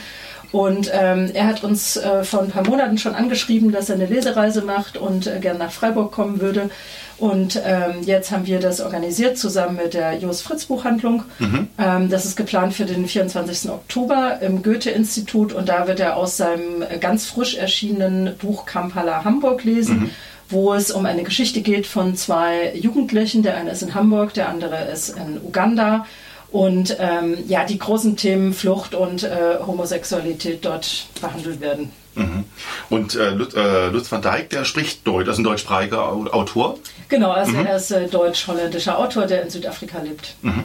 Und 0.52 0.90
ähm, 0.92 1.30
er 1.32 1.46
hat 1.46 1.64
uns 1.64 1.96
äh, 1.96 2.24
vor 2.24 2.42
ein 2.42 2.50
paar 2.50 2.66
Monaten 2.66 2.98
schon 2.98 3.14
angeschrieben, 3.14 3.72
dass 3.72 3.88
er 3.88 3.96
eine 3.96 4.06
Lesereise 4.06 4.60
macht 4.62 4.98
und 4.98 5.26
äh, 5.26 5.40
gern 5.40 5.56
nach 5.56 5.72
Freiburg 5.72 6.12
kommen 6.12 6.40
würde. 6.40 6.68
Und 7.16 7.60
ähm, 7.64 8.02
jetzt 8.04 8.32
haben 8.32 8.46
wir 8.46 8.60
das 8.60 8.80
organisiert 8.80 9.38
zusammen 9.38 9.76
mit 9.76 9.94
der 9.94 10.18
Jos 10.18 10.42
Fritz 10.42 10.66
Buchhandlung. 10.66 11.22
Mhm. 11.38 11.68
Ähm, 11.78 12.10
das 12.10 12.26
ist 12.26 12.36
geplant 12.36 12.74
für 12.74 12.84
den 12.84 13.06
24. 13.06 13.70
Oktober 13.70 14.38
im 14.42 14.62
Goethe-Institut 14.62 15.52
und 15.52 15.68
da 15.68 15.86
wird 15.86 16.00
er 16.00 16.16
aus 16.16 16.36
seinem 16.36 16.84
ganz 17.00 17.26
frisch 17.26 17.56
erschienenen 17.56 18.36
Buch 18.36 18.66
Kampala 18.66 19.24
Hamburg 19.24 19.64
lesen. 19.64 20.00
Mhm 20.00 20.10
wo 20.48 20.74
es 20.74 20.90
um 20.90 21.06
eine 21.06 21.22
Geschichte 21.22 21.62
geht 21.62 21.86
von 21.86 22.14
zwei 22.14 22.74
Jugendlichen. 22.74 23.42
Der 23.42 23.56
eine 23.56 23.70
ist 23.70 23.80
in 23.80 23.94
Hamburg, 23.94 24.34
der 24.34 24.50
andere 24.50 24.84
ist 24.84 25.08
in 25.16 25.40
Uganda. 25.42 26.04
Und 26.52 26.96
ähm, 27.00 27.38
ja, 27.48 27.64
die 27.64 27.78
großen 27.78 28.16
Themen 28.16 28.52
Flucht 28.52 28.94
und 28.94 29.24
äh, 29.24 29.58
Homosexualität 29.66 30.64
dort 30.64 31.06
behandelt 31.20 31.60
werden. 31.60 31.90
Mhm. 32.14 32.44
Und 32.90 33.14
äh, 33.14 33.30
Lutz, 33.30 33.54
äh, 33.54 33.88
Lutz 33.88 34.12
van 34.12 34.20
Dijk, 34.20 34.50
der 34.50 34.66
spricht 34.66 35.06
Deutsch, 35.06 35.26
das 35.26 35.36
ist 35.36 35.38
ein 35.40 35.44
deutschsprachiger 35.44 36.12
Autor. 36.12 36.78
Genau, 37.08 37.30
also 37.30 37.52
mhm. 37.52 37.64
er 37.64 37.76
ist 37.76 37.90
äh, 37.90 38.06
deutsch-holländischer 38.06 38.98
Autor, 38.98 39.26
der 39.26 39.42
in 39.42 39.50
Südafrika 39.50 39.98
lebt. 40.02 40.34
Mhm. 40.42 40.64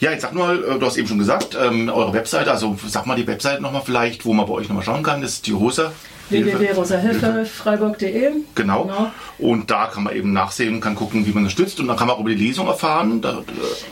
Ja, 0.00 0.12
jetzt 0.12 0.22
sag 0.22 0.32
mal, 0.32 0.64
äh, 0.64 0.78
du 0.78 0.86
hast 0.86 0.96
eben 0.96 1.08
schon 1.08 1.18
gesagt, 1.18 1.56
ähm, 1.60 1.90
eure 1.90 2.14
Webseite, 2.14 2.50
also 2.50 2.78
sag 2.86 3.04
mal 3.04 3.16
die 3.16 3.26
Webseite 3.26 3.60
nochmal 3.60 3.82
vielleicht, 3.84 4.24
wo 4.24 4.32
man 4.32 4.46
bei 4.46 4.52
euch 4.54 4.68
nochmal 4.68 4.84
schauen 4.84 5.02
kann, 5.02 5.20
das 5.20 5.32
ist 5.32 5.46
die 5.46 5.54
Hose 5.54 5.92
www.rosahilfefreiburg.de. 6.30 8.30
Genau. 8.54 8.84
genau. 8.84 9.10
Und 9.38 9.70
da 9.70 9.86
kann 9.86 10.04
man 10.04 10.16
eben 10.16 10.32
nachsehen 10.32 10.74
und 10.74 10.80
kann 10.80 10.94
gucken, 10.94 11.26
wie 11.26 11.30
man 11.30 11.44
unterstützt. 11.44 11.80
Und 11.80 11.88
dann 11.88 11.96
kann 11.96 12.08
man 12.08 12.16
auch 12.16 12.20
über 12.20 12.30
die 12.30 12.46
Lesung 12.46 12.66
erfahren. 12.66 13.20
Da, 13.20 13.42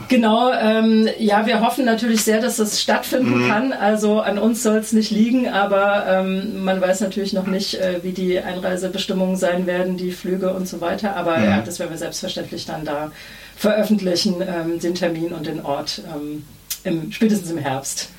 genau. 0.09 0.53
Ähm, 0.53 1.09
ja, 1.19 1.47
wir 1.47 1.61
hoffen 1.61 1.85
natürlich 1.85 2.23
sehr, 2.23 2.41
dass 2.41 2.57
das 2.57 2.81
stattfinden 2.81 3.45
mhm. 3.45 3.49
kann. 3.49 3.73
Also 3.73 4.21
an 4.21 4.39
uns 4.39 4.63
soll 4.63 4.77
es 4.77 4.93
nicht 4.93 5.11
liegen, 5.11 5.49
aber 5.49 6.07
ähm, 6.09 6.65
man 6.65 6.81
weiß 6.81 7.01
natürlich 7.01 7.33
noch 7.33 7.47
nicht, 7.47 7.75
äh, 7.75 8.01
wie 8.03 8.13
die 8.13 8.39
Einreisebestimmungen 8.39 9.37
sein 9.37 9.67
werden, 9.67 9.97
die 9.97 10.13
Flüge 10.13 10.53
und 10.53 10.69
so 10.69 10.81
weiter. 10.81 11.17
Aber 11.17 11.39
mhm. 11.39 11.45
ja, 11.45 11.61
das 11.61 11.79
werden 11.79 11.91
wir 11.91 11.99
selbstverständlich 11.99 12.67
dann 12.67 12.85
da 12.85 13.11
veröffentlichen, 13.57 14.43
ähm, 14.43 14.81
den 14.81 14.95
Termin 14.95 15.33
und 15.33 15.47
den 15.47 15.65
Ort. 15.65 16.03
Ähm, 16.15 16.45
im, 16.87 17.13
spätestens 17.13 17.51
im 17.51 17.59
Herbst. 17.59 18.11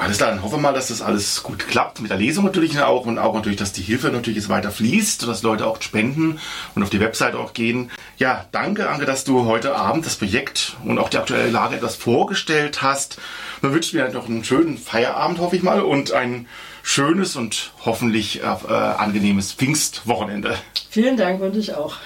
Alles 0.00 0.18
klar, 0.18 0.30
dann 0.30 0.42
hoffen 0.42 0.58
wir 0.58 0.62
mal, 0.62 0.72
dass 0.72 0.88
das 0.88 1.02
alles 1.02 1.42
gut 1.42 1.66
klappt. 1.66 2.00
Mit 2.00 2.10
der 2.10 2.18
Lesung 2.18 2.44
natürlich 2.44 2.80
auch 2.80 3.04
und 3.04 3.18
auch 3.18 3.34
natürlich, 3.34 3.58
dass 3.58 3.72
die 3.72 3.82
Hilfe 3.82 4.10
natürlich 4.10 4.36
jetzt 4.36 4.48
weiter 4.48 4.70
fließt 4.70 5.24
und 5.24 5.28
dass 5.28 5.42
Leute 5.42 5.66
auch 5.66 5.82
spenden 5.82 6.38
und 6.76 6.82
auf 6.84 6.90
die 6.90 7.00
Website 7.00 7.34
auch 7.34 7.52
gehen. 7.52 7.90
Ja, 8.16 8.46
danke, 8.52 8.88
Anke, 8.88 9.06
dass 9.06 9.24
du 9.24 9.44
heute 9.46 9.74
Abend 9.74 10.06
das 10.06 10.14
Projekt 10.14 10.76
und 10.84 10.98
auch 10.98 11.08
die 11.08 11.18
aktuelle 11.18 11.50
Lage 11.50 11.76
etwas 11.76 11.96
vorgestellt 11.96 12.80
hast. 12.80 13.18
Dann 13.60 13.72
wünsche 13.72 13.88
ich 13.88 13.94
mir 13.94 14.08
noch 14.10 14.28
einen 14.28 14.44
schönen 14.44 14.78
Feierabend, 14.78 15.40
hoffe 15.40 15.56
ich 15.56 15.64
mal, 15.64 15.80
und 15.80 16.12
ein 16.12 16.46
schönes 16.84 17.34
und 17.34 17.72
hoffentlich 17.84 18.40
äh, 18.40 18.44
angenehmes 18.44 19.52
Pfingstwochenende. 19.52 20.56
Vielen 20.90 21.16
Dank, 21.16 21.40
wünsche 21.40 21.58
ich 21.58 21.74
auch. 21.74 21.96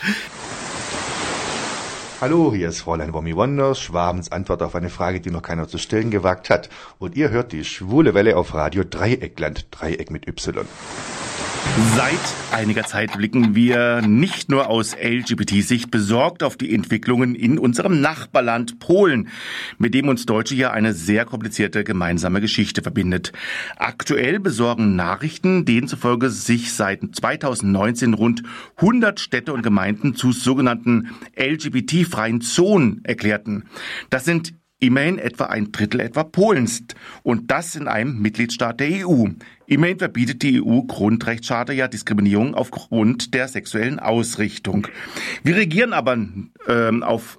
Hallo, 2.23 2.55
hier 2.55 2.69
ist 2.69 2.83
Fräulein 2.83 3.13
Wommy 3.15 3.35
Wonders, 3.35 3.81
Schwabens 3.81 4.31
Antwort 4.31 4.63
auf 4.63 4.77
eine 4.77 4.91
Frage, 4.91 5.21
die 5.21 5.33
noch 5.33 5.43
keiner 5.43 5.67
zu 5.67 5.77
stellen 5.77 6.13
gewagt 6.13 6.51
hat. 6.51 6.69
Und 7.01 7.17
ihr 7.17 7.31
hört 7.31 7.51
die 7.51 7.65
schwule 7.65 8.15
Welle 8.15 8.37
auf 8.37 8.55
Radio 8.55 8.85
Dreieckland, 8.89 9.67
Dreieck 9.73 10.13
mit 10.13 10.29
Y. 10.29 10.65
Seit 11.97 12.19
einiger 12.53 12.85
Zeit 12.85 13.17
blicken 13.17 13.55
wir 13.55 14.03
nicht 14.03 14.51
nur 14.51 14.69
aus 14.69 14.95
LGBT-Sicht 14.95 15.91
besorgt 15.91 16.43
auf 16.43 16.57
die 16.57 16.75
Entwicklungen 16.75 17.35
in 17.35 17.59
unserem 17.59 18.01
Nachbarland 18.01 18.79
Polen, 18.79 19.29
mit 19.79 19.95
dem 19.95 20.09
uns 20.09 20.27
Deutsche 20.27 20.55
ja 20.55 20.71
eine 20.71 20.93
sehr 20.93 21.25
komplizierte 21.25 21.83
gemeinsame 21.83 22.41
Geschichte 22.43 22.83
verbindet. 22.83 23.33
Aktuell 23.77 24.39
besorgen 24.39 24.97
Nachrichten, 24.97 25.65
denen 25.65 25.89
zufolge 25.89 26.29
sich 26.29 26.75
seit 26.75 27.01
2019 27.15 28.15
rund 28.15 28.43
100 28.77 29.19
Städte 29.19 29.53
und 29.55 29.63
Gemeinden 29.63 30.15
zu 30.15 30.33
sogenannten 30.33 31.11
LGBT-freien 31.37 32.43
Zonen 32.43 33.01
erklärten. 33.05 33.65
Das 34.11 34.25
sind 34.25 34.55
immerhin 34.83 35.19
etwa 35.19 35.45
ein 35.45 35.71
Drittel 35.71 36.01
etwa 36.01 36.25
Polens 36.25 36.83
und 37.23 37.51
das 37.51 37.77
in 37.77 37.87
einem 37.89 38.21
Mitgliedstaat 38.21 38.81
der 38.81 39.07
EU. 39.07 39.27
Immerhin 39.67 39.99
verbietet 39.99 40.43
die 40.43 40.61
EU-Grundrechtscharta 40.61 41.73
ja 41.73 41.89
Diskriminierung 41.89 42.55
aufgrund 42.55 43.33
der 43.33 43.49
sexuellen 43.49 44.01
Ausrichtung. 44.01 44.89
Wir 45.45 45.57
regieren 45.57 45.93
aber 45.93 46.19
ähm, 46.69 47.03
auf 47.03 47.39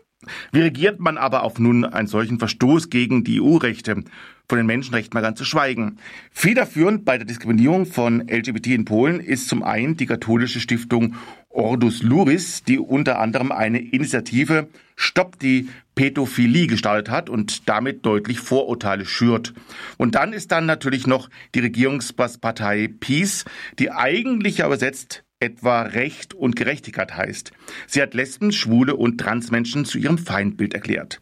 wie 0.54 0.62
regiert 0.62 1.02
man 1.02 1.18
aber 1.18 1.44
auf 1.44 1.60
nun 1.60 1.84
einen 1.84 2.08
solchen 2.08 2.40
Verstoß 2.40 2.90
gegen 2.90 3.26
die 3.26 3.42
EU-Rechte? 3.42 4.04
Von 4.50 4.58
den 4.58 4.68
Menschenrechten 4.68 5.16
mal 5.16 5.22
ganz 5.22 5.38
zu 5.38 5.46
schweigen. 5.46 6.00
Federführend 6.32 7.06
bei 7.06 7.18
der 7.18 7.26
Diskriminierung 7.26 7.86
von 7.86 8.28
LGBT 8.28 8.68
in 8.68 8.86
Polen 8.86 9.20
ist 9.20 9.48
zum 9.48 9.64
einen 9.64 9.96
die 9.96 10.06
katholische 10.06 10.60
Stiftung 10.60 11.16
Ordus 11.50 12.04
Luris, 12.04 12.64
die 12.64 12.78
unter 12.80 13.20
anderem 13.20 13.52
eine 13.52 13.80
Initiative 13.80 14.68
Stopp 14.96 15.40
die 15.40 15.70
Pädophilie 15.96 16.68
gestartet 16.68 17.10
hat 17.10 17.30
und 17.30 17.70
damit 17.70 18.06
deutlich 18.06 18.40
Vorurteile 18.40 19.06
schürt. 19.06 19.54
Und 19.98 20.16
dann 20.16 20.34
ist 20.34 20.52
dann 20.52 20.66
natürlich 20.66 21.08
noch 21.08 21.30
die 21.56 21.60
Regierungspartei 21.60 22.90
Peace, 23.00 23.46
die 23.80 23.92
eigentlich 23.92 24.60
übersetzt 24.60 25.24
etwa 25.40 25.82
Recht 25.84 26.34
und 26.34 26.56
Gerechtigkeit 26.56 27.16
heißt. 27.16 27.52
Sie 27.88 28.02
hat 28.02 28.14
Lesben, 28.14 28.52
Schwule 28.52 28.96
und 28.96 29.20
Transmenschen 29.20 29.86
zu 29.86 29.98
ihrem 29.98 30.18
Feindbild 30.18 30.74
erklärt. 30.74 31.20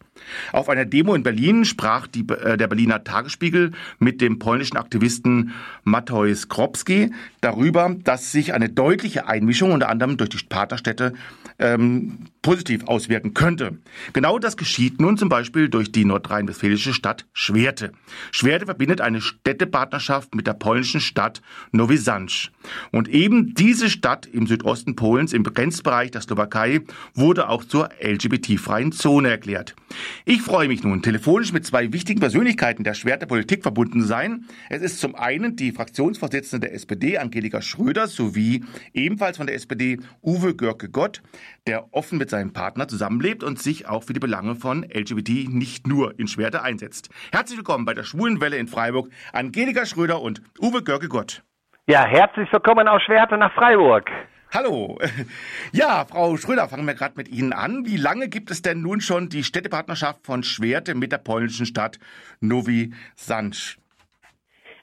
Auf 0.52 0.68
einer 0.68 0.84
Demo 0.84 1.14
in 1.14 1.22
Berlin 1.22 1.64
sprach 1.64 2.06
die, 2.06 2.26
äh, 2.28 2.56
der 2.56 2.66
Berliner 2.66 3.04
Tagesspiegel 3.04 3.72
mit 3.98 4.20
dem 4.20 4.38
polnischen 4.38 4.76
Aktivisten 4.76 5.52
Mateusz 5.84 6.42
Skropski 6.42 7.12
darüber, 7.40 7.94
dass 8.04 8.32
sich 8.32 8.52
eine 8.52 8.68
deutliche 8.68 9.26
Einmischung 9.26 9.72
unter 9.72 9.88
anderem 9.88 10.16
durch 10.16 10.30
die 10.30 10.44
Partnerstädte 10.44 11.14
ähm, 11.58 12.18
positiv 12.42 12.84
auswirken 12.84 13.34
könnte. 13.34 13.78
Genau 14.12 14.38
das 14.38 14.56
geschieht 14.56 15.00
nun 15.00 15.16
zum 15.16 15.28
Beispiel 15.28 15.68
durch 15.68 15.92
die 15.92 16.04
nordrhein-westfälische 16.04 16.92
Stadt 16.92 17.26
Schwerte. 17.32 17.92
Schwerte 18.32 18.66
verbindet 18.66 19.00
eine 19.00 19.20
Städtepartnerschaft 19.20 20.34
mit 20.34 20.46
der 20.46 20.54
polnischen 20.54 21.00
Stadt 21.00 21.40
Nowy 21.70 21.96
Sanch. 21.96 22.50
Und 22.90 23.08
eben 23.08 23.54
diese 23.54 23.88
Stadt 23.90 24.26
im 24.26 24.46
Südosten 24.46 24.96
Polens 24.96 25.32
im 25.32 25.44
Grenzbereich 25.44 26.10
der 26.10 26.20
Slowakei 26.20 26.80
wurde 27.14 27.48
auch 27.48 27.64
zur 27.64 27.90
LGBT-freien 28.00 28.92
Zone 28.92 29.30
erklärt. 29.30 29.74
Ich 30.24 30.42
freue 30.42 30.68
mich 30.68 30.82
nun, 30.82 31.02
telefonisch 31.02 31.52
mit 31.52 31.66
zwei 31.66 31.92
wichtigen 31.92 32.20
Persönlichkeiten 32.20 32.84
der 32.84 32.94
Schwerter 32.94 33.26
Politik 33.26 33.62
verbunden 33.62 34.00
zu 34.00 34.06
sein. 34.06 34.44
Es 34.68 34.82
ist 34.82 35.00
zum 35.00 35.14
einen 35.14 35.56
die 35.56 35.72
Fraktionsvorsitzende 35.72 36.68
der 36.68 36.74
SPD, 36.74 37.18
Angelika 37.18 37.62
Schröder, 37.62 38.06
sowie 38.06 38.64
ebenfalls 38.92 39.36
von 39.36 39.46
der 39.46 39.56
SPD 39.56 39.98
Uwe 40.22 40.54
Görke 40.54 40.88
Gott, 40.88 41.22
der 41.66 41.92
offen 41.92 42.18
mit 42.18 42.30
seinem 42.30 42.52
Partner 42.52 42.88
zusammenlebt 42.88 43.42
und 43.42 43.58
sich 43.58 43.88
auch 43.88 44.04
für 44.04 44.12
die 44.12 44.20
Belange 44.20 44.54
von 44.54 44.82
LGBT 44.82 45.48
nicht 45.48 45.86
nur 45.86 46.18
in 46.18 46.28
Schwerte 46.28 46.62
einsetzt. 46.62 47.10
Herzlich 47.32 47.58
willkommen 47.58 47.84
bei 47.84 47.94
der 47.94 48.04
Schwulenwelle 48.04 48.56
in 48.56 48.68
Freiburg, 48.68 49.08
Angelika 49.32 49.86
Schröder 49.86 50.20
und 50.20 50.42
Uwe 50.60 50.82
Görke 50.82 51.08
Gott. 51.08 51.42
Ja, 51.86 52.04
herzlich 52.04 52.52
willkommen 52.52 52.86
aus 52.86 53.02
Schwerte 53.02 53.36
nach 53.36 53.52
Freiburg. 53.54 54.08
Hallo. 54.52 54.98
Ja, 55.72 56.04
Frau 56.04 56.36
Schröder, 56.36 56.68
fangen 56.68 56.86
wir 56.86 56.92
gerade 56.92 57.14
mit 57.16 57.28
Ihnen 57.28 57.54
an. 57.54 57.86
Wie 57.86 57.96
lange 57.96 58.28
gibt 58.28 58.50
es 58.50 58.60
denn 58.60 58.82
nun 58.82 59.00
schon 59.00 59.30
die 59.30 59.44
Städtepartnerschaft 59.44 60.26
von 60.26 60.42
Schwerte 60.42 60.94
mit 60.94 61.10
der 61.10 61.18
polnischen 61.18 61.64
Stadt 61.64 61.98
Novi 62.40 62.92
Sanch? 63.16 63.78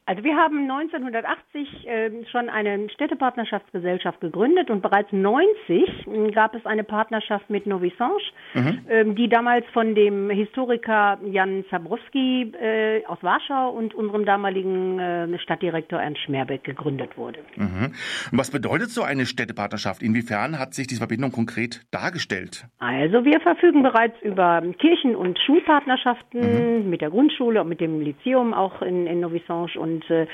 Also 0.09 0.23
wir 0.23 0.35
haben 0.35 0.67
1980 0.71 1.85
äh, 1.85 2.09
schon 2.31 2.49
eine 2.49 2.89
Städtepartnerschaftsgesellschaft 2.89 4.19
gegründet 4.21 4.71
und 4.71 4.81
bereits 4.81 5.11
90 5.11 5.47
äh, 5.69 6.31
gab 6.31 6.55
es 6.55 6.65
eine 6.65 6.83
Partnerschaft 6.83 7.47
mit 7.51 7.67
Novi 7.67 7.93
Sange, 7.95 8.17
mhm. 8.55 8.79
äh, 8.87 9.05
die 9.13 9.29
damals 9.29 9.67
von 9.71 9.93
dem 9.93 10.31
Historiker 10.31 11.19
Jan 11.23 11.63
Zabrowski 11.69 12.51
äh, 12.59 13.05
aus 13.05 13.19
Warschau 13.21 13.69
und 13.69 13.93
unserem 13.93 14.25
damaligen 14.25 14.97
äh, 14.97 15.37
Stadtdirektor 15.37 16.01
Ernst 16.01 16.21
Schmerbeck 16.21 16.63
gegründet 16.63 17.15
wurde. 17.15 17.41
Mhm. 17.55 17.93
Was 18.31 18.49
bedeutet 18.49 18.89
so 18.89 19.03
eine 19.03 19.27
Städtepartnerschaft? 19.27 20.01
Inwiefern 20.01 20.57
hat 20.57 20.73
sich 20.73 20.87
diese 20.87 21.01
Verbindung 21.01 21.31
konkret 21.31 21.85
dargestellt? 21.91 22.65
Also 22.79 23.25
wir 23.25 23.39
verfügen 23.41 23.83
bereits 23.83 24.19
über 24.23 24.63
Kirchen- 24.79 25.15
und 25.15 25.37
Schulpartnerschaften 25.37 26.79
mhm. 26.81 26.89
mit 26.89 27.01
der 27.01 27.11
Grundschule 27.11 27.61
und 27.61 27.69
mit 27.69 27.79
dem 27.79 28.01
Lyzeum 28.01 28.55
auch 28.55 28.81
in, 28.81 29.05
in 29.05 29.19
Novi 29.19 29.43
Sange 29.47 29.69
und 29.77 29.98
Und 29.99 30.09
äh, 30.09 30.27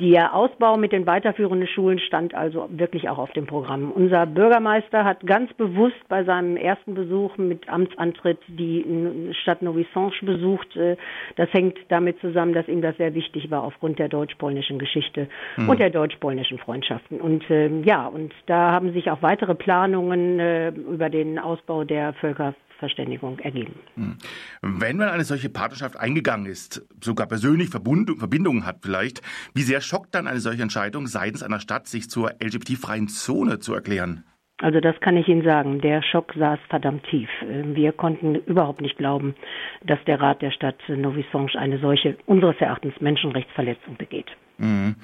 der 0.00 0.34
Ausbau 0.34 0.76
mit 0.76 0.92
den 0.92 1.06
weiterführenden 1.06 1.68
Schulen 1.68 1.98
stand 1.98 2.34
also 2.34 2.68
wirklich 2.70 3.08
auch 3.08 3.18
auf 3.18 3.30
dem 3.32 3.46
Programm. 3.46 3.90
Unser 3.92 4.26
Bürgermeister 4.26 5.04
hat 5.04 5.26
ganz 5.26 5.52
bewusst 5.54 5.96
bei 6.08 6.24
seinem 6.24 6.56
ersten 6.56 6.94
Besuch 6.94 7.36
mit 7.36 7.68
Amtsantritt 7.68 8.38
die 8.48 8.84
Stadt 9.42 9.62
Novi 9.62 9.86
besucht. 10.22 10.76
Äh, 10.76 10.96
das 11.36 11.52
hängt 11.52 11.78
damit 11.88 12.20
zusammen, 12.20 12.54
dass 12.54 12.68
ihm 12.68 12.80
das 12.80 12.96
sehr 12.96 13.14
wichtig 13.14 13.50
war 13.50 13.62
aufgrund 13.62 13.98
der 13.98 14.08
deutsch-polnischen 14.08 14.78
Geschichte 14.78 15.28
mhm. 15.56 15.68
und 15.68 15.80
der 15.80 15.90
deutsch-polnischen 15.90 16.58
Freundschaften. 16.58 17.20
Und 17.20 17.48
äh, 17.50 17.68
ja, 17.82 18.06
und 18.06 18.32
da 18.46 18.72
haben 18.72 18.92
sich 18.92 19.10
auch 19.10 19.22
weitere 19.22 19.54
Planungen 19.54 20.38
äh, 20.38 20.68
über 20.68 21.10
den 21.10 21.38
Ausbau 21.38 21.84
der 21.84 22.14
Völkerverständigung 22.80 23.38
ergeben. 23.38 23.74
Hm. 23.94 24.16
Wenn 24.62 24.96
man 24.96 25.08
eine 25.08 25.24
solche 25.24 25.50
Partnerschaft 25.50 25.96
eingegangen 25.96 26.46
ist, 26.46 26.86
sogar 27.02 27.26
persönlich 27.26 27.68
Verbindungen 27.68 28.66
hat 28.66 28.78
vielleicht, 28.82 29.22
wie 29.54 29.62
sehr 29.62 29.80
schockt 29.80 30.14
dann 30.14 30.26
eine 30.26 30.40
solche 30.40 30.62
Entscheidung 30.62 31.06
seitens 31.06 31.42
einer 31.42 31.60
Stadt, 31.60 31.86
sich 31.86 32.10
zur 32.10 32.32
LGBT-freien 32.42 33.08
Zone 33.08 33.58
zu 33.58 33.74
erklären? 33.74 34.24
Also 34.62 34.80
das 34.80 34.98
kann 35.00 35.16
ich 35.16 35.26
Ihnen 35.26 35.42
sagen. 35.42 35.80
Der 35.80 36.02
Schock 36.02 36.34
saß 36.36 36.58
verdammt 36.68 37.04
tief. 37.08 37.30
Wir 37.40 37.92
konnten 37.92 38.34
überhaupt 38.34 38.82
nicht 38.82 38.98
glauben, 38.98 39.34
dass 39.86 39.98
der 40.06 40.20
Rat 40.20 40.42
der 40.42 40.50
Stadt 40.50 40.76
Novi 40.88 41.24
Songe 41.32 41.52
eine 41.58 41.78
solche, 41.78 42.18
unseres 42.26 42.56
Erachtens, 42.60 42.92
Menschenrechtsverletzung 43.00 43.96
begeht. 43.96 44.26
Mhm. 44.58 44.96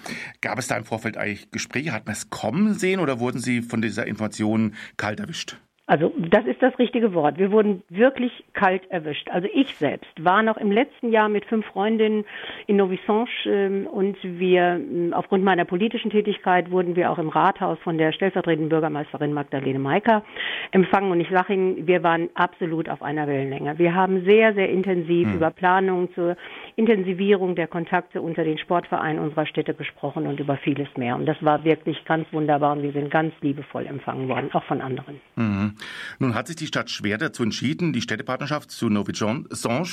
Gab 0.43 0.59
es 0.59 0.69
da 0.69 0.77
im 0.77 0.85
Vorfeld 0.85 1.17
eigentlich 1.17 1.51
Gespräche? 1.51 1.93
Hat 1.93 2.05
man 2.05 2.13
es 2.13 2.29
kommen 2.29 2.75
sehen 2.75 3.01
oder 3.01 3.19
wurden 3.19 3.39
Sie 3.39 3.63
von 3.63 3.81
dieser 3.81 4.07
Information 4.07 4.75
kalt 4.99 5.21
erwischt? 5.21 5.57
Also 5.89 6.13
das 6.19 6.45
ist 6.47 6.61
das 6.61 6.77
richtige 6.81 7.15
Wort. 7.15 7.39
Wir 7.39 7.53
wurden 7.53 7.85
wirklich 7.89 8.33
kalt 8.55 8.91
erwischt. 8.91 9.29
Also 9.31 9.47
ich 9.55 9.77
selbst 9.77 10.11
war 10.19 10.43
noch 10.43 10.57
im 10.57 10.73
letzten 10.73 11.13
Jahr 11.13 11.29
mit 11.29 11.45
fünf 11.45 11.65
Freundinnen 11.67 12.25
in 12.67 12.77
Novisange 12.77 13.29
ähm, 13.47 13.87
und 13.87 14.17
wir 14.23 14.81
ähm, 14.81 15.15
aufgrund 15.15 15.45
meiner 15.45 15.65
politischen 15.65 16.11
Tätigkeit 16.11 16.73
wurden 16.73 16.97
wir 16.97 17.13
auch 17.13 17.19
im 17.19 17.29
Rathaus 17.29 17.79
von 17.85 17.99
der 17.99 18.11
stellvertretenden 18.11 18.69
Bürgermeisterin 18.69 19.33
Magdalene 19.33 19.79
Maiker 19.79 20.25
empfangen 20.73 21.13
und 21.13 21.21
ich 21.21 21.29
sage 21.31 21.55
Ihnen, 21.55 21.87
wir 21.87 22.03
waren 22.03 22.31
absolut 22.35 22.89
auf 22.89 23.01
einer 23.03 23.29
Wellenlänge. 23.29 23.79
Wir 23.79 23.95
haben 23.95 24.25
sehr, 24.25 24.55
sehr 24.55 24.69
intensiv 24.69 25.29
hm. 25.29 25.37
über 25.37 25.51
Planungen 25.51 26.13
zur 26.15 26.37
Intensivierung 26.75 27.55
der 27.55 27.69
Kontakte 27.69 28.23
unter 28.23 28.43
den 28.43 28.59
Sportvereinen 28.59 29.23
unserer 29.23 29.47
Städte 29.47 29.73
gesprochen 29.73 30.27
und 30.27 30.41
über 30.41 30.57
vieles 30.57 30.89
mehr. 30.97 31.15
Und 31.15 31.27
das 31.27 31.37
war 31.45 31.63
wirklich 31.63 32.05
ganz 32.07 32.27
wunderbar 32.33 32.73
und 32.73 32.83
wir 32.83 32.93
sind 32.93 33.09
ganz 33.09 33.33
liebevoll 33.41 33.87
empfangen 33.87 34.29
worden, 34.29 34.51
auch 34.53 34.65
von 34.65 34.81
anderen. 34.81 35.21
Mhm. 35.37 35.76
Nun 36.19 36.35
hat 36.35 36.47
sich 36.47 36.57
die 36.57 36.67
Stadt 36.67 36.91
schwer 36.91 37.19
dazu 37.19 37.43
entschieden, 37.43 37.93
die 37.93 38.01
Städtepartnerschaft 38.01 38.71
zu 38.71 38.89
Novi 38.89 39.13
Songe 39.15 39.89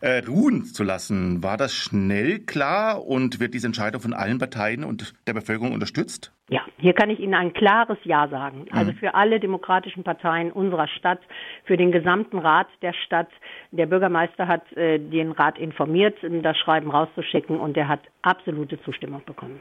äh, 0.00 0.18
ruhen 0.26 0.64
zu 0.64 0.82
lassen. 0.82 1.42
War 1.42 1.56
das 1.56 1.74
schnell 1.74 2.40
klar 2.40 3.06
und 3.06 3.40
wird 3.40 3.54
diese 3.54 3.66
Entscheidung 3.66 4.00
von 4.00 4.12
allen 4.14 4.38
Parteien 4.38 4.84
und 4.84 5.14
der 5.26 5.34
Bevölkerung 5.34 5.72
unterstützt? 5.72 6.32
Ja, 6.50 6.60
hier 6.76 6.92
kann 6.92 7.08
ich 7.08 7.20
Ihnen 7.20 7.32
ein 7.32 7.54
klares 7.54 7.96
Ja 8.04 8.28
sagen. 8.28 8.66
Also 8.70 8.92
mhm. 8.92 8.96
für 8.96 9.14
alle 9.14 9.40
demokratischen 9.40 10.04
Parteien 10.04 10.52
unserer 10.52 10.88
Stadt, 10.88 11.20
für 11.64 11.78
den 11.78 11.90
gesamten 11.90 12.38
Rat 12.38 12.66
der 12.82 12.92
Stadt. 12.92 13.28
Der 13.70 13.86
Bürgermeister 13.86 14.46
hat 14.46 14.70
äh, 14.76 14.98
den 14.98 15.32
Rat 15.32 15.58
informiert, 15.58 16.18
das 16.42 16.58
Schreiben 16.58 16.90
rauszuschicken 16.90 17.58
und 17.58 17.78
er 17.78 17.88
hat 17.88 18.00
absolute 18.20 18.80
Zustimmung 18.82 19.22
bekommen. 19.24 19.60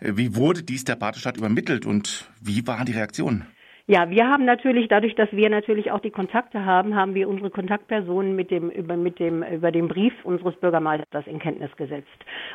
Wie 0.00 0.34
wurde 0.36 0.62
dies 0.62 0.84
der 0.84 0.96
Partnerstadt 0.96 1.36
übermittelt 1.36 1.84
und 1.84 2.30
wie 2.40 2.66
waren 2.66 2.86
die 2.86 2.92
Reaktionen? 2.92 3.46
Ja, 3.90 4.08
wir 4.08 4.28
haben 4.28 4.44
natürlich, 4.44 4.86
dadurch, 4.86 5.16
dass 5.16 5.32
wir 5.32 5.50
natürlich 5.50 5.90
auch 5.90 5.98
die 5.98 6.12
Kontakte 6.12 6.64
haben, 6.64 6.94
haben 6.94 7.16
wir 7.16 7.28
unsere 7.28 7.50
Kontaktpersonen 7.50 8.36
mit 8.36 8.52
dem, 8.52 8.70
über, 8.70 8.96
mit 8.96 9.18
dem, 9.18 9.42
über 9.42 9.72
den 9.72 9.88
Brief 9.88 10.12
unseres 10.22 10.54
Bürgermeisters 10.60 11.26
in 11.26 11.40
Kenntnis 11.40 11.74
gesetzt. 11.74 12.06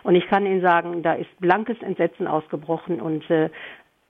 Und 0.03 0.15
ich 0.15 0.25
kann 0.27 0.45
Ihnen 0.45 0.61
sagen, 0.61 1.03
da 1.03 1.11
ist 1.11 1.27
blankes 1.41 1.75
Entsetzen 1.81 2.25
ausgebrochen 2.25 3.01
und 3.01 3.29
äh, 3.29 3.49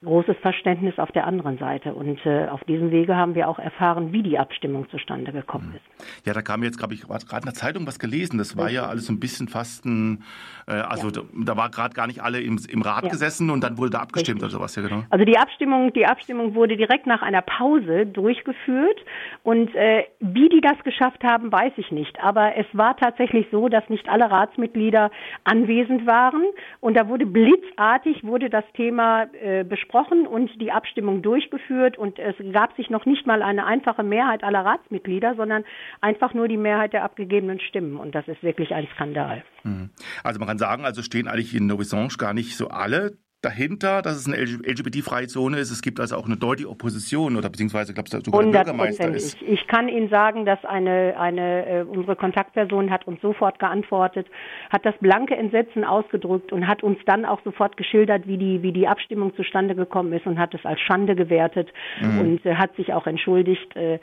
großes 0.06 0.38
Verständnis 0.42 0.98
auf 0.98 1.12
der 1.12 1.28
anderen 1.28 1.58
Seite. 1.58 1.94
Und 1.94 2.26
äh, 2.26 2.48
auf 2.48 2.64
diesem 2.64 2.92
Wege 2.92 3.16
haben 3.16 3.36
wir 3.36 3.50
auch 3.50 3.60
erfahren, 3.60 4.14
wie 4.14 4.24
die 4.24 4.40
Abstimmung 4.40 4.88
zustande 4.90 5.32
gekommen 5.32 5.76
ist. 5.76 6.26
Ja, 6.26 6.34
da 6.34 6.42
kam 6.42 6.64
jetzt, 6.64 6.78
glaube 6.78 6.94
ich, 6.94 7.02
gerade 7.02 7.20
in 7.22 7.46
der 7.46 7.54
Zeitung 7.54 7.86
was 7.88 8.00
gelesen. 8.00 8.38
Das 8.38 8.56
war 8.56 8.70
ja 8.70 8.86
alles 8.86 9.08
so 9.08 9.14
ein 9.14 9.20
bisschen 9.20 9.48
fast 9.48 9.86
ein, 9.86 10.24
äh, 10.68 10.74
also 10.74 11.08
ja. 11.08 11.14
da, 11.14 11.22
da, 11.34 11.58
war 11.58 11.70
gerade 11.70 11.94
gar 11.94 12.08
nicht 12.08 12.22
alle 12.22 12.40
im, 12.40 12.60
im 12.70 12.82
Rat 12.82 13.04
ja. 13.04 13.10
gesessen 13.10 13.50
und 13.50 13.64
dann 13.64 13.78
wurde 13.78 13.92
da 13.92 14.00
abgestimmt 14.00 14.42
Richtig. 14.42 14.56
oder 14.56 14.60
sowas, 14.60 14.76
ja 14.76 14.84
genau. 14.84 15.04
Also 15.10 15.26
die 15.26 15.38
Abstimmung, 15.38 15.92
die 15.94 16.06
Abstimmung 16.06 16.56
wurde 16.56 16.78
direkt 16.78 17.08
nach 17.08 17.22
einer 17.22 17.42
Pause 17.42 18.06
durchgeführt 18.06 19.00
und 19.44 19.74
äh, 19.76 20.06
wie 20.20 20.50
die 20.50 20.62
das 20.62 20.78
geschafft 20.84 21.24
haben, 21.24 21.52
weiß 21.52 21.74
ich 21.78 21.92
nicht. 21.92 22.20
Aber 22.22 22.56
es 22.56 22.68
war 22.74 22.96
tatsächlich 22.96 23.48
so, 23.52 23.68
dass 23.68 23.88
nicht 23.90 24.08
alle 24.08 24.30
Ratsmitglieder 24.30 25.12
anwesend 25.44 26.06
waren 26.06 26.44
und 26.80 26.96
da 26.96 27.08
wurde 27.10 27.26
blitzartig 27.26 28.24
wurde 28.24 28.50
das 28.50 28.66
Thema 28.74 29.24
äh, 29.42 29.64
besprochen 29.64 29.95
besprochen 29.96 30.28
und 30.28 30.50
die 30.62 30.72
Abstimmung 30.72 31.22
durchgeführt 31.22 31.98
und 31.98 32.20
es 32.20 32.36
gab 32.52 32.76
sich 32.76 32.90
noch 32.90 33.06
nicht 33.06 33.26
mal 33.26 33.42
eine 33.42 33.66
einfache 33.66 34.04
Mehrheit 34.04 34.44
aller 34.44 34.66
Ratsmitglieder, 34.66 35.36
sondern 35.36 35.64
einfach 36.02 36.34
nur 36.34 36.48
die 36.48 36.58
Mehrheit 36.58 36.94
der 36.94 37.04
abgegebenen 37.04 37.60
Stimmen 37.60 37.98
und 37.98 38.14
das 38.14 38.28
ist 38.28 38.44
wirklich 38.44 38.74
ein 38.74 38.88
Skandal. 38.96 39.44
Hm. 39.62 39.90
Also 40.24 40.40
man 40.40 40.48
kann 40.48 40.58
sagen, 40.58 40.86
also 40.86 41.02
stehen 41.02 41.28
eigentlich 41.28 41.56
in 41.56 41.68
Novisange 41.68 42.16
gar 42.18 42.34
nicht 42.34 42.58
so 42.58 42.68
alle 42.68 43.18
dahinter, 43.46 44.02
dass 44.02 44.18
es 44.18 44.28
eine 44.28 44.38
LGBT-freie 44.38 45.28
Zone 45.28 45.60
ist. 45.60 45.72
Es 45.72 45.82
gibt 45.82 46.00
also 46.00 46.16
auch 46.18 46.26
eine 46.26 46.36
deutliche 46.36 46.70
Opposition 46.70 47.38
oder 47.38 47.50
beziehungsweise, 47.50 47.94
glaube 47.94 48.08
ich, 48.08 48.12
sogar 48.12 48.44
der 48.44 48.52
Bürgermeister 48.52 49.10
ist. 49.14 49.42
Ich 49.42 49.68
kann 49.68 49.88
Ihnen 49.88 50.10
sagen, 50.10 50.46
dass 50.46 50.64
eine, 50.66 51.16
eine 51.18 51.66
äh, 51.66 51.84
unsere 51.84 52.16
Kontaktperson 52.16 52.90
hat 52.90 53.08
uns 53.08 53.22
sofort 53.22 53.60
geantwortet, 53.60 54.28
hat 54.72 54.86
das 54.86 54.96
blanke 55.00 55.36
Entsetzen 55.36 55.84
ausgedrückt 55.84 56.52
und 56.52 56.68
hat 56.68 56.84
uns 56.84 56.98
dann 57.06 57.26
auch 57.26 57.42
sofort 57.44 57.78
geschildert, 57.78 58.28
wie 58.28 58.38
die, 58.38 58.64
wie 58.64 58.72
die 58.72 58.88
Abstimmung 58.88 59.36
zustande 59.36 59.76
gekommen 59.76 60.12
ist 60.14 60.26
und 60.26 60.40
hat 60.40 60.54
es 60.54 60.66
als 60.66 60.80
Schande 60.82 61.16
gewertet 61.16 61.72
mhm. 62.02 62.20
und 62.20 62.46
äh, 62.46 62.56
hat 62.56 62.76
sich 62.76 62.94
auch 62.94 63.06
entschuldigt. 63.06 63.76
Äh, 63.76 64.00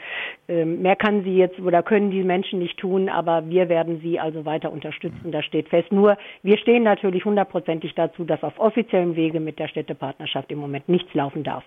äh, 0.48 0.64
mehr 0.64 0.96
kann 0.96 1.24
sie 1.24 1.36
jetzt 1.36 1.58
oder 1.58 1.82
können 1.82 2.10
die 2.10 2.22
Menschen 2.22 2.60
nicht 2.60 2.78
tun, 2.78 3.08
aber 3.08 3.48
wir 3.48 3.68
werden 3.68 4.00
sie 4.02 4.20
also 4.20 4.44
weiter 4.44 4.72
unterstützen. 4.72 5.20
Mhm. 5.24 5.32
Das 5.32 5.44
steht 5.44 5.68
fest. 5.68 5.90
Nur 5.90 6.16
wir 6.42 6.58
stehen 6.58 6.84
natürlich 6.84 7.24
hundertprozentig 7.24 7.94
dazu, 7.94 8.24
dass 8.24 8.42
auf 8.42 8.58
offiziellem 8.58 9.16
Wege 9.32 9.40
mit 9.40 9.58
der 9.58 9.68
Städtepartnerschaft 9.68 10.50
im 10.50 10.58
Moment 10.58 10.88
nichts 10.88 11.12
laufen 11.14 11.42
darf. 11.42 11.64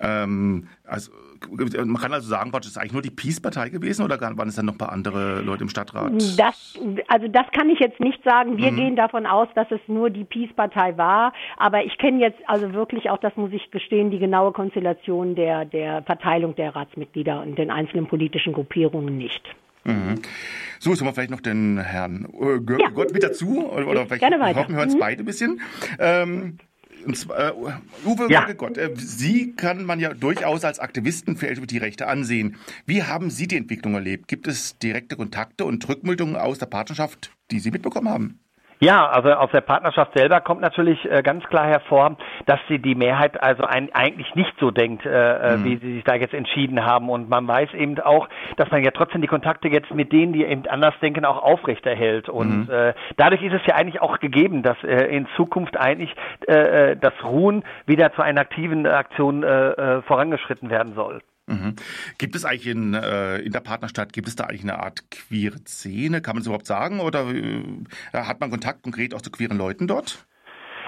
Ähm, 0.00 0.68
also 0.84 1.12
man 1.84 1.96
kann 1.96 2.12
also 2.12 2.28
sagen, 2.28 2.50
es 2.58 2.66
ist 2.66 2.78
eigentlich 2.78 2.92
nur 2.92 3.02
die 3.02 3.10
Peace-Partei 3.10 3.68
gewesen 3.68 4.02
oder 4.04 4.20
waren 4.20 4.48
es 4.48 4.56
dann 4.56 4.66
noch 4.66 4.74
ein 4.74 4.78
paar 4.78 4.92
andere 4.92 5.40
Leute 5.42 5.62
im 5.62 5.68
Stadtrat? 5.68 6.12
Das, 6.38 6.78
also 7.08 7.28
das 7.28 7.46
kann 7.52 7.68
ich 7.68 7.78
jetzt 7.78 8.00
nicht 8.00 8.22
sagen. 8.24 8.56
Wir 8.56 8.72
mhm. 8.72 8.76
gehen 8.76 8.96
davon 8.96 9.26
aus, 9.26 9.48
dass 9.54 9.70
es 9.70 9.80
nur 9.86 10.10
die 10.10 10.24
Peace-Partei 10.24 10.96
war. 10.96 11.32
Aber 11.56 11.84
ich 11.84 11.98
kenne 11.98 12.20
jetzt 12.20 12.38
also 12.46 12.72
wirklich 12.72 13.10
auch, 13.10 13.18
das 13.18 13.36
muss 13.36 13.52
ich 13.52 13.70
gestehen, 13.70 14.10
die 14.10 14.18
genaue 14.18 14.52
Konstellation 14.52 15.34
der, 15.34 15.64
der 15.64 16.02
Verteilung 16.02 16.54
der 16.56 16.74
Ratsmitglieder 16.74 17.42
und 17.42 17.56
den 17.56 17.70
einzelnen 17.70 18.06
politischen 18.06 18.52
Gruppierungen 18.52 19.16
nicht. 19.18 19.42
Mhm. 19.86 20.22
So, 20.78 20.94
sollen 20.94 21.08
wir 21.08 21.14
vielleicht 21.14 21.30
noch 21.30 21.40
den 21.40 21.78
Herrn 21.78 22.26
äh, 22.38 22.78
ja. 22.78 22.90
Gott 22.90 23.12
mit 23.12 23.22
dazu? 23.22 23.66
Oder, 23.66 23.88
oder 23.88 24.06
vielleicht 24.06 24.20
Gerne 24.20 24.40
weiter. 24.40 24.60
hoffen 24.60 24.76
wir 24.76 24.82
uns 24.82 24.94
mhm. 24.94 24.98
beide 24.98 25.22
ein 25.22 25.26
bisschen. 25.26 25.60
Ähm, 25.98 26.58
und 27.06 27.16
zwar, 27.16 27.38
äh, 27.38 27.52
Uwe 28.04 28.30
ja. 28.30 28.52
Gott, 28.52 28.76
äh, 28.76 28.90
Sie 28.96 29.52
kann 29.52 29.84
man 29.84 30.00
ja 30.00 30.12
durchaus 30.12 30.64
als 30.64 30.80
Aktivisten 30.80 31.36
für 31.36 31.48
LGBT-Rechte 31.48 32.08
ansehen. 32.08 32.56
Wie 32.84 33.04
haben 33.04 33.30
Sie 33.30 33.46
die 33.46 33.56
Entwicklung 33.56 33.94
erlebt? 33.94 34.28
Gibt 34.28 34.48
es 34.48 34.78
direkte 34.78 35.16
Kontakte 35.16 35.64
und 35.64 35.88
Rückmeldungen 35.88 36.36
aus 36.36 36.58
der 36.58 36.66
Partnerschaft, 36.66 37.30
die 37.50 37.60
Sie 37.60 37.70
mitbekommen 37.70 38.08
haben? 38.08 38.40
Ja, 38.80 39.08
also 39.08 39.30
aus 39.30 39.50
der 39.52 39.62
Partnerschaft 39.62 40.12
selber 40.16 40.40
kommt 40.40 40.60
natürlich 40.60 41.10
äh, 41.10 41.22
ganz 41.22 41.44
klar 41.44 41.66
hervor, 41.66 42.16
dass 42.44 42.60
sie 42.68 42.78
die 42.78 42.94
Mehrheit 42.94 43.42
also 43.42 43.64
ein, 43.64 43.94
eigentlich 43.94 44.34
nicht 44.34 44.52
so 44.60 44.70
denkt, 44.70 45.06
äh, 45.06 45.54
äh, 45.54 45.56
mhm. 45.56 45.64
wie 45.64 45.76
sie 45.78 45.94
sich 45.94 46.04
da 46.04 46.14
jetzt 46.14 46.34
entschieden 46.34 46.84
haben. 46.84 47.08
Und 47.08 47.28
man 47.30 47.48
weiß 47.48 47.72
eben 47.74 47.98
auch, 48.00 48.28
dass 48.56 48.70
man 48.70 48.84
ja 48.84 48.90
trotzdem 48.90 49.22
die 49.22 49.28
Kontakte 49.28 49.68
jetzt 49.68 49.92
mit 49.94 50.12
denen, 50.12 50.32
die 50.32 50.44
eben 50.44 50.66
anders 50.66 50.94
denken, 51.00 51.24
auch 51.24 51.42
aufrechterhält. 51.42 52.28
Und 52.28 52.68
mhm. 52.68 52.74
äh, 52.74 52.92
dadurch 53.16 53.42
ist 53.42 53.54
es 53.54 53.66
ja 53.66 53.76
eigentlich 53.76 54.02
auch 54.02 54.18
gegeben, 54.18 54.62
dass 54.62 54.76
äh, 54.84 55.06
in 55.06 55.26
Zukunft 55.36 55.76
eigentlich 55.76 56.14
äh, 56.46 56.90
äh 56.90 56.96
das 56.96 57.12
Ruhen 57.24 57.64
wieder 57.86 58.12
zu 58.14 58.22
einer 58.22 58.40
aktiven 58.42 58.86
Aktion 58.86 59.42
äh, 59.42 59.70
äh, 59.70 60.02
vorangeschritten 60.02 60.70
werden 60.70 60.94
soll. 60.94 61.20
Mhm. 61.46 61.76
Gibt 62.18 62.34
es 62.34 62.44
eigentlich 62.44 62.66
in, 62.66 62.94
äh, 62.94 63.38
in 63.38 63.52
der 63.52 63.60
Partnerstadt, 63.60 64.12
gibt 64.12 64.26
es 64.28 64.34
da 64.34 64.44
eigentlich 64.44 64.62
eine 64.62 64.80
Art 64.80 65.10
queere 65.10 65.58
Szene? 65.64 66.20
Kann 66.20 66.34
man 66.34 66.40
es 66.40 66.46
überhaupt 66.46 66.66
sagen? 66.66 67.00
Oder 67.00 67.32
äh, 67.32 67.62
hat 68.12 68.40
man 68.40 68.50
Kontakt 68.50 68.82
konkret 68.82 69.14
auch 69.14 69.22
zu 69.22 69.30
queeren 69.30 69.56
Leuten 69.56 69.86
dort? 69.86 70.26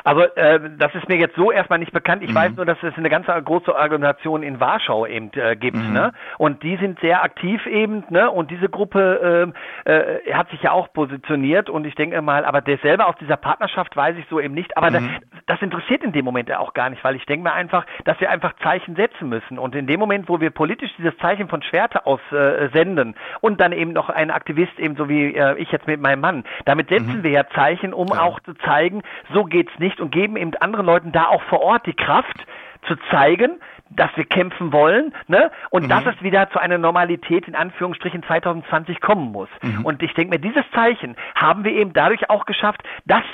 Also 0.04 0.22
äh, 0.22 0.60
das 0.78 0.94
ist 0.94 1.08
mir 1.08 1.16
jetzt 1.16 1.36
so 1.36 1.50
erstmal 1.50 1.78
nicht 1.78 1.92
bekannt. 1.92 2.22
Ich 2.22 2.30
mhm. 2.30 2.34
weiß 2.34 2.56
nur, 2.56 2.66
dass 2.66 2.78
es 2.82 2.94
eine 2.96 3.10
ganz 3.10 3.26
große 3.26 3.74
Organisation 3.74 4.42
in 4.42 4.60
Warschau 4.60 5.06
eben 5.06 5.30
äh, 5.34 5.56
gibt, 5.56 5.76
mhm. 5.76 5.92
ne? 5.92 6.12
Und 6.38 6.62
die 6.62 6.76
sind 6.76 7.00
sehr 7.00 7.22
aktiv 7.22 7.64
eben, 7.66 8.04
ne? 8.10 8.30
Und 8.30 8.50
diese 8.50 8.68
Gruppe 8.68 9.52
äh, 9.84 9.92
äh, 9.92 10.32
hat 10.32 10.50
sich 10.50 10.62
ja 10.62 10.72
auch 10.72 10.92
positioniert 10.92 11.70
und 11.70 11.86
ich 11.86 11.94
denke 11.94 12.20
mal, 12.22 12.44
aber 12.44 12.60
der 12.60 12.78
selber 12.78 13.08
aus 13.08 13.16
dieser 13.20 13.36
Partnerschaft 13.36 13.96
weiß 13.96 14.16
ich 14.16 14.26
so 14.28 14.40
eben 14.40 14.54
nicht. 14.54 14.76
Aber 14.76 14.90
mhm. 14.90 14.94
das, 14.94 15.40
das 15.46 15.62
interessiert 15.62 16.02
in 16.02 16.12
dem 16.12 16.24
Moment 16.24 16.52
auch 16.54 16.74
gar 16.74 16.90
nicht, 16.90 17.02
weil 17.04 17.16
ich 17.16 17.26
denke 17.26 17.44
mir 17.44 17.52
einfach, 17.52 17.84
dass 18.04 18.20
wir 18.20 18.30
einfach 18.30 18.54
Zeichen 18.62 18.96
setzen 18.96 19.28
müssen. 19.28 19.58
Und 19.58 19.74
in 19.74 19.86
dem 19.86 20.00
Moment, 20.00 20.28
wo 20.28 20.40
wir 20.40 20.50
politisch 20.50 20.90
dieses 20.98 21.16
Zeichen 21.18 21.48
von 21.48 21.62
Schwerte 21.62 22.06
aus 22.06 22.20
äh, 22.32 22.68
senden 22.72 23.14
und 23.40 23.60
dann 23.60 23.72
eben 23.72 23.92
noch 23.92 24.08
ein 24.08 24.30
Aktivist 24.30 24.78
eben 24.78 24.96
so 24.96 25.08
wie 25.08 25.34
äh, 25.34 25.56
ich 25.58 25.70
jetzt 25.70 25.86
mit 25.86 26.00
meinem 26.00 26.20
Mann, 26.20 26.44
damit 26.64 26.88
setzen 26.88 27.18
mhm. 27.18 27.22
wir 27.22 27.30
ja 27.30 27.48
Zeichen, 27.54 27.92
um 27.92 28.08
ja. 28.08 28.22
auch 28.22 28.40
zu 28.40 28.54
zeigen, 28.54 29.02
so 29.32 29.44
geht's 29.44 29.72
nicht 29.78 29.97
und 30.00 30.10
geben 30.12 30.36
eben 30.36 30.54
anderen 30.56 30.86
Leuten 30.86 31.12
da 31.12 31.26
auch 31.26 31.42
vor 31.44 31.60
Ort 31.60 31.86
die 31.86 31.94
Kraft 31.94 32.46
zu 32.86 32.96
zeigen, 33.10 33.60
dass 33.90 34.10
wir 34.16 34.24
kämpfen 34.24 34.72
wollen, 34.72 35.14
ne? 35.28 35.50
Und 35.70 35.84
mhm. 35.84 35.88
dass 35.88 36.04
es 36.06 36.22
wieder 36.22 36.50
zu 36.50 36.58
einer 36.58 36.78
Normalität 36.78 37.48
in 37.48 37.54
Anführungsstrichen 37.54 38.22
2020 38.22 39.00
kommen 39.00 39.32
muss. 39.32 39.48
Mhm. 39.62 39.84
Und 39.84 40.02
ich 40.02 40.12
denke 40.14 40.34
mir, 40.34 40.40
dieses 40.40 40.64
Zeichen 40.72 41.16
haben 41.34 41.64
wir 41.64 41.72
eben 41.72 41.92
dadurch 41.92 42.28
auch 42.30 42.44
geschafft, 42.44 42.82
dass 43.06 43.24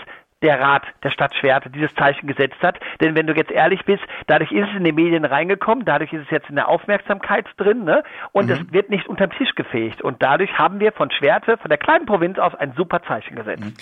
der 0.44 0.60
Rat 0.60 0.82
der 1.02 1.10
Stadt 1.10 1.34
Schwerte 1.34 1.70
dieses 1.70 1.92
Zeichen 1.94 2.26
gesetzt 2.26 2.60
hat. 2.62 2.78
Denn 3.00 3.14
wenn 3.14 3.26
du 3.26 3.32
jetzt 3.32 3.50
ehrlich 3.50 3.84
bist, 3.84 4.02
dadurch 4.26 4.52
ist 4.52 4.68
es 4.68 4.76
in 4.76 4.84
die 4.84 4.92
Medien 4.92 5.24
reingekommen, 5.24 5.84
dadurch 5.84 6.12
ist 6.12 6.22
es 6.22 6.30
jetzt 6.30 6.48
in 6.50 6.56
der 6.56 6.68
Aufmerksamkeit 6.68 7.46
drin, 7.56 7.84
ne? 7.84 8.02
Und 8.32 8.46
mhm. 8.46 8.52
es 8.52 8.72
wird 8.72 8.90
nicht 8.90 9.08
unterm 9.08 9.30
Tisch 9.30 9.54
gefegt. 9.54 10.02
Und 10.02 10.22
dadurch 10.22 10.56
haben 10.58 10.80
wir 10.80 10.92
von 10.92 11.10
Schwerte, 11.10 11.56
von 11.56 11.70
der 11.70 11.78
kleinen 11.78 12.06
Provinz 12.06 12.38
aus, 12.38 12.54
ein 12.54 12.74
super 12.76 13.02
Zeichen 13.02 13.36
gesetzt. 13.36 13.64
Mhm. 13.64 13.74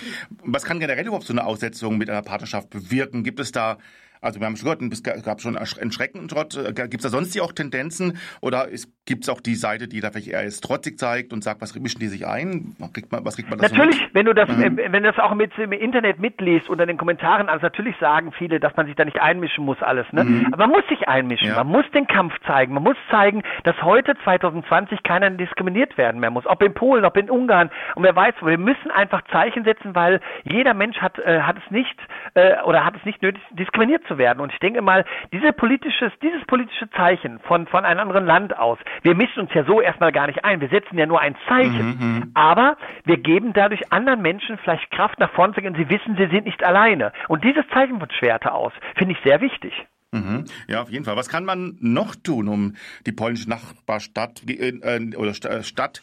Was 0.44 0.64
kann 0.64 0.78
generell 0.78 1.04
überhaupt 1.04 1.24
so 1.24 1.34
eine 1.34 1.44
Aussetzung 1.44 1.98
mit 1.98 2.08
einer 2.08 2.22
Partnerschaft 2.22 2.70
bewirken? 2.70 3.24
Gibt 3.24 3.40
es 3.40 3.50
da 3.50 3.78
also 4.22 4.40
wir 4.40 4.46
haben 4.46 4.56
schon 4.56 4.78
gehört, 4.78 4.92
es 4.92 5.24
gab 5.24 5.40
schon 5.40 5.56
einen 5.56 5.92
Schreckentrott. 5.92 6.56
Äh, 6.56 6.72
gibt 6.72 6.96
es 6.96 7.02
da 7.02 7.08
sonst 7.08 7.38
auch 7.40 7.52
Tendenzen 7.52 8.18
oder 8.40 8.68
gibt 9.04 9.24
es 9.24 9.28
auch 9.28 9.40
die 9.40 9.56
Seite, 9.56 9.88
die 9.88 10.00
da 10.00 10.10
vielleicht 10.10 10.28
eher 10.28 10.44
jetzt 10.44 10.62
trotzig 10.62 10.98
zeigt 10.98 11.32
und 11.32 11.42
sagt, 11.42 11.60
was 11.60 11.74
mischen 11.74 11.98
die 11.98 12.06
sich 12.06 12.26
ein? 12.26 12.76
Was 12.78 12.92
kriegt 12.92 13.10
man, 13.10 13.24
was 13.24 13.34
kriegt 13.34 13.50
man 13.50 13.58
das 13.58 13.72
Natürlich, 13.72 13.98
so 13.98 14.06
wenn 14.12 14.26
du 14.26 14.32
das, 14.32 14.48
mhm. 14.48 14.76
wenn 14.76 14.92
du 14.92 15.12
das 15.12 15.18
auch 15.18 15.34
mit 15.34 15.50
im 15.58 15.72
Internet 15.72 16.20
mitliest 16.20 16.68
unter 16.68 16.86
den 16.86 16.96
Kommentaren, 16.96 17.48
also 17.48 17.64
natürlich 17.64 17.96
sagen 17.98 18.32
viele, 18.32 18.60
dass 18.60 18.76
man 18.76 18.86
sich 18.86 18.94
da 18.94 19.04
nicht 19.04 19.20
einmischen 19.20 19.64
muss 19.64 19.82
alles. 19.82 20.06
Ne? 20.12 20.24
Mhm. 20.24 20.46
Aber 20.52 20.68
man 20.68 20.70
muss 20.70 20.88
sich 20.88 21.08
einmischen, 21.08 21.48
ja. 21.48 21.56
man 21.56 21.66
muss 21.66 21.84
den 21.92 22.06
Kampf 22.06 22.34
zeigen, 22.46 22.74
man 22.74 22.84
muss 22.84 22.96
zeigen, 23.10 23.42
dass 23.64 23.80
heute 23.82 24.14
2020 24.22 25.02
keiner 25.02 25.30
diskriminiert 25.30 25.98
werden 25.98 26.20
mehr 26.20 26.30
muss, 26.30 26.46
ob 26.46 26.62
in 26.62 26.74
Polen, 26.74 27.04
ob 27.04 27.16
in 27.16 27.28
Ungarn 27.28 27.70
und 27.96 28.04
wer 28.04 28.14
weiß, 28.14 28.34
wir 28.42 28.58
müssen 28.58 28.90
einfach 28.92 29.22
Zeichen 29.32 29.64
setzen, 29.64 29.96
weil 29.96 30.20
jeder 30.44 30.74
Mensch 30.74 30.98
hat, 30.98 31.18
äh, 31.18 31.40
hat 31.40 31.56
es 31.58 31.70
nicht 31.72 31.98
äh, 32.34 32.62
oder 32.62 32.84
hat 32.84 32.94
es 32.96 33.04
nicht 33.04 33.20
nötig, 33.22 33.42
diskriminiert 33.50 34.04
zu 34.06 34.11
zu 34.12 34.18
werden. 34.18 34.40
Und 34.40 34.52
ich 34.52 34.58
denke 34.58 34.82
mal, 34.82 35.04
diese 35.32 35.52
politisches, 35.52 36.12
dieses 36.22 36.44
politische 36.46 36.88
Zeichen 36.90 37.38
von, 37.40 37.66
von 37.66 37.84
einem 37.84 38.00
anderen 38.00 38.26
Land 38.26 38.58
aus, 38.58 38.78
wir 39.02 39.14
mischen 39.14 39.40
uns 39.40 39.54
ja 39.54 39.64
so 39.64 39.80
erstmal 39.80 40.12
gar 40.12 40.26
nicht 40.26 40.44
ein, 40.44 40.60
wir 40.60 40.68
setzen 40.68 40.98
ja 40.98 41.06
nur 41.06 41.20
ein 41.20 41.34
Zeichen, 41.48 41.96
mhm. 41.98 42.16
mhm. 42.16 42.30
aber 42.34 42.76
wir 43.04 43.16
geben 43.16 43.52
dadurch 43.52 43.92
anderen 43.92 44.22
Menschen 44.22 44.58
vielleicht 44.58 44.90
Kraft 44.90 45.18
nach 45.18 45.30
vorne 45.32 45.54
zu 45.54 45.62
gehen, 45.62 45.74
sie 45.74 45.88
wissen, 45.88 46.16
sie 46.16 46.26
sind 46.26 46.44
nicht 46.44 46.62
alleine. 46.64 47.12
Und 47.28 47.44
dieses 47.44 47.66
Zeichen 47.68 47.98
von 47.98 48.10
Schwerte 48.10 48.52
aus 48.52 48.72
finde 48.96 49.14
ich 49.14 49.20
sehr 49.24 49.40
wichtig. 49.40 49.72
Mhm. 50.12 50.44
Ja, 50.68 50.82
auf 50.82 50.90
jeden 50.90 51.06
Fall. 51.06 51.16
Was 51.16 51.30
kann 51.30 51.46
man 51.46 51.78
noch 51.80 52.14
tun, 52.14 52.48
um 52.48 52.74
die 53.06 53.12
polnische 53.12 53.48
Nachbarstadt 53.48 54.42
äh, 54.46 54.68
äh 54.68 55.16
oder 55.16 55.30
äh, 55.30 55.62
Stadt 55.62 56.02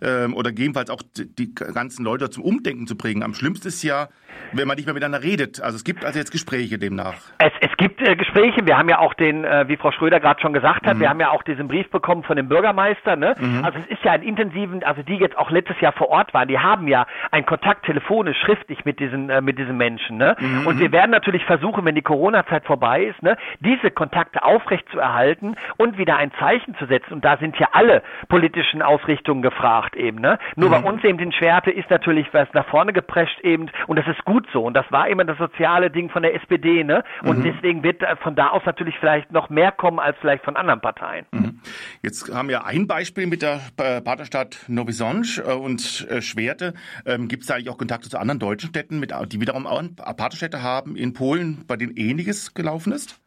äh, 0.00 0.26
oder 0.26 0.50
gegebenenfalls 0.50 0.90
auch 0.90 1.02
die 1.16 1.54
ganzen 1.54 2.04
Leute 2.04 2.30
zum 2.30 2.44
Umdenken 2.44 2.86
zu 2.86 2.96
bringen? 2.96 3.24
Am 3.24 3.34
schlimmsten 3.34 3.66
ist 3.66 3.82
ja, 3.82 4.08
wenn 4.52 4.68
man 4.68 4.76
nicht 4.76 4.86
mehr 4.86 4.94
miteinander 4.94 5.24
redet. 5.24 5.60
Also 5.60 5.74
es 5.74 5.82
gibt 5.82 6.04
also 6.04 6.20
jetzt 6.20 6.30
Gespräche 6.30 6.78
demnach. 6.78 7.16
Es, 7.38 7.52
es 7.60 7.76
gibt 7.78 8.00
äh, 8.00 8.14
Gespräche. 8.14 8.64
Wir 8.64 8.78
haben 8.78 8.88
ja 8.88 9.00
auch 9.00 9.14
den, 9.14 9.44
äh, 9.44 9.66
wie 9.66 9.76
Frau 9.76 9.90
Schröder 9.90 10.20
gerade 10.20 10.40
schon 10.40 10.52
gesagt 10.52 10.86
hat, 10.86 10.96
mhm. 10.96 11.00
wir 11.00 11.08
haben 11.08 11.20
ja 11.20 11.30
auch 11.30 11.42
diesen 11.42 11.66
Brief 11.66 11.90
bekommen 11.90 12.22
von 12.22 12.36
dem 12.36 12.48
Bürgermeister. 12.48 13.16
Ne? 13.16 13.34
Mhm. 13.40 13.64
Also 13.64 13.80
es 13.80 13.98
ist 13.98 14.04
ja 14.04 14.12
ein 14.12 14.22
intensiven, 14.22 14.84
also 14.84 15.02
die 15.02 15.16
jetzt 15.16 15.36
auch 15.36 15.50
letztes 15.50 15.80
Jahr 15.80 15.92
vor 15.94 16.10
Ort 16.10 16.32
waren, 16.32 16.46
die 16.46 16.60
haben 16.60 16.86
ja 16.86 17.08
einen 17.32 17.44
Kontakt 17.44 17.86
telefonisch, 17.86 18.38
schriftlich 18.38 18.84
mit 18.84 19.00
diesen, 19.00 19.30
äh, 19.30 19.40
mit 19.40 19.58
diesen 19.58 19.76
Menschen. 19.76 20.16
Ne? 20.16 20.36
Mhm. 20.38 20.66
Und 20.68 20.78
wir 20.78 20.92
werden 20.92 21.10
natürlich 21.10 21.44
versuchen, 21.44 21.84
wenn 21.84 21.96
die 21.96 22.02
Corona-Zeit 22.02 22.64
vorbei 22.64 23.02
ist, 23.02 23.20
ne, 23.20 23.36
diese 23.60 23.90
Kontakte 23.90 24.42
aufrechtzuerhalten 24.44 25.56
und 25.76 25.98
wieder 25.98 26.16
ein 26.16 26.32
Zeichen 26.38 26.74
zu 26.76 26.86
setzen. 26.86 27.14
Und 27.14 27.24
da 27.24 27.36
sind 27.38 27.56
ja 27.58 27.68
alle 27.72 28.02
politischen 28.28 28.82
Ausrichtungen 28.82 29.42
gefragt 29.42 29.96
eben. 29.96 30.20
Ne? 30.20 30.38
Nur 30.56 30.68
mhm. 30.68 30.72
bei 30.72 30.90
uns 30.90 31.04
eben 31.04 31.18
in 31.18 31.32
Schwerte 31.32 31.70
ist 31.70 31.90
natürlich 31.90 32.26
was 32.32 32.48
nach 32.52 32.66
vorne 32.66 32.92
geprescht 32.92 33.40
eben 33.40 33.70
und 33.86 33.96
das 33.96 34.06
ist 34.06 34.24
gut 34.24 34.46
so. 34.52 34.64
Und 34.64 34.74
das 34.74 34.86
war 34.90 35.08
immer 35.08 35.24
das 35.24 35.38
soziale 35.38 35.90
Ding 35.90 36.10
von 36.10 36.22
der 36.22 36.34
SPD. 36.34 36.84
Ne? 36.84 37.04
Und 37.22 37.38
mhm. 37.38 37.44
deswegen 37.44 37.82
wird 37.82 38.02
von 38.22 38.34
da 38.34 38.48
aus 38.48 38.62
natürlich 38.64 38.96
vielleicht 38.98 39.32
noch 39.32 39.48
mehr 39.50 39.72
kommen 39.72 39.98
als 39.98 40.16
vielleicht 40.20 40.44
von 40.44 40.56
anderen 40.56 40.80
Parteien. 40.80 41.26
Mhm. 41.32 41.60
Jetzt 42.02 42.32
haben 42.32 42.48
wir 42.48 42.64
ein 42.64 42.86
Beispiel 42.86 43.26
mit 43.26 43.42
der 43.42 43.60
Partnerstadt 43.76 44.64
Novi 44.68 44.92
Sonj 44.92 45.38
äh, 45.38 45.52
und 45.52 46.06
äh, 46.10 46.22
Schwerte. 46.22 46.74
Ähm, 47.06 47.28
Gibt 47.28 47.42
es 47.42 47.48
da 47.48 47.54
eigentlich 47.54 47.70
auch 47.70 47.78
Kontakte 47.78 48.08
zu 48.08 48.18
anderen 48.18 48.38
deutschen 48.38 48.70
Städten, 48.70 49.00
mit, 49.00 49.12
die 49.32 49.40
wiederum 49.40 49.66
auch 49.66 49.82
Partnerstädte 49.96 50.62
haben 50.62 50.96
in 50.96 51.12
Polen, 51.12 51.64
bei 51.66 51.76
denen 51.76 51.96
ähnliches 51.96 52.54
gelaufen 52.54 52.92
ist? 52.92 53.20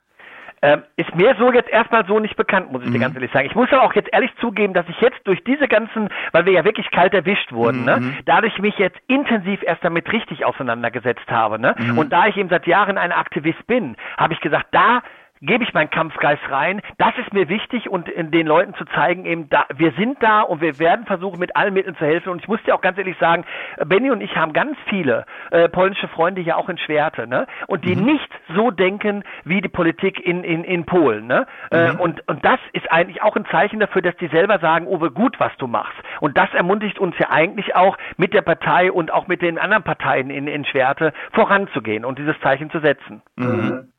Ähm, 0.63 0.83
ist 0.95 1.15
mir 1.15 1.35
so 1.39 1.51
jetzt 1.51 1.69
erstmal 1.69 2.05
so 2.05 2.19
nicht 2.19 2.35
bekannt, 2.35 2.71
muss 2.71 2.83
ich 2.83 2.89
mhm. 2.89 2.93
dir 2.93 2.99
ganz 2.99 3.15
ehrlich 3.15 3.31
sagen. 3.31 3.47
Ich 3.47 3.55
muss 3.55 3.71
aber 3.71 3.81
auch 3.81 3.95
jetzt 3.95 4.09
ehrlich 4.13 4.31
zugeben, 4.39 4.75
dass 4.75 4.87
ich 4.89 5.01
jetzt 5.01 5.19
durch 5.23 5.43
diese 5.43 5.67
ganzen, 5.67 6.09
weil 6.33 6.45
wir 6.45 6.53
ja 6.53 6.63
wirklich 6.63 6.91
kalt 6.91 7.15
erwischt 7.15 7.51
wurden, 7.51 7.83
ne, 7.83 7.97
mhm. 7.97 8.07
ne, 8.07 8.13
dadurch 8.25 8.59
mich 8.59 8.77
jetzt 8.77 8.97
intensiv 9.07 9.63
erst 9.63 9.83
damit 9.83 10.11
richtig 10.11 10.45
auseinandergesetzt 10.45 11.29
habe. 11.31 11.57
Ne? 11.57 11.73
Mhm. 11.79 11.97
Und 11.97 12.13
da 12.13 12.27
ich 12.27 12.37
eben 12.37 12.49
seit 12.49 12.67
Jahren 12.67 12.99
ein 12.99 13.11
Aktivist 13.11 13.65
bin, 13.65 13.95
habe 14.17 14.33
ich 14.33 14.39
gesagt, 14.39 14.67
da 14.71 15.01
gebe 15.41 15.63
ich 15.63 15.73
meinen 15.73 15.89
Kampfgeist 15.89 16.49
rein. 16.49 16.81
Das 16.97 17.13
ist 17.17 17.33
mir 17.33 17.49
wichtig 17.49 17.89
und 17.89 18.07
den 18.07 18.47
Leuten 18.47 18.73
zu 18.75 18.85
zeigen, 18.85 19.25
eben 19.25 19.49
da, 19.49 19.65
wir 19.75 19.91
sind 19.93 20.21
da 20.21 20.41
und 20.41 20.61
wir 20.61 20.79
werden 20.79 21.05
versuchen, 21.05 21.39
mit 21.39 21.55
allen 21.55 21.73
Mitteln 21.73 21.95
zu 21.95 22.05
helfen. 22.05 22.29
Und 22.29 22.41
ich 22.41 22.47
muss 22.47 22.61
dir 22.63 22.75
auch 22.75 22.81
ganz 22.81 22.97
ehrlich 22.97 23.17
sagen, 23.17 23.45
Benny 23.85 24.11
und 24.11 24.21
ich 24.21 24.35
haben 24.35 24.53
ganz 24.53 24.77
viele 24.87 25.25
äh, 25.49 25.67
polnische 25.67 26.07
Freunde 26.07 26.41
hier 26.41 26.57
auch 26.57 26.69
in 26.69 26.77
Schwerte, 26.77 27.27
ne? 27.27 27.47
Und 27.67 27.85
die 27.85 27.95
mhm. 27.95 28.05
nicht 28.05 28.29
so 28.55 28.71
denken 28.71 29.23
wie 29.43 29.61
die 29.61 29.69
Politik 29.69 30.19
in, 30.19 30.43
in, 30.43 30.63
in 30.63 30.85
Polen, 30.85 31.27
ne? 31.27 31.47
Äh, 31.71 31.93
mhm. 31.93 31.99
Äh, 31.99 32.01
und, 32.01 32.27
und 32.27 32.45
das 32.45 32.59
ist 32.73 32.91
eigentlich 32.91 33.21
auch 33.23 33.35
ein 33.35 33.45
Zeichen 33.45 33.79
dafür, 33.79 34.01
dass 34.01 34.15
die 34.17 34.27
selber 34.27 34.59
sagen, 34.59 34.87
Uwe, 34.87 35.11
gut, 35.11 35.39
was 35.39 35.51
du 35.57 35.67
machst. 35.67 35.97
Und 36.19 36.37
das 36.37 36.53
ermutigt 36.53 36.99
uns 36.99 37.17
ja 37.17 37.31
eigentlich 37.31 37.75
auch 37.75 37.97
mit 38.17 38.33
der 38.33 38.41
Partei 38.41 38.91
und 38.91 39.11
auch 39.11 39.27
mit 39.27 39.41
den 39.41 39.57
anderen 39.57 39.83
Parteien 39.83 40.29
in, 40.29 40.47
in 40.47 40.65
Schwerte 40.65 41.13
voranzugehen 41.33 42.05
und 42.05 42.19
dieses 42.19 42.39
Zeichen 42.41 42.69
zu 42.69 42.79
setzen. 42.79 43.21
Mhm. 43.35 43.91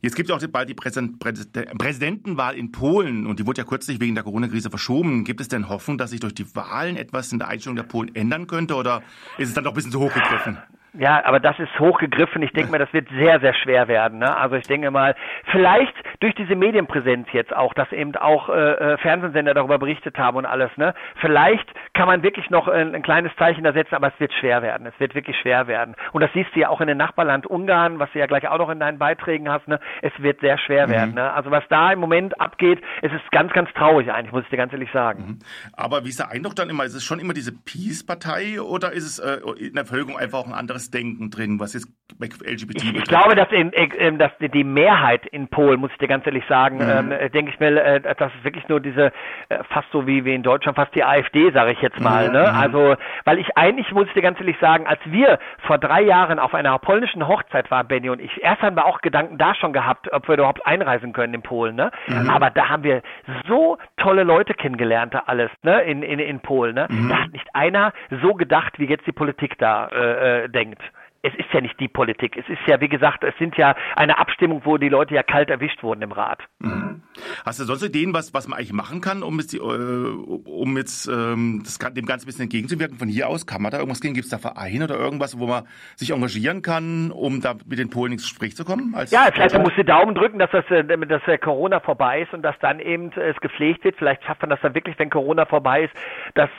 Jetzt 0.00 0.14
gibt 0.16 0.30
es 0.30 0.34
auch 0.34 0.46
bald 0.48 0.68
die 0.68 0.74
Präsidentenwahl 0.74 2.56
in 2.56 2.70
Polen 2.72 3.26
und 3.26 3.40
die 3.40 3.46
wurde 3.46 3.62
ja 3.62 3.64
kürzlich 3.64 4.00
wegen 4.00 4.14
der 4.14 4.24
Corona-Krise 4.24 4.70
verschoben. 4.70 5.24
Gibt 5.24 5.40
es 5.40 5.48
denn 5.48 5.68
Hoffnung, 5.68 5.98
dass 5.98 6.10
sich 6.10 6.20
durch 6.20 6.34
die 6.34 6.54
Wahlen 6.54 6.96
etwas 6.96 7.32
in 7.32 7.38
der 7.38 7.48
Einstellung 7.48 7.76
der 7.76 7.82
Polen 7.82 8.14
ändern 8.14 8.46
könnte 8.46 8.74
oder 8.74 9.02
ist 9.38 9.48
es 9.48 9.54
dann 9.54 9.64
doch 9.64 9.72
ein 9.72 9.74
bisschen 9.74 9.92
zu 9.92 10.00
hoch 10.00 10.12
gegriffen? 10.12 10.58
Ja, 10.98 11.24
aber 11.24 11.38
das 11.38 11.56
ist 11.60 11.78
hochgegriffen. 11.78 12.42
Ich 12.42 12.52
denke 12.52 12.72
mal, 12.72 12.78
das 12.78 12.92
wird 12.92 13.08
sehr, 13.10 13.38
sehr 13.38 13.54
schwer 13.54 13.86
werden. 13.86 14.18
Ne? 14.18 14.36
Also 14.36 14.56
ich 14.56 14.66
denke 14.66 14.90
mal, 14.90 15.14
vielleicht 15.52 15.94
durch 16.18 16.34
diese 16.34 16.56
Medienpräsenz 16.56 17.28
jetzt 17.32 17.54
auch, 17.54 17.72
dass 17.72 17.92
eben 17.92 18.16
auch 18.16 18.48
äh, 18.48 18.52
äh, 18.54 18.98
Fernsehsender 18.98 19.54
darüber 19.54 19.78
berichtet 19.78 20.18
haben 20.18 20.36
und 20.36 20.44
alles. 20.44 20.70
Ne? 20.76 20.94
Vielleicht 21.20 21.68
kann 21.94 22.08
man 22.08 22.24
wirklich 22.24 22.50
noch 22.50 22.66
ein, 22.66 22.96
ein 22.96 23.02
kleines 23.02 23.30
Zeichen 23.36 23.62
da 23.62 23.72
setzen, 23.72 23.94
aber 23.94 24.08
es 24.08 24.18
wird 24.18 24.32
schwer 24.32 24.60
werden. 24.60 24.88
Es 24.88 24.98
wird 24.98 25.14
wirklich 25.14 25.36
schwer 25.38 25.68
werden. 25.68 25.94
Und 26.12 26.20
das 26.20 26.32
siehst 26.34 26.50
du 26.54 26.60
ja 26.60 26.68
auch 26.68 26.80
in 26.80 26.88
dem 26.88 26.98
Nachbarland 26.98 27.46
Ungarn, 27.46 28.00
was 28.00 28.10
du 28.12 28.18
ja 28.18 28.26
gleich 28.26 28.48
auch 28.48 28.58
noch 28.58 28.68
in 28.68 28.80
deinen 28.80 28.98
Beiträgen 28.98 29.48
hast. 29.48 29.68
Ne? 29.68 29.78
Es 30.02 30.12
wird 30.18 30.40
sehr 30.40 30.58
schwer 30.58 30.88
mhm. 30.88 30.90
werden. 30.90 31.14
Ne? 31.14 31.32
Also 31.32 31.52
was 31.52 31.62
da 31.68 31.92
im 31.92 32.00
Moment 32.00 32.40
abgeht, 32.40 32.82
es 33.02 33.12
ist 33.12 33.30
ganz, 33.30 33.52
ganz 33.52 33.72
traurig 33.74 34.10
eigentlich, 34.10 34.32
muss 34.32 34.42
ich 34.42 34.50
dir 34.50 34.56
ganz 34.56 34.72
ehrlich 34.72 34.90
sagen. 34.90 35.24
Mhm. 35.26 35.38
Aber 35.74 36.04
wie 36.04 36.08
ist 36.08 36.18
der 36.18 36.30
Eindruck 36.30 36.56
dann 36.56 36.68
immer? 36.68 36.84
Ist 36.84 36.94
es 36.94 37.04
schon 37.04 37.20
immer 37.20 37.34
diese 37.34 37.52
Peace-Partei 37.52 38.60
oder 38.60 38.92
ist 38.92 39.04
es 39.04 39.20
äh, 39.20 39.38
in 39.60 39.74
der 39.74 39.84
Bevölkerung 39.84 40.18
einfach 40.18 40.40
auch 40.40 40.46
ein 40.48 40.54
anderes 40.54 40.87
Denken 40.90 41.30
drin, 41.30 41.60
was 41.60 41.74
jetzt 41.74 41.88
LGBT 42.20 42.82
Ich, 42.82 42.94
ich 42.94 43.04
glaube, 43.04 43.34
dass, 43.34 43.50
in, 43.52 43.72
äh, 43.72 44.12
dass 44.16 44.32
die 44.40 44.64
Mehrheit 44.64 45.26
in 45.26 45.48
Polen, 45.48 45.80
muss 45.80 45.90
ich 45.92 45.98
dir 45.98 46.08
ganz 46.08 46.26
ehrlich 46.26 46.44
sagen, 46.48 46.78
mhm. 46.78 47.12
ähm, 47.12 47.30
denke 47.32 47.52
ich 47.52 47.60
mir, 47.60 47.76
äh, 47.82 48.00
dass 48.00 48.32
es 48.38 48.44
wirklich 48.44 48.66
nur 48.68 48.80
diese, 48.80 49.12
äh, 49.48 49.62
fast 49.70 49.90
so 49.92 50.06
wie, 50.06 50.24
wie 50.24 50.34
in 50.34 50.42
Deutschland, 50.42 50.76
fast 50.76 50.94
die 50.94 51.04
AfD, 51.04 51.50
sage 51.52 51.72
ich 51.72 51.80
jetzt 51.80 52.00
mal. 52.00 52.28
Mhm. 52.28 52.32
Ne? 52.32 52.40
Mhm. 52.40 52.58
Also, 52.58 52.96
weil 53.24 53.38
ich 53.38 53.56
eigentlich, 53.56 53.92
muss 53.92 54.06
ich 54.08 54.14
dir 54.14 54.22
ganz 54.22 54.38
ehrlich 54.40 54.56
sagen, 54.60 54.86
als 54.86 55.00
wir 55.06 55.38
vor 55.66 55.78
drei 55.78 56.02
Jahren 56.02 56.38
auf 56.38 56.54
einer 56.54 56.78
polnischen 56.78 57.26
Hochzeit 57.26 57.70
waren, 57.70 57.86
Benny 57.86 58.10
und 58.10 58.20
ich, 58.20 58.42
erst 58.42 58.62
haben 58.62 58.76
wir 58.76 58.86
auch 58.86 59.00
Gedanken 59.00 59.38
da 59.38 59.54
schon 59.54 59.72
gehabt, 59.72 60.12
ob 60.12 60.28
wir 60.28 60.34
überhaupt 60.34 60.66
einreisen 60.66 61.12
können 61.12 61.34
in 61.34 61.42
Polen. 61.42 61.76
Ne? 61.76 61.90
Mhm. 62.06 62.30
Aber 62.30 62.50
da 62.50 62.68
haben 62.68 62.82
wir 62.82 63.02
so 63.46 63.78
tolle 63.96 64.24
Leute 64.24 64.54
kennengelernt, 64.54 65.14
da 65.14 65.24
alles, 65.26 65.50
ne? 65.62 65.82
in, 65.82 66.02
in, 66.02 66.18
in 66.18 66.40
Polen. 66.40 66.74
Ne? 66.74 66.86
Mhm. 66.88 67.08
Da 67.08 67.22
hat 67.24 67.32
nicht 67.32 67.46
einer 67.54 67.92
so 68.22 68.34
gedacht, 68.34 68.78
wie 68.78 68.86
jetzt 68.86 69.06
die 69.06 69.12
Politik 69.12 69.58
da 69.58 69.88
äh, 69.88 70.44
äh, 70.44 70.48
denkt 70.68 70.92
es 71.22 71.34
ist 71.34 71.52
ja 71.52 71.60
nicht 71.60 71.78
die 71.80 71.88
Politik. 71.88 72.36
Es 72.36 72.48
ist 72.48 72.60
ja, 72.66 72.80
wie 72.80 72.88
gesagt, 72.88 73.24
es 73.24 73.36
sind 73.38 73.56
ja 73.56 73.74
eine 73.96 74.18
Abstimmung, 74.18 74.62
wo 74.64 74.78
die 74.78 74.88
Leute 74.88 75.14
ja 75.14 75.22
kalt 75.22 75.50
erwischt 75.50 75.82
wurden 75.82 76.02
im 76.02 76.12
Rat. 76.12 76.40
Mhm. 76.60 77.02
Hast 77.44 77.58
du 77.58 77.64
sonst 77.64 77.82
Ideen, 77.82 78.14
was, 78.14 78.32
was 78.34 78.46
man 78.46 78.58
eigentlich 78.58 78.72
machen 78.72 79.00
kann, 79.00 79.22
um 79.22 79.38
jetzt, 79.38 79.52
die, 79.52 79.58
äh, 79.58 79.60
um 79.60 80.76
jetzt 80.76 81.08
ähm, 81.08 81.62
das, 81.64 81.78
dem 81.78 82.06
Ganzen 82.06 82.24
ein 82.24 82.26
bisschen 82.26 82.42
entgegenzuwirken? 82.44 82.98
Von 82.98 83.08
hier 83.08 83.28
aus 83.28 83.46
kann 83.46 83.62
man 83.62 83.72
da 83.72 83.78
irgendwas 83.78 84.00
gehen? 84.00 84.14
Gibt 84.14 84.24
es 84.26 84.30
da 84.30 84.38
Vereine 84.38 84.84
oder 84.84 84.96
irgendwas, 84.96 85.38
wo 85.38 85.46
man 85.46 85.64
sich 85.96 86.10
engagieren 86.10 86.62
kann, 86.62 87.10
um 87.10 87.40
da 87.40 87.54
mit 87.66 87.78
den 87.78 87.90
Polen 87.90 88.12
ins 88.12 88.22
Gespräch 88.22 88.56
zu 88.56 88.64
kommen? 88.64 88.94
ja, 89.10 89.28
vielleicht 89.32 89.58
muss 89.58 89.72
die 89.76 89.84
Daumen 89.84 90.14
drücken, 90.14 90.38
dass 90.38 90.50
das, 90.50 90.64
äh, 90.70 90.84
dass 90.84 91.26
äh, 91.26 91.38
Corona 91.38 91.80
vorbei 91.80 92.22
ist 92.22 92.32
und 92.32 92.42
dass 92.42 92.58
dann 92.60 92.80
eben 92.80 93.10
äh, 93.12 93.30
es 93.30 93.40
gepflegt 93.40 93.84
wird. 93.84 93.96
Vielleicht 93.96 94.24
schafft 94.24 94.42
man 94.42 94.50
das 94.50 94.60
dann 94.60 94.74
wirklich, 94.74 94.98
wenn 94.98 95.10
Corona 95.10 95.46
vorbei 95.46 95.84
ist, 95.84 95.94
dass, 96.34 96.50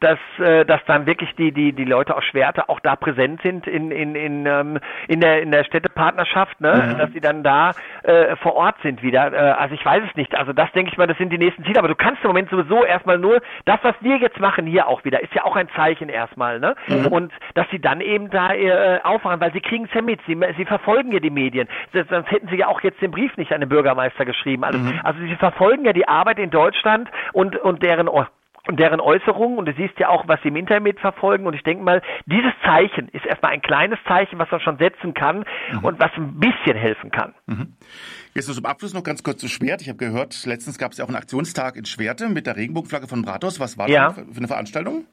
dass, 0.00 0.18
dass 0.38 0.80
dann 0.86 1.06
wirklich 1.06 1.34
die, 1.36 1.52
die, 1.52 1.72
die 1.72 1.84
Leute 1.84 2.16
aus 2.16 2.24
Schwerte 2.24 2.68
auch 2.68 2.80
da 2.80 2.96
präsent 2.96 3.42
sind 3.42 3.66
in, 3.66 3.89
in, 3.90 4.14
in, 4.14 4.46
ähm, 4.46 4.78
in, 5.08 5.20
der, 5.20 5.42
in 5.42 5.50
der 5.50 5.64
Städtepartnerschaft, 5.64 6.60
ne? 6.60 6.92
Mhm. 6.94 6.98
dass 6.98 7.12
sie 7.12 7.20
dann 7.20 7.42
da 7.42 7.72
äh, 8.02 8.36
vor 8.36 8.54
Ort 8.54 8.76
sind 8.82 9.02
wieder. 9.02 9.32
Äh, 9.32 9.36
also 9.36 9.74
ich 9.74 9.84
weiß 9.84 10.02
es 10.08 10.16
nicht. 10.16 10.36
Also 10.36 10.52
das 10.52 10.70
denke 10.72 10.90
ich 10.90 10.98
mal, 10.98 11.06
das 11.06 11.18
sind 11.18 11.30
die 11.32 11.38
nächsten 11.38 11.64
Ziele. 11.64 11.78
Aber 11.78 11.88
du 11.88 11.94
kannst 11.94 12.22
im 12.22 12.28
Moment 12.28 12.50
sowieso 12.50 12.84
erstmal 12.84 13.18
nur 13.18 13.40
das, 13.64 13.78
was 13.82 13.94
wir 14.00 14.16
jetzt 14.16 14.40
machen 14.40 14.66
hier 14.66 14.88
auch 14.88 15.04
wieder, 15.04 15.22
ist 15.22 15.34
ja 15.34 15.44
auch 15.44 15.56
ein 15.56 15.68
Zeichen 15.76 16.08
erstmal. 16.08 16.60
Ne? 16.60 16.74
Mhm. 16.88 17.06
Und 17.06 17.32
dass 17.54 17.68
sie 17.70 17.80
dann 17.80 18.00
eben 18.00 18.30
da 18.30 18.52
äh, 18.52 19.00
aufwachen, 19.02 19.40
weil 19.40 19.52
sie 19.52 19.60
kriegen 19.60 19.84
es 19.84 19.94
ja 19.94 20.02
mit. 20.02 20.20
Sie, 20.26 20.38
sie 20.56 20.64
verfolgen 20.64 21.12
ja 21.12 21.20
die 21.20 21.30
Medien. 21.30 21.68
Sonst 21.92 22.30
hätten 22.30 22.48
sie 22.48 22.56
ja 22.56 22.68
auch 22.68 22.80
jetzt 22.82 23.00
den 23.00 23.10
Brief 23.10 23.36
nicht 23.36 23.52
an 23.52 23.60
den 23.60 23.68
Bürgermeister 23.68 24.24
geschrieben. 24.24 24.64
Also, 24.64 24.78
mhm. 24.78 25.00
also 25.02 25.20
sie 25.20 25.36
verfolgen 25.36 25.84
ja 25.84 25.92
die 25.92 26.08
Arbeit 26.08 26.38
in 26.38 26.50
Deutschland 26.50 27.08
und, 27.32 27.56
und 27.56 27.82
deren 27.82 28.08
und 28.66 28.78
deren 28.78 29.00
Äußerungen 29.00 29.58
und 29.58 29.66
du 29.66 29.74
siehst 29.74 29.98
ja 29.98 30.08
auch, 30.08 30.28
was 30.28 30.40
sie 30.42 30.48
im 30.48 30.56
Internet 30.56 31.00
verfolgen 31.00 31.46
und 31.46 31.54
ich 31.54 31.62
denke 31.62 31.82
mal, 31.82 32.02
dieses 32.26 32.52
Zeichen 32.64 33.08
ist 33.08 33.24
erstmal 33.26 33.52
ein 33.52 33.62
kleines 33.62 33.98
Zeichen, 34.06 34.38
was 34.38 34.50
man 34.50 34.60
schon 34.60 34.78
setzen 34.78 35.14
kann 35.14 35.44
mhm. 35.72 35.84
und 35.84 36.00
was 36.00 36.10
ein 36.16 36.38
bisschen 36.38 36.76
helfen 36.76 37.10
kann. 37.10 37.34
Mhm. 37.46 37.76
Jetzt 38.34 38.52
zum 38.52 38.66
Abschluss 38.66 38.94
noch 38.94 39.02
ganz 39.02 39.22
kurz 39.22 39.40
zu 39.40 39.48
Schwert. 39.48 39.82
Ich 39.82 39.88
habe 39.88 39.98
gehört, 39.98 40.44
letztens 40.46 40.78
gab 40.78 40.92
es 40.92 40.98
ja 40.98 41.04
auch 41.04 41.08
einen 41.08 41.16
Aktionstag 41.16 41.76
in 41.76 41.84
Schwerte 41.84 42.28
mit 42.28 42.46
der 42.46 42.56
Regenbogenflagge 42.56 43.08
von 43.08 43.24
Rathaus. 43.24 43.60
Was 43.60 43.78
war 43.78 43.88
ja. 43.88 44.08
das 44.08 44.14
für 44.14 44.36
eine 44.36 44.48
Veranstaltung? 44.48 45.06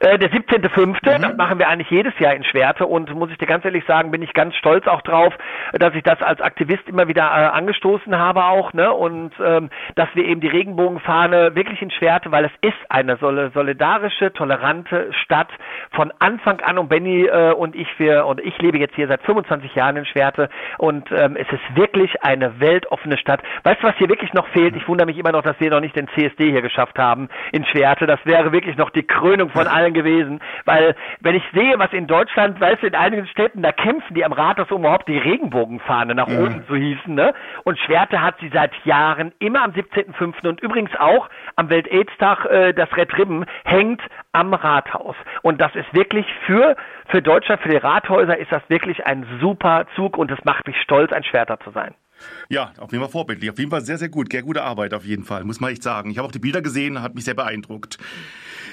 Äh, 0.00 0.18
der 0.18 0.30
17.5., 0.30 0.86
mhm. 0.86 1.22
das 1.22 1.36
machen 1.36 1.58
wir 1.58 1.68
eigentlich 1.68 1.90
jedes 1.90 2.18
Jahr 2.18 2.34
in 2.34 2.44
Schwerte 2.44 2.86
und 2.86 3.12
muss 3.14 3.30
ich 3.30 3.38
dir 3.38 3.46
ganz 3.46 3.64
ehrlich 3.64 3.84
sagen, 3.86 4.10
bin 4.10 4.22
ich 4.22 4.32
ganz 4.32 4.54
stolz 4.56 4.86
auch 4.86 5.02
drauf, 5.02 5.34
dass 5.72 5.94
ich 5.94 6.02
das 6.02 6.22
als 6.22 6.40
Aktivist 6.40 6.88
immer 6.88 7.08
wieder 7.08 7.22
äh, 7.22 7.56
angestoßen 7.56 8.16
habe 8.16 8.44
auch, 8.44 8.72
ne? 8.72 8.92
Und 8.92 9.32
ähm, 9.44 9.70
dass 9.94 10.08
wir 10.14 10.24
eben 10.24 10.40
die 10.40 10.48
Regenbogenfahne 10.48 11.54
wirklich 11.54 11.82
in 11.82 11.90
Schwerte, 11.90 12.30
weil 12.30 12.44
es 12.44 12.52
ist 12.60 12.78
eine 12.88 13.16
solidarische, 13.16 14.32
tolerante 14.32 15.12
Stadt 15.24 15.48
von 15.92 16.12
Anfang 16.18 16.60
an 16.60 16.78
und 16.78 16.88
Benny 16.88 17.26
äh, 17.26 17.52
und 17.52 17.74
ich 17.74 17.88
wir 17.98 18.26
und 18.26 18.40
ich 18.40 18.56
lebe 18.58 18.78
jetzt 18.78 18.94
hier 18.94 19.08
seit 19.08 19.22
25 19.22 19.74
Jahren 19.74 19.96
in 19.96 20.04
Schwerte 20.04 20.48
und 20.78 21.10
ähm, 21.10 21.36
es 21.36 21.46
ist 21.52 21.76
wirklich 21.76 22.22
eine 22.22 22.60
weltoffene 22.60 23.18
Stadt. 23.18 23.40
Weißt 23.64 23.82
du, 23.82 23.88
was 23.88 23.96
hier 23.96 24.08
wirklich 24.08 24.32
noch 24.32 24.46
fehlt? 24.48 24.76
Ich 24.76 24.86
wundere 24.88 25.06
mich 25.06 25.18
immer 25.18 25.32
noch, 25.32 25.42
dass 25.42 25.58
wir 25.60 25.70
noch 25.70 25.80
nicht 25.80 25.96
den 25.96 26.08
CSD 26.08 26.50
hier 26.50 26.62
geschafft 26.62 26.98
haben 26.98 27.28
in 27.52 27.64
Schwerte. 27.64 28.06
Das 28.06 28.20
wäre 28.24 28.52
wirklich 28.52 28.76
noch 28.76 28.90
die 28.90 29.02
Krönung 29.02 29.50
von 29.50 29.66
allen 29.66 29.87
gewesen, 29.94 30.40
weil 30.64 30.94
wenn 31.20 31.34
ich 31.34 31.42
sehe, 31.52 31.78
was 31.78 31.92
in 31.92 32.06
Deutschland, 32.06 32.60
weißt 32.60 32.82
du, 32.82 32.86
in 32.86 32.94
einigen 32.94 33.26
Städten, 33.26 33.62
da 33.62 33.72
kämpfen 33.72 34.14
die 34.14 34.24
am 34.24 34.32
Rathaus, 34.32 34.70
um 34.70 34.80
überhaupt 34.80 35.08
die 35.08 35.18
Regenbogenfahne 35.18 36.14
nach 36.14 36.28
ja. 36.28 36.40
oben 36.40 36.64
zu 36.66 36.76
hießen, 36.76 37.14
ne? 37.14 37.34
Und 37.64 37.78
Schwerte 37.78 38.20
hat 38.22 38.36
sie 38.40 38.50
seit 38.52 38.72
Jahren 38.84 39.32
immer 39.38 39.62
am 39.62 39.72
17.05. 39.72 40.46
und 40.46 40.60
übrigens 40.60 40.90
auch 40.98 41.28
am 41.56 41.68
Welt-Aids-Tag, 41.70 42.44
äh, 42.46 42.72
das 42.72 42.94
Red 42.96 43.16
Ribbon 43.18 43.46
hängt 43.64 44.02
am 44.32 44.54
Rathaus. 44.54 45.16
Und 45.42 45.60
das 45.60 45.74
ist 45.74 45.92
wirklich 45.92 46.26
für, 46.46 46.76
für 47.08 47.22
Deutschland, 47.22 47.60
für 47.62 47.68
die 47.68 47.76
Rathäuser 47.76 48.38
ist 48.38 48.52
das 48.52 48.62
wirklich 48.68 49.06
ein 49.06 49.26
super 49.40 49.86
Zug 49.96 50.16
und 50.16 50.30
es 50.30 50.44
macht 50.44 50.66
mich 50.66 50.76
stolz, 50.82 51.12
ein 51.12 51.24
Schwerter 51.24 51.58
zu 51.60 51.70
sein. 51.70 51.94
Ja, 52.48 52.72
auf 52.78 52.90
jeden 52.92 53.02
Fall 53.02 53.12
vorbildlich. 53.12 53.50
Auf 53.50 53.58
jeden 53.58 53.70
Fall 53.70 53.82
sehr, 53.82 53.98
sehr 53.98 54.08
gut. 54.08 54.32
Sehr 54.32 54.42
gute 54.42 54.62
Arbeit 54.62 54.94
auf 54.94 55.04
jeden 55.04 55.24
Fall, 55.24 55.44
muss 55.44 55.60
man 55.60 55.70
echt 55.70 55.82
sagen. 55.82 56.10
Ich 56.10 56.18
habe 56.18 56.26
auch 56.26 56.32
die 56.32 56.38
Bilder 56.38 56.62
gesehen, 56.62 57.02
hat 57.02 57.14
mich 57.14 57.24
sehr 57.24 57.34
beeindruckt. 57.34 57.98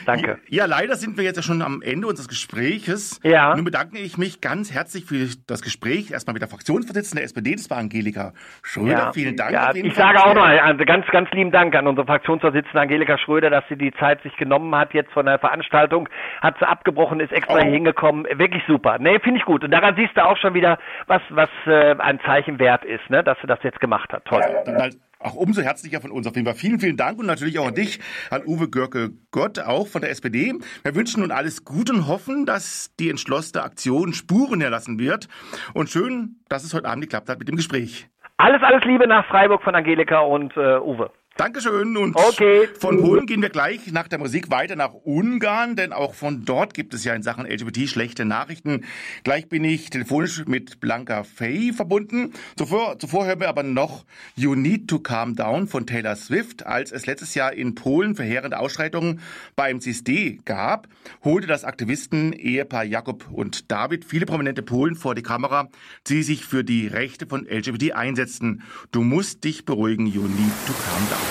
Danke. 0.05 0.39
Ja, 0.49 0.65
leider 0.65 0.95
sind 0.95 1.17
wir 1.17 1.23
jetzt 1.23 1.37
ja 1.37 1.43
schon 1.43 1.61
am 1.61 1.81
Ende 1.81 2.07
unseres 2.07 2.27
Gespräches. 2.27 3.19
Ja. 3.23 3.55
Nun 3.55 3.65
bedanke 3.65 3.97
ich 3.99 4.17
mich 4.17 4.41
ganz 4.41 4.73
herzlich 4.73 5.05
für 5.05 5.27
das 5.47 5.61
Gespräch. 5.61 6.11
Erstmal 6.11 6.33
mit 6.33 6.41
der 6.41 6.49
Fraktionsvorsitzenden 6.49 7.17
der 7.17 7.25
SPD, 7.25 7.55
das 7.55 7.69
war 7.69 7.77
Angelika 7.77 8.33
Schröder. 8.63 8.91
Ja. 8.91 9.11
Vielen 9.13 9.35
Dank. 9.35 9.51
Ja, 9.51 9.73
ich 9.73 9.93
Fall. 9.93 10.13
sage 10.13 10.23
auch 10.23 10.35
mal 10.35 10.59
also 10.59 10.85
ganz, 10.85 11.05
ganz 11.07 11.29
lieben 11.31 11.51
Dank 11.51 11.75
an 11.75 11.87
unsere 11.87 12.05
Fraktionsvorsitzende 12.05 12.79
Angelika 12.79 13.17
Schröder, 13.17 13.49
dass 13.49 13.63
sie 13.69 13.77
die 13.77 13.91
Zeit 13.93 14.21
sich 14.23 14.35
genommen 14.37 14.73
hat 14.75 14.93
jetzt 14.93 15.11
von 15.11 15.25
der 15.25 15.39
Veranstaltung, 15.39 16.09
hat 16.41 16.57
sie 16.59 16.67
abgebrochen, 16.67 17.19
ist 17.19 17.31
extra 17.31 17.55
oh. 17.55 17.61
hier 17.61 17.71
hingekommen. 17.71 18.25
Wirklich 18.37 18.63
super. 18.67 18.97
Nee, 18.99 19.19
finde 19.19 19.39
ich 19.39 19.45
gut. 19.45 19.63
Und 19.63 19.71
daran 19.71 19.95
siehst 19.95 20.15
du 20.15 20.25
auch 20.25 20.37
schon 20.37 20.53
wieder, 20.53 20.77
was, 21.07 21.21
was 21.29 21.49
äh, 21.65 21.95
ein 21.99 22.19
Zeichen 22.25 22.59
wert 22.59 22.85
ist, 22.85 23.09
ne? 23.09 23.23
dass 23.23 23.37
sie 23.41 23.47
das 23.47 23.59
jetzt 23.63 23.79
gemacht 23.79 24.11
hat. 24.13 24.25
Toll. 24.25 24.41
Ja, 24.41 24.89
auch 25.25 25.35
umso 25.35 25.61
herzlicher 25.61 26.01
von 26.01 26.11
uns 26.11 26.27
auf 26.27 26.35
jeden 26.35 26.45
Fall. 26.45 26.55
Vielen, 26.55 26.79
vielen 26.79 26.97
Dank 26.97 27.19
und 27.19 27.25
natürlich 27.25 27.59
auch 27.59 27.67
an 27.67 27.75
dich, 27.75 27.99
an 28.29 28.43
Uwe 28.45 28.69
Görke 28.69 29.11
Gott, 29.31 29.59
auch 29.59 29.87
von 29.87 30.01
der 30.01 30.11
SPD. 30.11 30.53
Wir 30.83 30.95
wünschen 30.95 31.21
nun 31.21 31.31
alles 31.31 31.65
Gute 31.65 31.93
und 31.93 32.07
hoffen, 32.07 32.45
dass 32.45 32.93
die 32.99 33.09
entschlossene 33.09 33.63
Aktion 33.63 34.13
Spuren 34.13 34.61
erlassen 34.61 34.99
wird. 34.99 35.27
Und 35.73 35.89
schön, 35.89 36.37
dass 36.49 36.63
es 36.63 36.73
heute 36.73 36.87
Abend 36.87 37.03
geklappt 37.03 37.29
hat 37.29 37.39
mit 37.39 37.47
dem 37.47 37.55
Gespräch. 37.55 38.07
Alles, 38.37 38.61
alles 38.61 38.83
Liebe 38.83 39.07
nach 39.07 39.25
Freiburg 39.27 39.63
von 39.63 39.75
Angelika 39.75 40.19
und 40.19 40.55
äh, 40.57 40.77
Uwe. 40.77 41.09
Dankeschön 41.37 41.97
und 41.97 42.15
okay. 42.15 42.69
von 42.79 42.97
Polen 43.01 43.25
gehen 43.25 43.41
wir 43.41 43.49
gleich 43.49 43.91
nach 43.91 44.07
der 44.07 44.19
Musik 44.19 44.51
weiter 44.51 44.77
nach 44.77 44.93
Ungarn, 44.93 45.75
denn 45.75 45.91
auch 45.91 46.13
von 46.13 46.45
dort 46.45 46.73
gibt 46.73 46.93
es 46.93 47.03
ja 47.03 47.13
in 47.13 47.23
Sachen 47.23 47.45
LGBT 47.45 47.89
schlechte 47.89 48.23
Nachrichten. 48.23 48.85
Gleich 49.25 49.49
bin 49.49 49.65
ich 49.65 49.89
telefonisch 49.89 50.45
mit 50.45 50.79
Blanca 50.79 51.25
Fay 51.25 51.73
verbunden. 51.73 52.31
Zuvor, 52.55 52.99
zuvor 52.99 53.25
hören 53.25 53.41
wir 53.41 53.49
aber 53.49 53.63
noch 53.63 54.05
You 54.37 54.55
Need 54.55 54.87
to 54.87 54.99
Calm 54.99 55.35
Down 55.35 55.67
von 55.67 55.85
Taylor 55.85 56.15
Swift. 56.15 56.65
Als 56.65 56.93
es 56.93 57.05
letztes 57.05 57.35
Jahr 57.35 57.51
in 57.51 57.75
Polen 57.75 58.15
verheerende 58.15 58.57
Ausschreitungen 58.57 59.19
beim 59.57 59.81
CSD 59.81 60.39
gab, 60.45 60.87
holte 61.25 61.47
das 61.47 61.65
Aktivisten-Ehepaar 61.65 62.85
Jakob 62.85 63.29
und 63.29 63.69
David 63.69 64.05
viele 64.05 64.25
prominente 64.25 64.61
Polen 64.61 64.95
vor 64.95 65.15
die 65.15 65.21
Kamera, 65.23 65.67
die 66.07 66.23
sich 66.23 66.45
für 66.45 66.63
die 66.63 66.87
Rechte 66.87 67.27
von 67.27 67.45
LGBT 67.45 67.91
einsetzten. 67.91 68.63
Du 68.93 69.01
musst 69.01 69.43
dich 69.43 69.65
beruhigen, 69.65 70.07
You 70.07 70.21
Need 70.21 70.53
to 70.65 70.71
Calm 70.71 71.09
Down. 71.09 71.24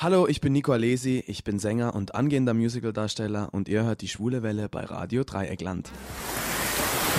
Hallo, 0.00 0.28
ich 0.28 0.40
bin 0.40 0.52
Nico 0.52 0.72
Alesi, 0.72 1.24
ich 1.26 1.42
bin 1.42 1.58
Sänger 1.58 1.94
und 1.94 2.14
angehender 2.14 2.54
Musicaldarsteller 2.54 3.48
und 3.52 3.68
ihr 3.68 3.82
hört 3.82 4.00
die 4.00 4.08
Schwule 4.08 4.44
Welle 4.44 4.68
bei 4.68 4.84
Radio 4.84 5.24
Dreieckland. 5.24 5.90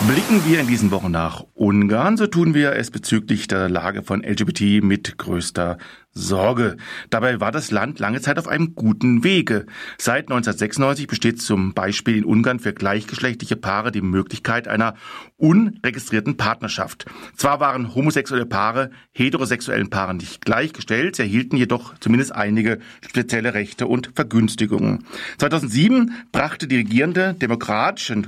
Blicken 0.07 0.45
wir 0.47 0.61
in 0.61 0.67
diesen 0.67 0.89
Wochen 0.91 1.11
nach 1.11 1.43
Ungarn, 1.55 2.15
so 2.15 2.25
tun 2.25 2.53
wir 2.53 2.71
es 2.71 2.89
bezüglich 2.89 3.47
der 3.49 3.67
Lage 3.67 4.01
von 4.01 4.23
LGBT 4.23 4.81
mit 4.81 5.17
größter 5.17 5.77
Sorge. 6.11 6.77
Dabei 7.09 7.39
war 7.39 7.51
das 7.51 7.71
Land 7.71 7.99
lange 7.99 8.19
Zeit 8.19 8.39
auf 8.39 8.47
einem 8.47 8.73
guten 8.75 9.23
Wege. 9.23 9.65
Seit 9.97 10.23
1996 10.29 11.07
besteht 11.07 11.41
zum 11.41 11.73
Beispiel 11.73 12.17
in 12.17 12.25
Ungarn 12.25 12.59
für 12.59 12.73
gleichgeschlechtliche 12.73 13.55
Paare 13.55 13.91
die 13.91 14.01
Möglichkeit 14.01 14.67
einer 14.67 14.95
unregistrierten 15.37 16.35
Partnerschaft. 16.35 17.05
Zwar 17.35 17.59
waren 17.59 17.93
homosexuelle 17.93 18.45
Paare 18.45 18.89
heterosexuellen 19.11 19.89
Paaren 19.89 20.17
nicht 20.17 20.43
gleichgestellt, 20.43 21.15
sie 21.15 21.23
erhielten 21.23 21.57
jedoch 21.57 21.97
zumindest 21.99 22.33
einige 22.33 22.79
spezielle 23.07 23.53
Rechte 23.53 23.87
und 23.87 24.11
Vergünstigungen. 24.15 25.05
2007 25.37 26.13
brachte 26.31 26.67
die 26.67 26.77
regierende 26.77 27.35
demokratische 27.35 28.21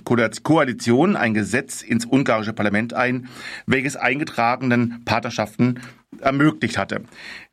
Koalition 0.44 1.16
ein 1.16 1.34
Gesetz 1.34 1.82
ins 1.82 2.06
ungarische 2.06 2.54
Parlament 2.54 2.94
ein, 2.94 3.28
welches 3.66 3.96
eingetragenen 3.96 5.04
Partnerschaften 5.04 5.80
ermöglicht 6.20 6.78
hatte. 6.78 7.04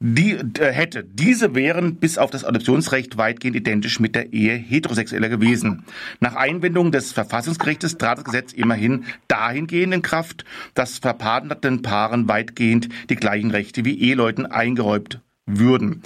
Die 0.01 0.33
äh, 0.33 0.73
hätte. 0.73 1.05
Diese 1.05 1.55
wären 1.55 1.97
bis 1.97 2.19
auf 2.19 2.31
das 2.31 2.45
Adoptionsrecht 2.45 3.17
weitgehend 3.17 3.57
identisch 3.57 4.01
mit 4.01 4.15
der 4.15 4.33
Ehe 4.33 4.55
heterosexueller 4.55 5.29
gewesen. 5.29 5.85
Nach 6.21 6.35
Einwendung 6.35 6.93
des 6.93 7.13
Verfassungsgerichtes 7.13 7.99
trat 7.99 8.19
das 8.19 8.25
Gesetz 8.25 8.53
immerhin 8.53 9.05
dahingehend 9.29 9.95
in 9.95 10.03
Kraft, 10.03 10.45
dass 10.75 10.99
verpartnerten 10.99 11.83
Paaren 11.83 12.29
weitgehend 12.29 12.89
die 13.11 13.17
gleichen 13.17 13.51
Rechte 13.51 13.85
wie 13.85 13.99
Eheleuten 13.99 14.47
eingeräumt 14.47 15.21
würden. 15.47 16.03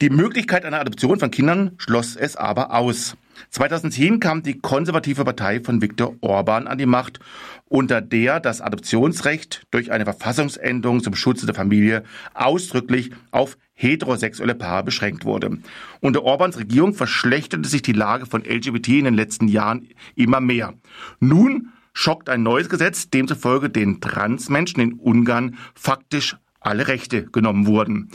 Die 0.00 0.10
Möglichkeit 0.10 0.64
einer 0.64 0.80
Adoption 0.80 1.18
von 1.18 1.30
Kindern 1.30 1.72
schloss 1.78 2.16
es 2.16 2.36
aber 2.36 2.74
aus. 2.74 3.16
2010 3.50 4.20
kam 4.20 4.42
die 4.42 4.58
konservative 4.58 5.24
Partei 5.24 5.60
von 5.60 5.82
Viktor 5.82 6.14
Orban 6.20 6.66
an 6.66 6.78
die 6.78 6.86
Macht, 6.86 7.20
unter 7.66 8.00
der 8.00 8.40
das 8.40 8.60
Adoptionsrecht 8.60 9.66
durch 9.70 9.92
eine 9.92 10.04
Verfassungsänderung 10.04 11.02
zum 11.02 11.14
Schutze 11.14 11.46
der 11.46 11.54
Familie 11.54 12.04
ausdrücklich 12.34 13.10
auf 13.30 13.56
heterosexuelle 13.74 14.54
Paare 14.54 14.84
beschränkt 14.84 15.24
wurde. 15.24 15.58
Unter 16.00 16.22
Orbans 16.22 16.58
Regierung 16.58 16.94
verschlechterte 16.94 17.68
sich 17.68 17.82
die 17.82 17.92
Lage 17.92 18.26
von 18.26 18.42
LGBT 18.44 18.88
in 18.88 19.04
den 19.06 19.14
letzten 19.14 19.48
Jahren 19.48 19.88
immer 20.14 20.40
mehr. 20.40 20.74
Nun 21.18 21.72
schockt 21.92 22.28
ein 22.28 22.42
neues 22.42 22.68
Gesetz, 22.68 23.10
demzufolge 23.10 23.70
den 23.70 24.00
Transmenschen 24.00 24.82
in 24.82 24.92
Ungarn 24.94 25.56
faktisch 25.74 26.36
alle 26.60 26.88
Rechte 26.88 27.24
genommen 27.24 27.66
wurden. 27.66 28.10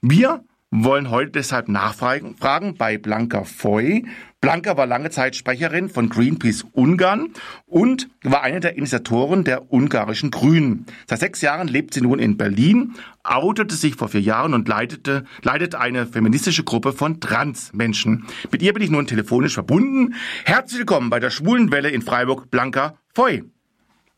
Wir 0.00 0.44
wollen 0.72 1.10
heute 1.10 1.32
deshalb 1.32 1.68
nachfragen 1.68 2.34
bei 2.78 2.96
Blanka 2.96 3.44
Foy. 3.44 4.06
Blanka 4.40 4.76
war 4.76 4.86
lange 4.86 5.10
Zeit 5.10 5.36
Sprecherin 5.36 5.90
von 5.90 6.08
Greenpeace 6.08 6.64
Ungarn 6.72 7.28
und 7.66 8.08
war 8.24 8.42
eine 8.42 8.58
der 8.58 8.76
Initiatoren 8.76 9.44
der 9.44 9.70
ungarischen 9.70 10.30
Grünen. 10.30 10.86
Seit 11.06 11.20
sechs 11.20 11.42
Jahren 11.42 11.68
lebt 11.68 11.92
sie 11.92 12.00
nun 12.00 12.18
in 12.18 12.38
Berlin, 12.38 12.94
outete 13.22 13.74
sich 13.74 13.96
vor 13.96 14.08
vier 14.08 14.22
Jahren 14.22 14.54
und 14.54 14.66
leitete, 14.66 15.24
leitet 15.42 15.74
eine 15.74 16.06
feministische 16.06 16.64
Gruppe 16.64 16.92
von 16.92 17.20
Transmenschen. 17.20 18.24
Mit 18.50 18.62
ihr 18.62 18.72
bin 18.72 18.82
ich 18.82 18.90
nun 18.90 19.06
telefonisch 19.06 19.54
verbunden. 19.54 20.14
Herzlich 20.44 20.80
willkommen 20.80 21.10
bei 21.10 21.20
der 21.20 21.30
Schwulen 21.30 21.70
Welle 21.70 21.90
in 21.90 22.00
Freiburg, 22.00 22.50
Blanka 22.50 22.96
Foy. 23.14 23.44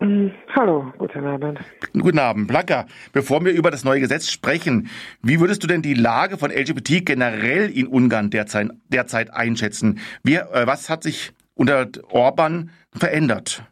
Mm, 0.01 0.31
hallo, 0.55 0.93
guten 0.99 1.25
Abend. 1.25 1.61
Guten 1.93 2.19
Abend, 2.19 2.49
Blanka. 2.49 2.87
Bevor 3.13 3.45
wir 3.45 3.53
über 3.53 3.71
das 3.71 3.85
neue 3.85 4.01
Gesetz 4.01 4.29
sprechen, 4.29 4.89
wie 5.23 5.41
würdest 5.41 5.63
du 5.63 5.69
denn 5.69 5.83
die 5.83 5.95
Lage 5.95 6.37
von 6.37 6.51
LGBT 6.51 7.07
generell 7.07 7.71
in 7.71 7.87
Ungarn 7.87 8.31
derzeit, 8.31 8.71
derzeit 8.89 9.33
einschätzen? 9.33 10.01
Wie, 10.25 10.35
äh, 10.35 10.67
was 10.67 10.91
hat 10.91 11.05
sich 11.05 11.33
unter 11.55 11.87
Orban 12.11 12.71
verändert? 12.93 13.63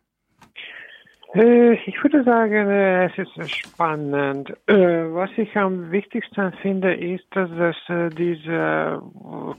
Äh, 1.34 1.72
ich 1.86 2.00
würde 2.04 2.22
sagen, 2.22 2.70
äh, 2.70 3.06
es 3.06 3.18
ist 3.18 3.50
spannend. 3.50 4.50
Äh, 4.68 4.76
was 4.76 5.30
ich 5.36 5.56
am 5.56 5.90
wichtigsten 5.90 6.52
finde, 6.62 6.94
ist, 6.94 7.24
dass 7.32 7.50
es 7.50 8.14
diese 8.16 9.02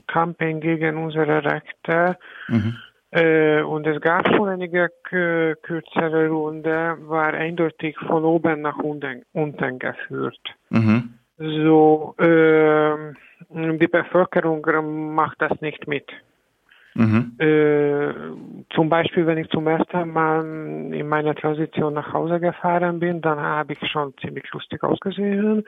Kampagne 0.06 0.60
gegen 0.60 0.96
unsere 0.96 1.44
Rechte 1.44 2.16
mhm 2.48 2.76
und 3.14 3.86
es 3.86 4.00
gab 4.00 4.26
schon 4.34 4.48
einige 4.48 4.90
kürzere 5.04 6.28
Runde, 6.28 6.96
war 7.02 7.32
eindeutig 7.32 7.96
von 7.98 8.24
oben 8.24 8.62
nach 8.62 8.78
unten, 8.78 9.22
unten 9.32 9.78
geführt. 9.78 10.40
Mhm. 10.70 11.14
So, 11.38 12.14
äh, 12.18 13.14
die 13.50 13.88
Bevölkerung 13.88 15.14
macht 15.14 15.40
das 15.40 15.60
nicht 15.60 15.86
mit. 15.86 16.10
Mhm. 16.94 17.34
Äh, 17.38 18.14
zum 18.74 18.88
Beispiel, 18.88 19.26
wenn 19.26 19.38
ich 19.38 19.48
zum 19.50 19.66
ersten 19.66 20.10
Mal 20.10 20.44
in 20.92 21.08
meiner 21.08 21.34
Transition 21.34 21.94
nach 21.94 22.12
Hause 22.12 22.38
gefahren 22.38 23.00
bin, 23.00 23.20
dann 23.20 23.40
habe 23.40 23.72
ich 23.72 23.90
schon 23.90 24.14
ziemlich 24.18 24.50
lustig 24.52 24.82
ausgesehen. 24.84 25.64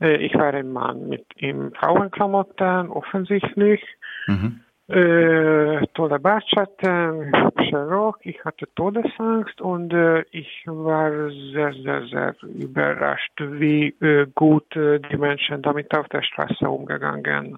Äh, 0.00 0.16
ich 0.16 0.34
war 0.34 0.52
ein 0.52 0.70
Mann 0.70 1.08
mit 1.08 1.24
in 1.36 1.72
Frauenklamotten, 1.74 2.90
offensichtlich. 2.90 3.82
Mhm. 4.26 4.60
Äh, 4.92 5.86
tolle 5.94 6.18
Bartschatten, 6.18 7.32
hübscher 7.34 7.88
Rock. 7.88 8.18
Ich 8.24 8.44
hatte 8.44 8.66
Todesangst 8.74 9.58
und 9.62 9.90
äh, 9.94 10.20
ich 10.32 10.64
war 10.66 11.10
sehr, 11.30 11.72
sehr, 11.82 12.06
sehr 12.08 12.34
überrascht, 12.42 13.32
wie 13.38 13.86
äh, 14.02 14.26
gut 14.34 14.76
äh, 14.76 15.00
die 15.00 15.16
Menschen 15.16 15.62
damit 15.62 15.96
auf 15.96 16.08
der 16.08 16.22
Straße 16.22 16.68
umgegangen 16.68 17.56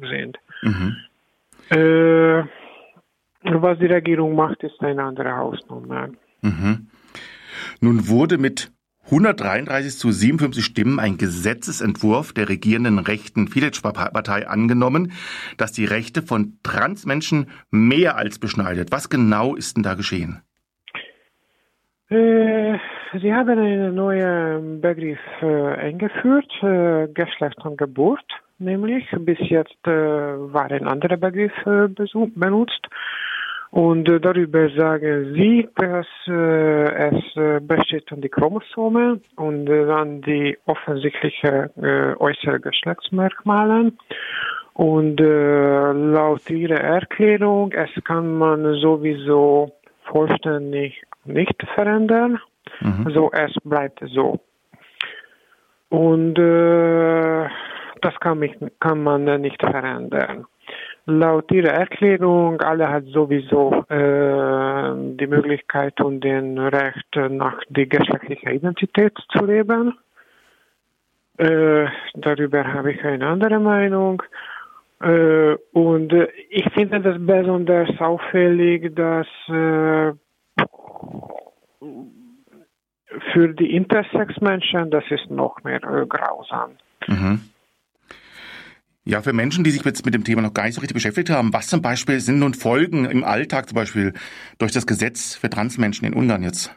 sind. 0.00 0.38
Mhm. 0.62 0.96
Was 3.44 3.78
die 3.78 3.86
Regierung 3.86 4.34
macht, 4.34 4.64
ist 4.64 4.80
eine 4.82 5.04
andere 5.04 5.36
Hausnummer. 5.36 6.08
Mhm. 6.42 6.88
Nun 7.80 8.08
wurde 8.08 8.38
mit 8.38 8.72
133 9.06 9.98
zu 9.98 10.12
57 10.12 10.64
Stimmen 10.64 10.98
ein 10.98 11.16
Gesetzesentwurf 11.18 12.32
der 12.32 12.48
regierenden 12.48 12.98
rechten 12.98 13.48
Fidesz-Partei 13.48 14.46
angenommen, 14.48 15.12
das 15.56 15.72
die 15.72 15.84
Rechte 15.84 16.22
von 16.22 16.58
Transmenschen 16.62 17.48
mehr 17.70 18.16
als 18.16 18.38
beschneidet. 18.38 18.92
Was 18.92 19.10
genau 19.10 19.54
ist 19.54 19.76
denn 19.76 19.82
da 19.82 19.94
geschehen? 19.94 20.42
Äh, 22.08 22.78
Sie 23.20 23.32
haben 23.32 23.58
einen 23.58 23.94
neuen 23.94 24.80
Begriff 24.80 25.18
äh, 25.42 25.46
eingeführt, 25.46 26.50
äh, 26.62 27.08
Geschlecht 27.12 27.58
und 27.64 27.76
Geburt, 27.76 28.24
nämlich 28.58 29.04
bis 29.18 29.38
jetzt 29.40 29.76
äh, 29.86 29.90
war 29.90 30.70
ein 30.70 30.86
anderer 30.86 31.16
Begriff 31.16 31.52
äh, 31.66 31.88
benutzt. 32.34 32.88
Und 33.72 34.06
äh, 34.06 34.20
darüber 34.20 34.68
sagen 34.76 35.32
sie, 35.32 35.66
dass 35.76 36.06
äh, 36.28 37.08
es 37.08 37.36
äh, 37.36 37.58
besteht 37.58 38.12
an 38.12 38.20
die 38.20 38.28
Chromosome 38.28 39.18
und 39.36 39.66
äh, 39.66 39.90
an 39.90 40.20
die 40.20 40.58
offensichtlichen 40.66 41.70
äh, 41.82 42.14
äußeren 42.18 42.60
Geschlechtsmerkmalen. 42.60 43.96
Und 44.74 45.22
äh, 45.22 45.92
laut 45.92 46.50
ihrer 46.50 46.80
Erklärung, 46.80 47.72
es 47.72 47.88
kann 48.04 48.36
man 48.36 48.74
sowieso 48.74 49.72
vollständig 50.04 51.02
nicht 51.24 51.56
verändern. 51.74 52.38
Mhm. 52.80 53.06
Also 53.06 53.30
es 53.32 53.54
bleibt 53.64 54.00
so. 54.08 54.38
Und 55.88 56.38
äh, 56.38 57.48
das 58.02 58.20
kann, 58.20 58.38
mich, 58.38 58.54
kann 58.80 59.02
man 59.02 59.40
nicht 59.40 59.62
verändern. 59.62 60.44
Laut 61.04 61.50
ihrer 61.50 61.72
Erklärung, 61.72 62.60
alle 62.60 62.88
hat 62.88 63.06
sowieso 63.06 63.84
äh, 63.88 65.16
die 65.16 65.26
Möglichkeit 65.26 66.00
und 66.00 66.20
den 66.20 66.58
Recht, 66.58 67.16
nach 67.16 67.60
der 67.68 67.86
geschlechtlichen 67.86 68.50
Identität 68.50 69.12
zu 69.36 69.44
leben. 69.44 69.98
Äh, 71.38 71.86
darüber 72.14 72.64
habe 72.72 72.92
ich 72.92 73.04
eine 73.04 73.26
andere 73.26 73.58
Meinung. 73.58 74.22
Äh, 75.00 75.56
und 75.72 76.12
ich 76.50 76.72
finde 76.72 77.00
das 77.00 77.16
besonders 77.18 77.90
auffällig, 77.98 78.94
dass 78.94 79.26
äh, 79.48 80.12
für 83.32 83.48
die 83.48 83.74
Intersex-Menschen 83.74 84.90
das 84.90 85.04
ist 85.10 85.28
noch 85.30 85.56
mehr 85.64 85.82
äh, 85.82 86.06
grausam. 86.06 86.72
Mhm. 87.08 87.40
Ja, 89.04 89.20
für 89.20 89.32
Menschen, 89.32 89.64
die 89.64 89.72
sich 89.72 89.84
jetzt 89.84 90.04
mit 90.04 90.14
dem 90.14 90.22
Thema 90.22 90.42
noch 90.42 90.54
gar 90.54 90.64
nicht 90.64 90.74
so 90.74 90.80
richtig 90.80 90.94
beschäftigt 90.94 91.28
haben, 91.28 91.52
was 91.52 91.66
zum 91.66 91.82
Beispiel 91.82 92.20
sind 92.20 92.38
nun 92.38 92.54
Folgen 92.54 93.04
im 93.04 93.24
Alltag 93.24 93.68
zum 93.68 93.74
Beispiel 93.74 94.12
durch 94.58 94.70
das 94.70 94.86
Gesetz 94.86 95.34
für 95.34 95.50
Transmenschen 95.50 96.06
in 96.06 96.14
Ungarn 96.14 96.44
jetzt? 96.44 96.70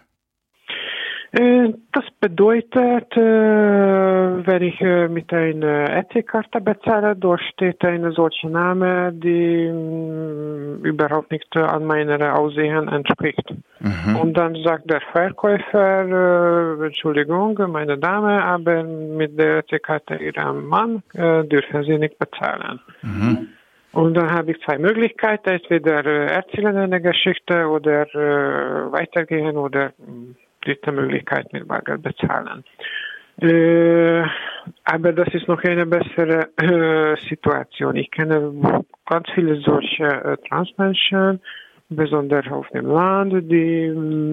Äh, 1.35 1.73
das 1.91 2.05
bedeutet, 2.21 3.11
äh, 3.17 3.19
wenn 3.19 4.61
ich 4.61 4.79
äh, 4.79 5.09
mit 5.09 5.33
einer 5.33 5.89
Ethikkarte 5.89 6.61
bezahle, 6.61 7.13
dort 7.17 7.41
steht 7.41 7.83
ein 7.83 8.09
solcher 8.13 8.47
Name, 8.47 9.11
die 9.11 9.69
mm, 9.69 10.85
überhaupt 10.85 11.31
nicht 11.31 11.53
an 11.57 11.83
meiner 11.83 12.39
Aussehen 12.39 12.87
entspricht. 12.87 13.53
Mhm. 13.79 14.15
Und 14.15 14.33
dann 14.35 14.55
sagt 14.63 14.89
der 14.89 15.01
Verkäufer, 15.11 16.85
Entschuldigung, 16.85 17.59
meine 17.69 17.97
Dame, 17.97 18.41
aber 18.41 18.83
mit 18.83 19.37
der 19.37 19.57
Ethikkarte 19.57 20.15
Ihrem 20.15 20.67
Mann 20.67 21.03
dürfen 21.13 21.83
Sie 21.83 21.97
nicht 21.97 22.17
bezahlen. 22.17 22.79
Mhm. 23.01 23.49
Und 23.91 24.13
dann 24.13 24.31
habe 24.31 24.51
ich 24.51 24.61
zwei 24.61 24.77
Möglichkeiten, 24.77 25.49
entweder 25.49 26.03
erzählen 26.05 26.77
eine 26.77 27.01
Geschichte 27.01 27.67
oder 27.67 28.05
weitergehen 28.91 29.57
oder 29.57 29.91
mm, 29.97 30.35
dritte 30.65 30.91
Möglichkeit 30.91 31.51
mit 31.53 31.67
Bargeld 31.67 32.01
bezahlen. 32.01 32.63
Äh, 33.41 34.23
aber 34.85 35.11
das 35.11 35.27
ist 35.33 35.47
noch 35.47 35.61
eine 35.63 35.85
bessere 35.85 36.49
äh, 36.57 37.17
Situation. 37.27 37.95
Ich 37.97 38.09
kenne 38.11 38.83
ganz 39.05 39.29
viele 39.33 39.57
solche 39.57 40.05
äh, 40.05 40.37
Transmenschen, 40.47 41.41
besonders 41.89 42.47
auf 42.49 42.67
dem 42.69 42.87
Land, 42.87 43.33
die 43.51 43.91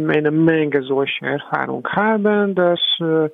eine 0.09 0.30
Menge 0.30 0.83
solcher 0.83 1.26
Erfahrung 1.26 1.87
haben, 1.89 2.55
dass 2.55 2.80
äh, 3.01 3.28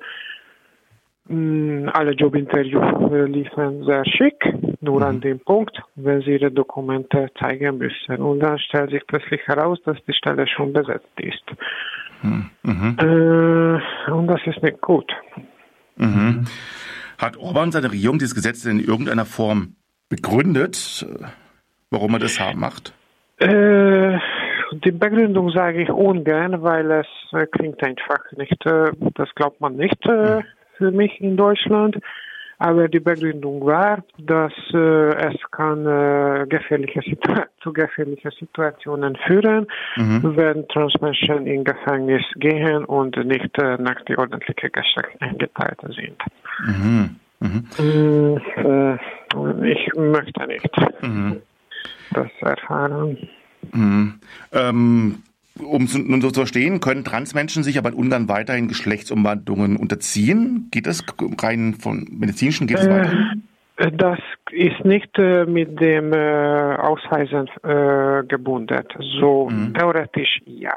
alle 1.29 2.11
Jobinterviews 2.13 3.11
äh, 3.11 3.25
liefen 3.25 3.83
sehr 3.83 4.03
schick, 4.05 4.43
nur 4.81 5.03
an 5.03 5.17
mhm. 5.17 5.21
dem 5.21 5.39
Punkt, 5.39 5.79
wenn 5.95 6.21
sie 6.21 6.31
ihre 6.31 6.51
Dokumente 6.51 7.29
zeigen 7.39 7.77
müssen. 7.77 8.17
Und 8.17 8.39
dann 8.39 8.57
stellt 8.57 8.89
sich 8.89 9.05
plötzlich 9.05 9.41
heraus, 9.45 9.79
dass 9.85 9.97
die 10.07 10.13
Stelle 10.13 10.47
schon 10.47 10.73
besetzt 10.73 11.19
ist. 11.19 11.43
Mhm. 12.21 12.97
Äh, 12.99 14.11
und 14.11 14.27
das 14.27 14.41
ist 14.45 14.61
nicht 14.61 14.81
gut. 14.81 15.11
Mhm. 15.95 16.45
Hat 17.17 17.37
Orban 17.37 17.71
seine 17.71 17.91
Regierung 17.91 18.19
dieses 18.19 18.35
Gesetz 18.35 18.65
in 18.65 18.79
irgendeiner 18.79 19.25
Form 19.25 19.75
begründet, 20.09 21.05
warum 21.91 22.13
er 22.13 22.19
das 22.19 22.39
macht? 22.55 22.93
Äh, 23.37 24.17
die 24.71 24.91
Begründung 24.91 25.51
sage 25.51 25.83
ich 25.83 25.89
ungern, 25.89 26.61
weil 26.61 26.91
es 26.91 27.07
äh, 27.31 27.45
klingt 27.47 27.83
einfach 27.83 28.19
nicht, 28.37 28.65
äh, 28.65 28.91
das 29.15 29.29
glaubt 29.35 29.59
man 29.61 29.75
nicht 29.75 30.05
äh, 30.05 30.41
für 30.77 30.91
mich 30.91 31.19
in 31.19 31.37
Deutschland. 31.37 31.97
Aber 32.59 32.89
die 32.89 32.99
Begründung 32.99 33.65
war, 33.65 34.03
dass 34.17 34.51
äh, 34.73 34.77
es 34.77 35.35
kann 35.51 35.85
äh, 35.85 36.45
gefährliche 36.47 37.01
zu 37.63 37.71
gefährlichen 37.71 38.31
Situationen 38.37 39.15
führen, 39.27 39.65
mhm. 39.95 40.35
wenn 40.35 40.67
Transmenschen 40.67 41.47
in 41.47 41.63
Gefängnis 41.63 42.23
gehen 42.35 42.83
und 42.83 43.15
nicht 43.25 43.57
äh, 43.57 43.77
nach 43.77 44.01
die 44.07 44.17
ordentliche 44.17 44.69
Geschlecht 44.69 45.21
eingeteilt 45.21 45.79
sind. 45.81 46.21
Mhm. 46.65 47.15
Mhm. 47.39 48.41
Äh, 48.57 48.95
ich 49.71 49.93
möchte 49.95 50.47
nicht 50.47 51.01
mhm. 51.01 51.41
das 52.11 52.27
erfahren. 52.41 53.17
Mhm. 53.71 54.19
Ähm, 54.51 55.23
um 55.59 55.83
es 55.83 55.97
nun 55.97 56.21
so 56.21 56.31
zu 56.31 56.41
verstehen, 56.41 56.79
können 56.79 57.03
Transmenschen 57.03 57.63
sich 57.63 57.77
aber 57.77 57.89
in 57.89 57.95
Ungarn 57.95 58.29
weiterhin 58.29 58.67
Geschlechtsumwandlungen 58.67 59.77
unterziehen? 59.77 60.67
Geht 60.71 60.87
das 60.87 61.03
rein 61.41 61.75
von 61.75 62.07
medizinischen, 62.11 62.67
geht 62.67 62.79
es 62.79 62.87
äh, 62.87 62.89
weiter? 62.89 63.13
Das 63.93 64.19
ist 64.51 64.83
nicht 64.83 65.17
äh, 65.17 65.45
mit 65.45 65.79
dem 65.79 66.11
äh, 66.11 66.75
Ausweisen 66.75 67.47
äh, 67.63 68.25
gebunden. 68.27 68.83
So 69.19 69.49
mhm. 69.49 69.73
theoretisch 69.73 70.41
ja. 70.45 70.75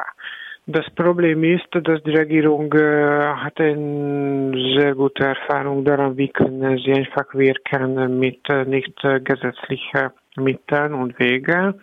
Das 0.66 0.89
Problem 0.91 1.43
ist, 1.43 1.66
dass 1.72 2.01
die 2.05 2.14
Regierung 2.14 2.72
äh, 2.72 3.35
hat 3.35 3.59
eine 3.61 4.53
sehr 4.78 4.95
gute 4.95 5.24
Erfahrung 5.24 5.85
daran, 5.85 6.16
wie 6.16 6.28
können 6.28 6.78
sie 6.78 6.93
einfach 6.93 7.35
wirken 7.35 8.20
mit 8.20 8.49
äh, 8.49 8.64
nicht 8.64 8.95
äh, 9.03 9.18
gesetzlichen 9.18 10.11
Mitteln 10.37 10.95
und 10.95 11.18
Wegen. 11.18 11.74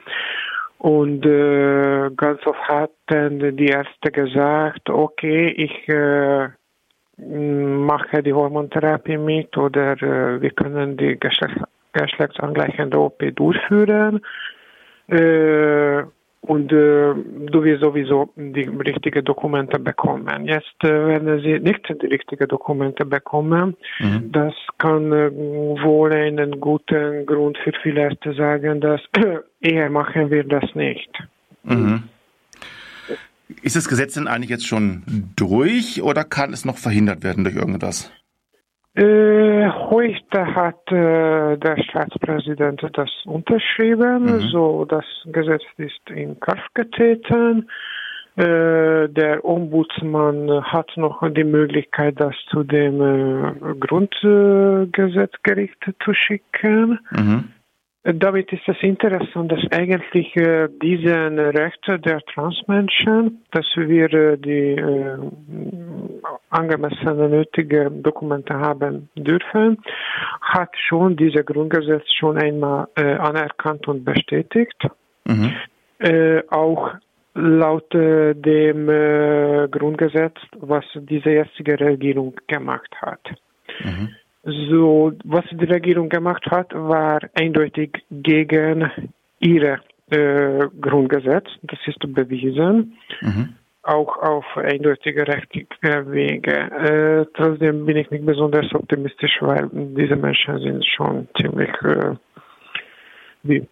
Und 0.79 1.25
äh, 1.25 2.09
ganz 2.15 2.45
oft 2.47 2.67
hatten 2.69 3.57
die 3.57 3.67
Ärzte 3.67 4.11
gesagt, 4.11 4.89
okay, 4.89 5.49
ich 5.49 5.89
äh, 5.89 6.47
mache 7.17 8.23
die 8.23 8.31
Hormontherapie 8.33 9.17
mit 9.17 9.57
oder 9.57 10.01
äh, 10.01 10.41
wir 10.41 10.51
können 10.51 10.95
die 10.95 11.19
Geschlechts 11.19 11.61
geschlechtsangleichende 11.91 12.97
OP 12.97 13.19
durchführen. 13.35 14.21
Äh, 15.07 16.03
und 16.41 16.71
äh, 16.71 17.13
du 17.15 17.63
wirst 17.63 17.81
sowieso 17.81 18.31
die 18.35 18.63
richtigen 18.63 19.23
Dokumente 19.25 19.77
bekommen. 19.77 20.45
Jetzt, 20.45 20.83
äh, 20.83 21.07
wenn 21.07 21.41
sie 21.41 21.59
nicht 21.59 21.81
die 22.01 22.07
richtigen 22.07 22.47
Dokumente 22.47 23.05
bekommen, 23.05 23.75
mhm. 23.99 24.31
das 24.31 24.53
kann 24.77 25.11
äh, 25.11 25.31
wohl 25.31 26.13
einen 26.13 26.59
guten 26.59 27.25
Grund 27.25 27.57
für 27.57 27.73
viele 27.83 28.01
Ärzte 28.01 28.33
sagen, 28.33 28.79
dass 28.79 29.01
eher 29.59 29.89
machen 29.89 30.31
wir 30.31 30.43
das 30.43 30.63
nicht. 30.75 31.11
Mhm. 31.63 32.03
Ist 33.61 33.75
das 33.75 33.89
Gesetz 33.89 34.13
denn 34.13 34.27
eigentlich 34.27 34.49
jetzt 34.49 34.67
schon 34.67 35.31
durch 35.35 36.01
oder 36.01 36.23
kann 36.23 36.53
es 36.53 36.65
noch 36.65 36.77
verhindert 36.77 37.23
werden 37.23 37.43
durch 37.43 37.55
irgendetwas? 37.55 38.11
Äh, 38.95 39.69
heute 39.69 40.55
hat 40.55 40.91
äh, 40.91 41.57
der 41.57 41.77
Staatspräsident 41.83 42.81
das 42.93 43.09
unterschrieben, 43.25 44.23
mhm. 44.23 44.41
so 44.51 44.85
das 44.85 45.05
Gesetz 45.25 45.63
ist 45.77 46.09
in 46.09 46.39
Kraft 46.39 46.73
getreten. 46.73 47.69
Äh, 48.35 49.09
der 49.09 49.43
Ombudsmann 49.43 50.63
hat 50.63 50.89
noch 50.95 51.21
die 51.33 51.43
Möglichkeit, 51.43 52.19
das 52.19 52.33
zu 52.49 52.63
dem 52.63 53.01
äh, 53.01 53.53
Grundgesetzgericht 53.79 55.77
zu 56.03 56.13
schicken. 56.13 56.99
Mhm. 57.11 57.49
Damit 58.03 58.53
ist 58.53 58.65
es 58.65 58.77
interessant, 58.81 59.51
dass 59.51 59.59
eigentlich 59.71 60.33
äh, 60.37 60.69
diese 60.81 61.13
Rechte 61.13 61.99
der 61.99 62.21
Transmenschen, 62.21 63.43
dass 63.51 63.65
wir 63.75 64.13
äh, 64.13 64.37
die 64.37 64.75
äh, 64.79 65.17
angemessene 66.49 67.27
nötige 67.27 67.91
Dokumente 67.91 68.53
haben 68.53 69.09
dürfen, 69.15 69.79
hat 70.39 70.69
schon 70.87 71.17
dieser 71.17 71.43
Grundgesetz 71.43 72.05
schon 72.17 72.37
einmal 72.37 72.87
äh, 72.95 73.15
anerkannt 73.15 73.85
und 73.87 74.05
bestätigt. 74.05 74.81
Mhm. 75.25 75.53
Auch 76.49 76.93
laut 77.33 77.93
dem 77.93 78.87
Grundgesetz, 79.69 80.35
was 80.59 80.85
diese 80.95 81.31
jetzige 81.31 81.77
Regierung 81.77 82.33
gemacht 82.47 82.89
hat. 83.01 83.19
Mhm. 83.83 84.15
So, 84.43 85.11
was 85.25 85.43
die 85.51 85.65
Regierung 85.65 86.07
gemacht 86.09 86.45
hat, 86.49 86.73
war 86.73 87.19
eindeutig 87.33 87.91
gegen 88.09 88.89
ihre 89.39 89.79
äh, 90.09 90.67
Grundgesetz. 90.79 91.47
Das 91.63 91.79
ist 91.85 91.99
bewiesen. 92.13 92.97
Mhm. 93.21 93.55
Auch 93.83 94.17
auf 94.17 94.45
eindeutige 94.55 95.27
rechtliche 95.27 96.11
Wege. 96.11 96.51
Äh, 96.51 97.25
trotzdem 97.33 97.85
bin 97.85 97.97
ich 97.97 98.09
nicht 98.11 98.25
besonders 98.25 98.73
optimistisch, 98.73 99.37
weil 99.41 99.69
diese 99.71 100.15
Menschen 100.15 100.59
sind 100.59 100.85
schon 100.85 101.27
ziemlich 101.39 101.69
äh, 101.83 102.15
wie 103.43 103.67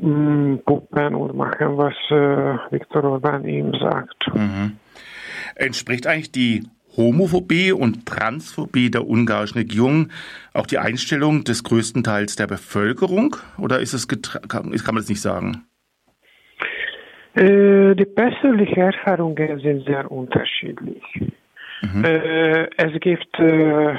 mm, 0.00 0.58
Puppen 0.64 1.14
und 1.14 1.36
machen, 1.36 1.76
was 1.76 1.94
äh, 2.10 2.72
Viktor 2.72 3.04
Orban 3.04 3.44
ihm 3.46 3.74
sagt. 3.74 4.34
Mhm. 4.34 4.76
Entspricht 5.56 6.06
eigentlich 6.06 6.32
die 6.32 6.62
Homophobie 6.96 7.72
und 7.72 8.06
Transphobie 8.06 8.90
der 8.90 9.06
ungarischen 9.06 9.58
Regierung 9.58 10.08
auch 10.54 10.66
die 10.66 10.78
Einstellung 10.78 11.44
des 11.44 11.64
größten 11.64 12.02
Teils 12.02 12.36
der 12.36 12.46
Bevölkerung? 12.46 13.36
Oder 13.58 13.80
ist 13.80 13.94
es 13.94 14.08
kann, 14.08 14.70
man 14.70 14.96
das 14.96 15.08
nicht 15.08 15.22
sagen? 15.22 15.64
Äh, 17.34 17.94
die 17.94 18.06
persönlichen 18.06 18.80
Erfahrungen 18.80 19.60
sind 19.60 19.86
sehr 19.86 20.10
unterschiedlich. 20.10 21.02
Mhm. 21.82 22.04
Äh, 22.04 22.64
es 22.76 23.00
gibt 23.00 23.38
äh, 23.38 23.94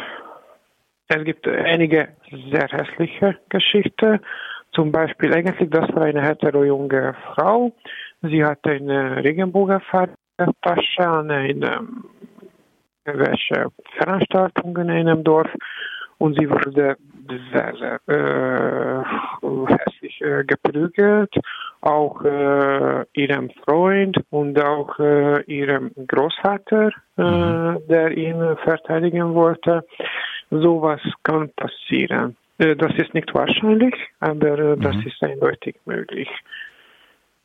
es 1.14 1.26
gibt 1.26 1.46
einige 1.48 2.10
sehr 2.52 2.68
hässliche 2.70 3.38
Geschichten. 3.50 4.20
Zum 4.74 4.92
Beispiel 4.94 5.34
eigentlich, 5.34 5.70
das 5.70 5.94
war 5.94 6.04
eine 6.04 6.22
hetero 6.22 6.64
junge 6.64 7.16
Frau. 7.26 7.74
Sie 8.22 8.44
hatte 8.44 8.72
eine 8.72 9.22
Regenbogenfarbtasche 9.22 11.06
an 11.06 11.32
einem 11.32 12.06
welche 13.06 13.68
Veranstaltungen 13.98 14.90
in 14.90 15.08
einem 15.08 15.24
Dorf 15.24 15.50
und 16.22 16.40
sie 16.40 16.48
wurde 16.48 16.98
sehr, 17.52 17.74
sehr 17.76 18.00
äh, 18.08 19.74
hässlich 19.74 20.22
äh, 20.22 20.44
geprügelt. 20.44 21.34
Auch 21.82 22.24
äh, 22.24 23.06
ihrem 23.14 23.50
Freund 23.66 24.18
und 24.30 24.60
auch 24.62 25.00
äh, 25.00 25.42
ihrem 25.46 25.92
Großvater, 26.08 26.92
äh, 27.18 27.24
mhm. 27.24 27.80
der 27.90 28.16
ihn 28.16 28.56
verteidigen 28.64 29.34
wollte. 29.34 29.84
Sowas 30.52 31.02
kann 31.24 31.50
passieren. 31.56 32.36
Äh, 32.60 32.76
das 32.76 32.94
ist 32.98 33.16
nicht 33.16 33.34
wahrscheinlich, 33.34 33.96
aber 34.20 34.60
äh, 34.60 34.78
das 34.78 34.96
mhm. 34.96 35.08
ist 35.08 35.24
eindeutig 35.24 35.76
möglich. 35.86 36.30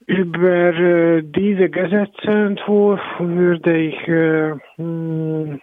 Über 0.07 0.73
äh, 0.73 1.23
diese 1.23 1.69
Gesetzentwurf 1.69 3.01
würde 3.19 3.77
ich 3.77 4.09
äh, 4.09 4.53
hm, 4.77 5.61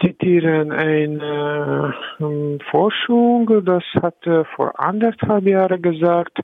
zitieren 0.00 0.72
eine 0.72 1.94
äh, 2.18 2.58
Forschung, 2.70 3.64
das 3.64 3.84
hat 4.00 4.26
äh, 4.26 4.44
vor 4.56 4.72
anderthalb 4.80 5.44
Jahren 5.44 5.82
gesagt 5.82 6.38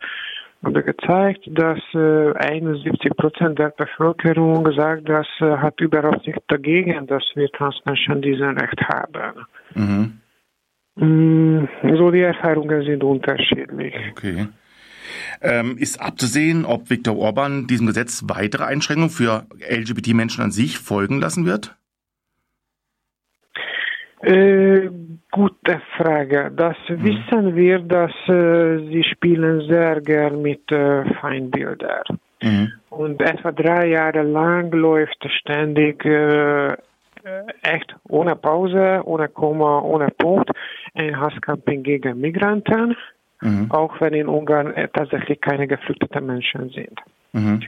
oder 0.63 0.83
gezeigt, 0.83 1.45
dass 1.47 1.81
äh, 1.95 2.33
71 2.35 3.17
Prozent 3.17 3.59
der 3.59 3.71
Bevölkerung 3.71 4.71
sagt, 4.73 5.09
dass 5.09 5.27
äh, 5.41 5.57
hat 5.57 5.81
überhaupt 5.81 6.27
nicht 6.27 6.39
dagegen, 6.49 7.07
dass 7.07 7.25
wir 7.35 7.51
Transmenschen 7.53 8.21
diesen 8.21 8.59
Recht 8.59 8.81
haben. 8.89 9.47
Mhm. 9.75 10.19
Mm, 10.95 11.69
so 11.97 12.11
die 12.11 12.21
Erfahrungen 12.21 12.83
sind 12.85 13.03
unterschiedlich. 13.03 13.95
Okay. 14.11 14.47
Ähm, 15.41 15.77
ist 15.79 16.01
abzusehen, 16.01 16.65
ob 16.65 16.91
Viktor 16.91 17.17
Orban 17.17 17.67
diesem 17.67 17.87
Gesetz 17.87 18.25
weitere 18.27 18.65
Einschränkungen 18.65 19.11
für 19.11 19.47
LGBT-Menschen 19.69 20.45
an 20.45 20.51
sich 20.51 20.79
folgen 20.79 21.21
lassen 21.21 21.47
wird? 21.47 21.77
Äh, 24.23 24.89
gute 25.33 25.83
Frage. 25.97 26.53
Das 26.55 26.77
mhm. 26.89 27.05
wissen 27.05 27.57
wir, 27.57 27.81
dass 27.81 28.13
äh, 28.29 28.79
sie 28.89 29.03
spielen 29.05 29.67
sehr 29.69 30.01
gern 30.01 30.43
mit 30.43 30.71
äh, 30.71 31.05
Feindbildern. 31.15 32.05
Mhm. 32.41 32.73
Und 32.91 33.21
etwa 33.21 33.51
drei 33.51 33.89
Jahre 33.89 34.23
lang 34.23 34.71
läuft 34.73 35.27
ständig 35.41 36.05
äh, 36.05 36.77
echt 37.63 37.95
ohne 38.09 38.37
Pause, 38.37 39.01
ohne 39.05 39.29
Komma, 39.29 39.81
ohne 39.81 40.09
Punkt 40.11 40.51
ein 40.95 41.19
Hasskamping 41.19 41.83
gegen 41.83 42.21
Migranten 42.21 42.97
mhm. 43.43 43.71
auch 43.71 44.01
wenn 44.01 44.15
in 44.15 44.29
Ungarn 44.29 44.73
äh, 44.75 44.89
tatsächlich 44.89 45.41
keine 45.41 45.67
geflüchteten 45.67 46.27
Menschen 46.27 46.71
sind. 46.71 46.99
Mhm. 47.33 47.61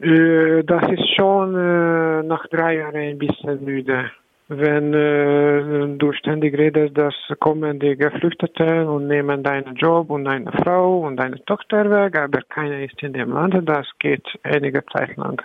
Äh, 0.00 0.64
das 0.64 0.90
ist 0.90 1.14
schon 1.16 1.54
äh, 1.54 2.22
nach 2.22 2.46
drei 2.48 2.78
Jahren 2.78 2.96
ein 2.96 3.18
bisschen 3.18 3.64
müde. 3.64 4.10
Wenn 4.48 4.92
äh, 4.92 5.96
du 5.96 6.12
ständig 6.12 6.58
redest, 6.58 6.98
dass 6.98 7.14
kommen 7.38 7.78
die 7.78 7.96
Geflüchteten 7.96 8.86
und 8.86 9.06
nehmen 9.06 9.42
deinen 9.42 9.76
Job 9.76 10.10
und 10.10 10.24
deine 10.24 10.50
Frau 10.52 11.00
und 11.00 11.16
deine 11.16 11.42
Tochter 11.44 11.88
weg, 11.90 12.18
aber 12.18 12.40
keiner 12.48 12.80
ist 12.80 13.02
in 13.02 13.12
dem 13.12 13.32
Land, 13.32 13.56
das 13.66 13.86
geht 13.98 14.26
einige 14.42 14.84
Zeit 14.86 15.16
lang 15.16 15.40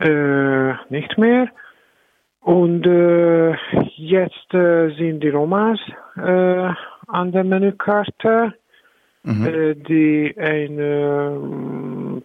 äh, 0.00 0.74
nicht 0.90 1.16
mehr. 1.16 1.48
Und 2.40 2.86
äh, 2.86 3.56
jetzt 3.96 4.50
sind 4.50 5.20
die 5.20 5.30
Romas 5.30 5.80
an 7.08 7.32
der 7.32 7.44
Menükarte, 7.44 8.54
mhm. 9.22 9.46
äh, 9.46 9.74
die 9.74 10.34
eine 10.38 12.22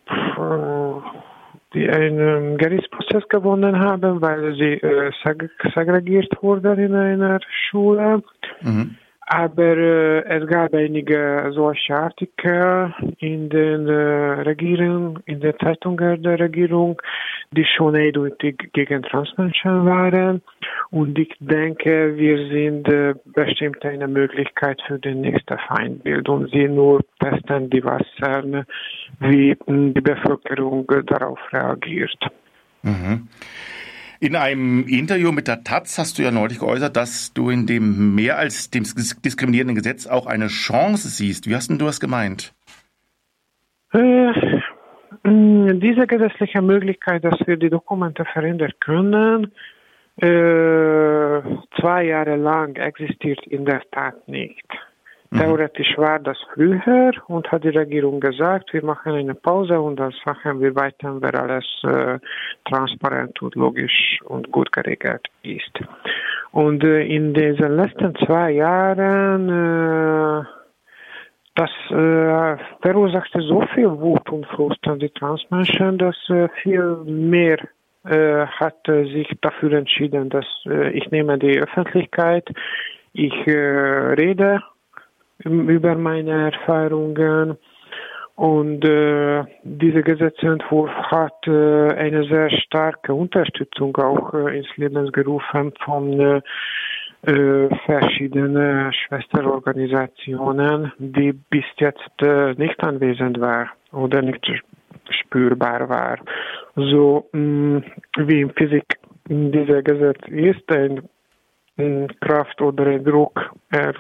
die 1.74 1.88
einen 1.88 2.58
Gerichtsprozess 2.58 3.28
gewonnen 3.30 3.80
haben, 3.80 4.22
weil 4.22 4.56
sie 4.56 4.74
äh, 4.74 5.12
seg 5.24 5.50
segregiert 5.76 6.36
wurden 6.42 6.80
in 6.80 6.96
einer 6.96 7.40
Schule. 7.70 8.24
Mhm. 8.62 8.96
Aber 9.32 9.78
äh, 9.78 10.22
es 10.24 10.48
gab 10.48 10.74
einige 10.74 11.52
solche 11.54 11.96
Artikel 11.96 12.92
in 13.20 13.48
den 13.50 13.88
äh, 13.88 14.42
Regierungen, 14.42 15.20
in 15.28 15.40
den 15.40 15.54
Zeitungen 15.60 16.24
der 16.24 16.40
Regierung, 16.40 17.00
die 17.52 17.64
schon 17.64 17.96
eindeutig 17.96 18.58
gegen 18.74 19.04
Transmenschen 19.04 19.86
waren. 19.86 20.42
Und 20.90 21.20
ich 21.20 21.32
denke, 21.40 22.18
wir 22.18 22.38
sind 22.48 22.88
äh, 22.88 23.14
bestimmt 23.26 23.86
eine 23.86 24.08
Möglichkeit 24.08 24.82
für 24.88 24.98
die 24.98 25.14
nächste 25.14 25.60
Feindbild 25.68 26.28
und 26.28 26.50
sie 26.50 26.68
nur 26.68 27.02
testen 27.20 27.70
die 27.70 27.84
Wasser, 27.84 28.66
wie 29.20 29.56
die 29.68 30.02
Bevölkerung 30.02 30.88
darauf 31.06 31.38
reagiert. 31.54 32.18
Mhm. 32.82 33.28
In 34.22 34.36
einem 34.36 34.86
Interview 34.86 35.32
mit 35.32 35.48
der 35.48 35.64
Taz 35.64 35.98
hast 35.98 36.20
du 36.20 36.24
ja 36.24 36.32
neulich 36.32 36.60
geäußert, 36.60 36.98
dass 36.98 37.34
du 37.34 37.50
in 37.50 37.66
dem 37.66 38.16
mehr 38.16 38.38
als 38.38 38.70
dem 38.70 38.84
diskriminierenden 38.84 39.76
Gesetz 39.76 40.08
auch 40.08 40.26
eine 40.26 40.48
Chance 40.48 41.08
siehst. 41.08 41.48
Wie 41.48 41.56
hast 41.56 41.70
denn 41.70 41.80
du 41.80 41.86
das 41.86 42.02
gemeint? 42.02 42.54
Äh, 43.94 44.34
diese 45.24 46.06
gesetzliche 46.06 46.62
Möglichkeit, 46.62 47.24
dass 47.24 47.40
wir 47.46 47.56
die 47.56 47.70
Dokumente 47.70 48.26
verändern 48.26 48.74
können, 48.82 49.54
äh, 50.18 51.42
zwei 51.80 52.04
Jahre 52.04 52.36
lang 52.36 52.76
existiert 52.76 53.48
in 53.48 53.64
der 53.64 53.82
Tat 53.90 54.28
nicht. 54.28 54.68
Mhm. 55.32 55.38
Theoretisch 55.38 55.96
war 55.98 56.20
das 56.20 56.38
früher 56.54 57.12
und 57.28 57.52
hat 57.52 57.64
die 57.64 57.70
Regierung 57.70 58.20
gesagt, 58.20 58.74
wir 58.74 58.84
machen 58.84 59.14
eine 59.14 59.36
Pause 59.36 59.80
und 59.80 59.98
dann 59.98 60.14
machen 60.26 60.60
wir 60.60 60.76
weiter, 60.76 61.22
wenn 61.22 61.36
alles 61.36 61.66
äh, 61.84 62.18
transparent 62.66 63.40
und 63.42 63.54
logisch 63.56 64.20
und 64.26 64.52
gut 64.52 64.72
geregelt 64.72 65.28
ist. 65.44 65.80
Und 66.52 66.84
äh, 66.84 67.06
in 67.06 67.34
diesen 67.36 67.76
letzten 67.76 68.16
zwei 68.16 68.52
Jahren 68.52 69.50
äh, 69.50 70.46
das 71.54 71.70
äh, 71.92 72.58
verursachte 72.82 73.42
so 73.42 73.62
viel 73.74 73.92
Wut 73.92 74.28
und 74.32 74.48
Frust 74.48 74.80
an 74.88 74.98
die 74.98 75.10
Transmenschen, 75.10 75.98
dass 76.00 76.16
äh, 76.30 76.48
viel 76.64 76.96
mehr 77.06 77.60
äh, 78.06 78.48
hat 78.48 78.78
sich 78.86 79.28
dafür 79.42 79.74
entschieden, 79.74 80.30
dass 80.30 80.46
ich 80.94 81.12
nehme 81.12 81.38
die 81.38 81.60
Öffentlichkeit, 81.60 82.48
ich 83.12 83.34
rede 83.46 84.62
über 85.44 85.96
meine 85.96 86.52
Erfahrungen. 86.52 87.58
Und 88.36 88.86
äh, 88.86 89.44
dieser 89.64 90.02
Gesetzentwurf 90.02 90.90
hat 90.90 91.46
äh, 91.46 91.94
eine 91.94 92.24
sehr 92.24 92.50
starke 92.50 93.14
Unterstützung 93.14 93.98
auch 93.98 94.34
äh, 94.34 94.60
ins 94.60 94.78
Leben 94.78 95.12
gerufen 95.12 95.74
von 95.84 96.18
äh, 96.18 96.42
äh, 97.24 97.68
verschiedenen 97.86 98.94
Schwesterorganisationen, 98.94 100.94
die 101.00 101.34
bis 101.34 101.66
jetzt 101.80 102.22
äh, 102.22 102.54
nicht 102.54 102.82
anwesend 102.82 103.42
war 103.42 103.68
oder 103.92 104.22
nicht 104.22 104.50
spürbar 105.10 105.90
war. 105.90 106.18
So 106.76 107.28
mh, 107.34 107.82
wie 108.20 108.42
in 108.42 108.52
Physik 108.52 108.86
dieser 109.28 109.84
Gesetz 109.84 110.22
ist, 110.28 110.72
ein, 110.72 111.10
ein 111.78 112.08
Kraft 112.22 112.62
oder 112.62 112.86
ein 112.86 113.04
Druck, 113.04 113.52
er 113.70 113.94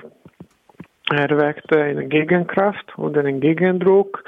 erweckte 1.11 1.81
eine 1.81 2.07
Gegenkraft 2.07 2.97
oder 2.97 3.21
einen 3.21 3.41
Gegendruck. 3.41 4.23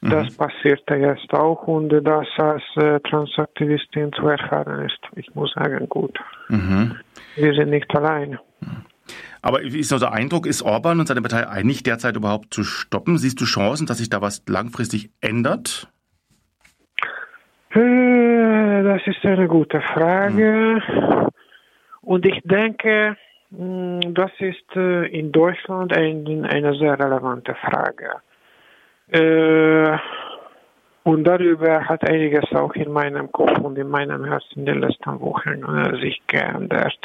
Mhm. 0.00 0.10
Das 0.10 0.36
passierte 0.36 0.94
jetzt 0.96 1.32
auch 1.32 1.66
und 1.66 1.88
das 1.88 2.26
als 2.36 2.62
äh, 2.76 3.00
Transaktivistin 3.00 4.12
zu 4.12 4.28
erfahren 4.28 4.84
ist, 4.84 4.98
ich 5.16 5.34
muss 5.34 5.52
sagen, 5.52 5.88
gut. 5.88 6.18
Mhm. 6.48 6.96
Wir 7.36 7.54
sind 7.54 7.70
nicht 7.70 7.94
allein. 7.96 8.38
Aber 9.42 9.62
wie 9.62 9.78
ist 9.78 9.92
also 9.92 10.06
der 10.06 10.14
Eindruck, 10.14 10.46
ist 10.46 10.62
Orban 10.62 11.00
und 11.00 11.06
seine 11.06 11.22
Partei 11.22 11.48
einig, 11.48 11.82
derzeit 11.82 12.16
überhaupt 12.16 12.52
zu 12.52 12.64
stoppen? 12.64 13.16
Siehst 13.16 13.40
du 13.40 13.44
Chancen, 13.44 13.86
dass 13.86 13.98
sich 13.98 14.10
da 14.10 14.20
was 14.20 14.42
langfristig 14.48 15.10
ändert? 15.20 15.88
Äh, 17.70 18.82
das 18.82 19.02
ist 19.06 19.24
eine 19.24 19.48
gute 19.48 19.80
Frage. 19.80 20.80
Mhm. 20.88 21.28
Und 22.00 22.26
ich 22.26 22.40
denke, 22.44 23.16
das 23.50 24.30
ist 24.38 24.76
äh, 24.76 25.06
in 25.06 25.30
Deutschland 25.32 25.96
eine 25.96 26.74
sehr 26.74 26.98
relevante 26.98 27.54
Frage. 27.54 28.10
Äh, 29.08 29.98
und 31.04 31.22
darüber 31.22 31.84
hat 31.84 32.08
einiges 32.08 32.50
auch 32.52 32.74
in 32.74 32.90
meinem 32.92 33.30
Kopf 33.30 33.58
und 33.60 33.78
in 33.78 33.88
meinem 33.88 34.24
Herzen 34.24 34.60
in 34.60 34.66
den 34.66 34.80
letzten 34.80 35.20
Wochen 35.20 35.62
äh, 35.62 36.00
sich 36.00 36.20
geändert 36.26 36.98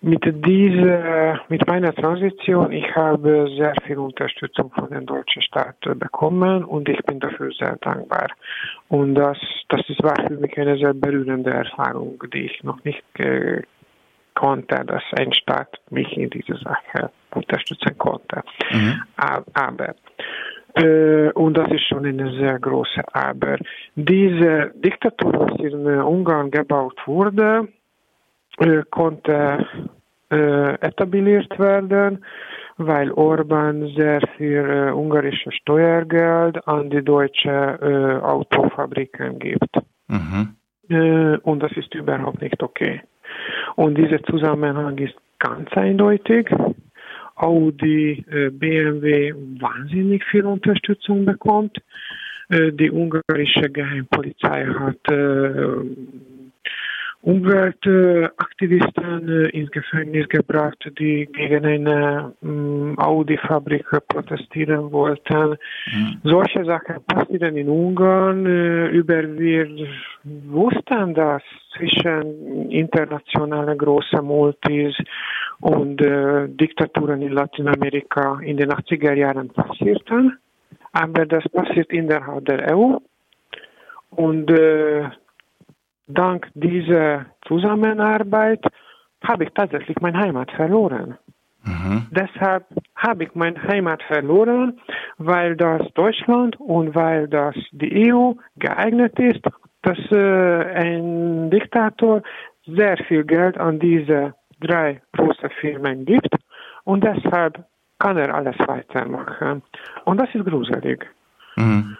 mit 0.00 0.24
dieser, 0.46 1.40
mit 1.48 1.66
meiner 1.66 1.94
Transition, 1.94 2.72
ich 2.72 2.94
habe 2.94 3.48
sehr 3.56 3.74
viel 3.86 3.98
Unterstützung 3.98 4.70
von 4.70 4.90
dem 4.90 5.06
deutschen 5.06 5.42
Staat 5.42 5.76
bekommen 5.80 6.64
und 6.64 6.88
ich 6.88 7.02
bin 7.04 7.20
dafür 7.20 7.50
sehr 7.52 7.76
dankbar. 7.76 8.28
Und 8.88 9.14
das, 9.14 9.38
das 9.68 9.80
war 10.00 10.16
für 10.26 10.34
mich 10.34 10.56
eine 10.58 10.76
sehr 10.76 10.94
berührende 10.94 11.50
Erfahrung, 11.50 12.22
die 12.32 12.46
ich 12.46 12.62
noch 12.62 12.82
nicht 12.84 13.02
äh, 13.18 13.62
konnte, 14.34 14.84
dass 14.84 15.02
ein 15.18 15.32
Staat 15.32 15.78
mich 15.90 16.16
in 16.16 16.30
dieser 16.30 16.58
Sache 16.58 17.10
unterstützen 17.34 17.96
konnte. 17.98 18.42
Mhm. 18.70 19.02
Aber 19.16 19.94
äh, 20.74 21.30
und 21.32 21.56
das 21.56 21.70
ist 21.70 21.88
schon 21.88 22.04
eine 22.04 22.30
sehr 22.36 22.58
große 22.58 23.02
Aber. 23.12 23.56
Diese 23.94 24.72
Diktatur, 24.74 25.32
was 25.32 25.58
in 25.60 25.86
Ungarn 25.86 26.50
gebaut 26.50 26.98
wurde, 27.06 27.68
konnte 28.90 29.66
etabliert 30.28 31.56
werden, 31.58 32.24
weil 32.78 33.10
Orban 33.12 33.88
sehr 33.96 34.20
viel 34.36 34.88
äh, 34.88 34.92
ungarische 34.92 35.50
Steuergeld 35.52 36.66
an 36.68 36.90
die 36.90 37.02
deutsche 37.02 37.48
äh, 37.50 38.24
Autofabriken 38.24 39.38
gibt. 39.38 39.70
Mhm. 40.08 40.56
Äh, 40.88 41.38
und 41.38 41.62
das 41.62 41.72
ist 41.72 41.94
überhaupt 41.94 42.42
nicht 42.42 42.62
okay. 42.62 43.00
Und 43.76 43.96
dieser 43.96 44.22
Zusammenhang 44.24 44.98
ist 44.98 45.16
ganz 45.38 45.70
eindeutig. 45.72 46.48
Audi, 47.36 48.24
BMW 48.52 49.34
wahnsinnig 49.60 50.24
viel 50.24 50.46
Unterstützung 50.46 51.26
bekommt. 51.26 51.76
Die 52.48 52.90
ungarische 52.90 53.68
Geheimpolizei 53.68 54.64
hat 54.64 55.00
Umweltaktivisten 57.22 59.28
äh, 59.28 59.48
ins 59.48 59.70
Gefängnis 59.70 60.28
gebracht, 60.28 60.78
die 60.98 61.26
gegen 61.26 61.64
eine 61.64 62.34
ähm, 62.42 62.94
Audi-Fabrik 62.98 63.86
protestieren 64.08 64.92
wollten. 64.92 65.56
Mhm. 65.92 66.20
Solche 66.22 66.64
Sachen 66.64 67.02
passieren 67.06 67.56
in 67.56 67.68
Ungarn. 67.68 68.46
Äh, 68.46 68.88
über 68.88 69.22
wir 69.38 69.68
wussten, 70.24 71.14
dass 71.14 71.42
zwischen 71.76 72.70
internationalen 72.70 73.76
großen 73.76 74.24
Multis 74.24 74.94
und 75.60 76.00
äh, 76.00 76.48
Diktaturen 76.48 77.22
in 77.22 77.32
Lateinamerika 77.32 78.38
in 78.40 78.56
den 78.56 78.70
80er 78.70 79.14
Jahren 79.14 79.48
passierten. 79.48 80.38
Aber 80.92 81.26
das 81.26 81.44
passiert 81.48 81.92
innerhalb 81.92 82.44
der 82.46 82.74
EU. 82.74 82.98
Und 84.10 84.50
äh, 84.50 85.10
dank 86.06 86.48
dieser 86.54 87.26
Zusammenarbeit 87.46 88.64
habe 89.24 89.44
ich 89.44 89.50
tatsächlich 89.54 90.00
meine 90.00 90.18
Heimat 90.18 90.50
verloren. 90.52 91.18
Mhm. 91.64 92.06
Deshalb 92.10 92.64
habe 92.94 93.24
ich 93.24 93.34
meine 93.34 93.60
Heimat 93.62 94.02
verloren, 94.04 94.78
weil 95.18 95.56
das 95.56 95.82
Deutschland 95.94 96.58
und 96.60 96.94
weil 96.94 97.28
das 97.28 97.54
die 97.72 98.12
EU 98.12 98.34
geeignet 98.56 99.18
ist, 99.18 99.40
dass 99.82 99.98
äh, 100.12 100.64
ein 100.74 101.50
Diktator 101.50 102.22
sehr 102.66 102.96
viel 103.08 103.24
Geld 103.24 103.58
an 103.58 103.78
diese 103.78 104.34
drei 104.60 105.02
großen 105.12 105.50
Firmen 105.60 106.04
gibt 106.04 106.34
und 106.84 107.04
deshalb 107.04 107.64
kann 107.98 108.16
er 108.16 108.34
alles 108.34 108.56
weitermachen. 108.66 109.62
Und 110.04 110.20
das 110.20 110.28
ist 110.34 110.44
gruselig. 110.44 111.06
Mhm. 111.56 111.96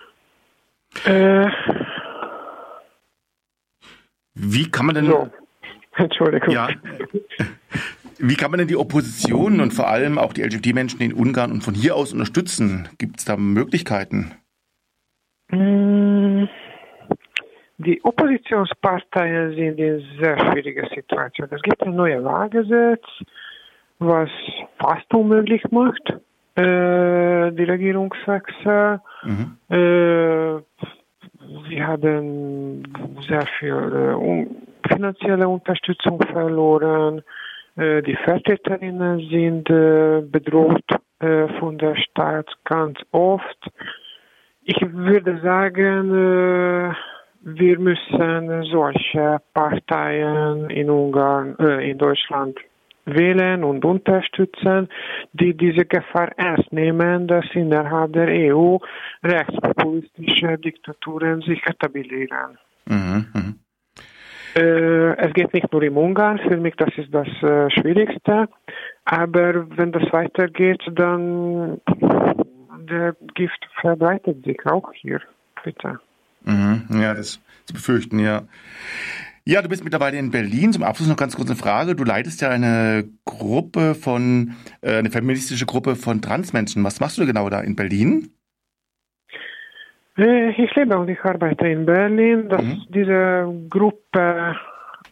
Äh, 1.05 1.47
wie 4.37 4.71
kann 4.71 4.87
man 4.87 4.95
denn. 4.95 5.07
So. 5.07 5.29
Entschuldigung. 5.97 6.53
Ja. 6.53 6.69
Wie 8.19 8.35
kann 8.35 8.51
man 8.51 8.59
denn 8.59 8.69
die 8.69 8.77
Opposition 8.77 9.61
und 9.61 9.73
vor 9.73 9.89
allem 9.89 10.19
auch 10.19 10.33
die 10.33 10.43
LGBT-Menschen 10.43 11.01
in 11.01 11.13
Ungarn 11.13 11.53
und 11.53 11.63
von 11.63 11.75
hier 11.75 11.97
aus 11.97 12.13
unterstützen? 12.13 12.89
Gibt 12.99 13.19
es 13.19 13.25
da 13.25 13.37
Möglichkeiten? 13.37 14.33
Mm, 15.51 16.45
die 17.79 18.03
Oppositionsparteien 18.05 19.55
sind 19.55 19.79
in 19.79 20.03
sehr 20.21 20.39
schwieriger 20.39 20.89
Situation. 20.95 21.49
Es 21.51 21.63
gibt 21.63 21.83
ein 21.83 21.95
neues 21.95 22.25
Wahlgesetz, 22.25 23.05
was 23.99 24.31
fast 24.79 25.13
unmöglich 25.13 25.63
macht, 25.71 26.09
äh, 26.57 27.53
die 27.53 27.65
Regierungswechsel. 27.65 29.01
Mhm. 29.25 29.59
Äh, 29.69 30.63
Sie 31.69 31.83
haben 31.83 32.83
sehr 33.29 33.47
viel 33.59 33.73
äh, 33.73 34.89
finanzielle 34.89 35.49
Unterstützung 35.49 36.21
verloren. 36.33 37.23
Äh, 37.77 38.03
die 38.03 38.17
Vertreterinnen 38.17 39.19
sind 39.29 39.71
äh, 39.71 40.23
bedroht 40.23 40.85
äh, 41.21 41.49
von 41.59 41.79
der 41.79 41.97
Staat 41.97 42.49
ganz 42.65 42.99
oft. 43.13 43.71
Ich 44.65 44.81
würde 44.81 45.41
sagen, 45.41 46.11
äh, 46.13 46.95
wir 47.43 47.79
müssen 47.79 48.65
solche 48.65 49.41
Parteien 49.55 50.69
in 50.71 50.91
Ungarn, 50.91 51.57
äh, 51.61 51.91
in 51.91 51.99
Deutschland 51.99 52.59
wählen 53.07 53.65
und 53.65 53.85
unterstützen, 53.85 54.89
die 55.33 55.57
diese 55.57 55.87
Gefahr 55.87 56.31
ernst 56.37 56.73
nehmen, 56.73 57.27
dass 57.29 57.45
innerhalb 57.55 58.13
der 58.13 58.29
EU 58.55 58.79
rechtspopulistische 59.23 60.59
Diktaturen 60.59 61.41
sich 61.43 61.65
etablieren. 61.67 62.59
Mhm, 62.87 63.27
mh. 63.33 63.55
äh, 64.61 65.17
es 65.17 65.33
geht 65.33 65.55
nicht 65.55 65.73
nur 65.73 65.83
im 65.83 65.97
Ungarn, 65.97 66.39
für 66.39 66.57
mich 66.57 66.75
das 66.77 66.91
ist 66.97 67.13
das 67.13 67.29
äh, 67.43 67.71
Schwierigste, 67.71 68.49
aber 69.05 69.67
wenn 69.77 69.93
das 69.93 70.13
weitergeht, 70.13 70.83
dann 70.93 71.81
der 72.89 73.17
Gift 73.35 73.67
verbreitet 73.81 74.45
sich 74.45 74.65
auch 74.67 74.93
hier, 74.93 75.21
bitte. 75.65 76.01
Mhm, 76.45 76.87
ja, 76.91 77.15
das 77.15 77.41
zu 77.65 77.75
befürchten, 77.75 78.21
ja. 78.21 78.43
Ja, 79.49 79.63
du 79.63 79.69
bist 79.69 79.85
mittlerweile 79.85 80.19
in 80.19 80.33
Berlin. 80.33 80.73
Zum 80.73 80.83
Abschluss 80.83 81.09
noch 81.09 81.17
ganz 81.17 81.37
kurz 81.37 81.49
eine 81.49 81.57
Frage. 81.57 81.95
Du 81.95 82.03
leitest 82.03 82.41
ja 82.41 82.49
eine 82.49 83.05
Gruppe 83.25 83.95
von, 83.95 84.57
äh, 84.81 84.97
eine 84.97 85.11
feministische 85.11 85.67
Gruppe 85.67 85.95
von 85.95 86.21
Transmenschen. 86.21 86.83
Was 86.83 86.99
machst 86.99 87.17
du 87.17 87.27
genau 87.27 87.49
da 87.49 87.61
in 87.61 87.77
Berlin? 87.77 88.33
Äh, 90.19 90.51
ich 90.51 90.75
lebe 90.75 90.99
und 90.99 91.09
ich 91.09 91.21
arbeite 91.21 91.69
in 91.69 91.87
Berlin. 91.87 92.49
Das, 92.49 92.61
mhm. 92.61 92.83
Diese 92.89 93.55
Gruppe 93.71 94.57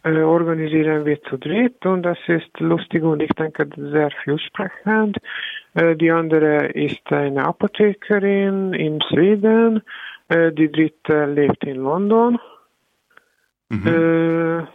äh, 0.03 0.21
organisieren 0.21 1.05
wir 1.05 1.21
zu 1.23 1.37
dritt 1.37 1.85
und 1.85 2.03
das 2.03 2.17
ist 2.27 2.59
lustig 2.59 3.03
und 3.03 3.21
ich 3.21 3.31
denke 3.39 3.69
sehr 3.77 4.09
vielsprechend. 4.25 5.17
Äh, 5.75 5.95
die 5.95 6.11
andere 6.11 6.65
ist 6.73 7.09
eine 7.09 7.45
Apothekerin 7.45 8.73
in 8.73 9.01
Schweden. 9.01 9.81
Äh, 10.27 10.51
die 10.51 10.69
dritte 10.69 11.25
lebt 11.25 11.63
in 11.63 11.77
London. 11.77 12.37
Mhm. 13.69 13.87
Äh, 13.87 14.67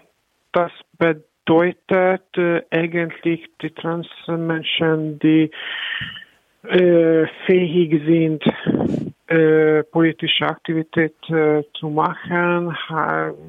das 0.53 0.73
bedeutet 0.99 2.37
äh, 2.37 2.63
eigentlich 2.71 3.49
die 3.63 3.71
Transmenschen, 3.71 5.19
die 5.21 5.51
äh, 6.65 7.27
fähig 7.47 8.03
sind, 8.05 8.45
politische 9.93 10.45
Aktivität 10.45 11.15
zu 11.25 11.89
machen, 11.89 12.77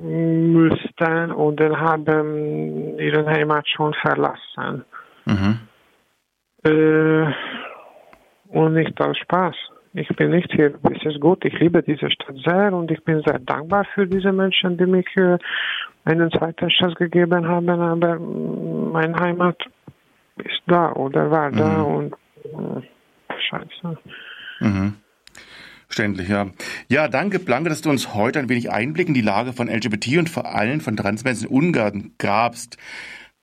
müssten 0.03 1.31
und 1.31 1.59
haben 1.59 2.99
ihre 2.99 3.25
Heimat 3.25 3.67
schon 3.67 3.91
verlassen. 3.95 4.85
Mhm. 5.25 5.57
Und 8.49 8.73
nicht 8.75 9.01
aus 9.01 9.17
Spaß. 9.17 9.55
Ich 9.93 10.07
bin 10.15 10.31
nicht 10.31 10.51
hier, 10.53 10.73
es 10.83 11.05
ist 11.05 11.19
gut, 11.19 11.43
ich 11.43 11.59
liebe 11.59 11.83
diese 11.83 12.09
Stadt 12.09 12.35
sehr 12.45 12.73
und 12.73 12.89
ich 12.91 13.03
bin 13.03 13.21
sehr 13.25 13.39
dankbar 13.39 13.85
für 13.93 14.07
diese 14.07 14.31
Menschen, 14.31 14.77
die 14.77 14.85
mich 14.85 15.07
äh, 15.17 15.37
einen 16.05 16.31
zweiten 16.31 16.69
Chance 16.69 16.95
gegeben 16.95 17.45
haben, 17.47 17.69
aber 17.69 18.17
mm, 18.17 18.91
meine 18.91 19.19
Heimat 19.19 19.57
ist 20.37 20.61
da 20.67 20.93
oder 20.93 21.29
war 21.29 21.51
da 21.51 21.79
mhm. 21.79 21.85
und 21.85 22.13
äh, 22.45 22.81
scheiße. 23.49 23.97
Mhm. 24.61 24.93
Verständlich, 25.87 26.29
ja. 26.29 26.47
Ja, 26.87 27.09
danke, 27.09 27.39
Blanke, 27.39 27.67
dass 27.67 27.81
du 27.81 27.89
uns 27.89 28.15
heute 28.15 28.39
ein 28.39 28.47
wenig 28.47 28.71
Einblick 28.71 29.09
in 29.09 29.13
die 29.13 29.19
Lage 29.19 29.51
von 29.51 29.67
LGBT 29.67 30.19
und 30.19 30.29
vor 30.29 30.55
allem 30.55 30.79
von 30.79 30.95
Transmenschen 30.95 31.49
in 31.49 31.53
Ungarn 31.53 32.11
gabst. 32.17 32.77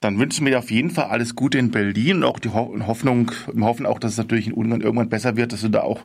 Dann 0.01 0.19
wünschen 0.19 0.47
wir 0.47 0.53
dir 0.53 0.59
auf 0.59 0.71
jeden 0.71 0.91
Fall 0.91 1.07
alles 1.07 1.35
Gute 1.35 1.59
in 1.59 1.71
Berlin 1.71 2.19
und 2.19 2.25
auch 2.25 2.39
die 2.39 2.51
Hoffnung, 2.51 3.33
im 3.53 3.65
Hoffen 3.65 3.85
auch, 3.85 3.99
dass 3.99 4.13
es 4.13 4.19
natürlich 4.19 4.47
in 4.47 4.53
Ungarn 4.53 4.81
irgendwann 4.81 5.09
besser 5.09 5.37
wird, 5.37 5.53
dass 5.53 5.63
du 5.63 5.69
da 5.69 5.83
auch 5.83 6.05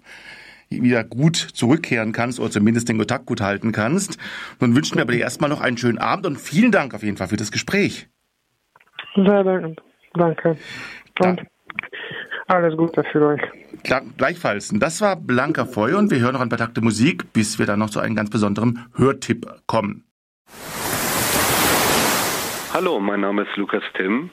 wieder 0.70 1.04
gut 1.04 1.36
zurückkehren 1.36 2.12
kannst 2.14 2.40
oder 2.40 2.50
zumindest 2.50 2.90
den 2.90 2.98
Kontakt 2.98 3.28
gut 3.28 3.42
halten 3.42 3.72
kannst. 3.72 4.18
Nun 4.60 4.76
wünschen 4.76 4.96
wir 4.96 5.04
aber 5.04 5.12
dir 5.12 5.20
erstmal 5.20 5.50
noch 5.50 5.62
einen 5.62 5.78
schönen 5.78 6.00
Abend 6.00 6.26
und 6.26 6.40
vielen 6.40 6.72
Dank 6.72 6.96
auf 6.96 7.04
jeden 7.04 7.18
Fall 7.18 7.28
für 7.28 7.38
das 7.38 7.52
Gespräch. 7.52 8.08
Sehr 9.16 9.44
danke. 9.44 9.76
Danke. 10.16 10.58
Und 11.20 11.40
ja. 11.40 11.46
alles 12.48 12.76
Gute 12.76 13.04
für 13.12 13.28
euch. 13.28 13.42
Gleichfalls. 14.18 14.72
Das 14.74 15.02
war 15.02 15.16
Blanka 15.16 15.66
Feuer 15.66 16.00
und 16.00 16.10
wir 16.10 16.20
hören 16.20 16.34
noch 16.34 16.42
ein 16.42 16.50
paar 16.50 16.58
Takte 16.58 16.82
Musik, 16.82 17.34
bis 17.34 17.60
wir 17.60 17.66
dann 17.66 17.80
noch 17.80 17.90
zu 17.90 18.00
einem 18.00 18.16
ganz 18.16 18.30
besonderen 18.30 18.86
Hörtipp 18.96 19.46
kommen. 19.68 20.06
Hallo, 22.74 23.00
mein 23.00 23.22
Name 23.22 23.44
ist 23.44 23.56
Lukas 23.56 23.84
Timm. 23.96 24.32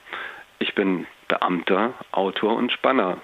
Ich 0.61 0.75
bin 0.75 1.07
Beamter, 1.29 1.93
Autor 2.11 2.57
und 2.57 2.73
Spanner. 2.73 3.19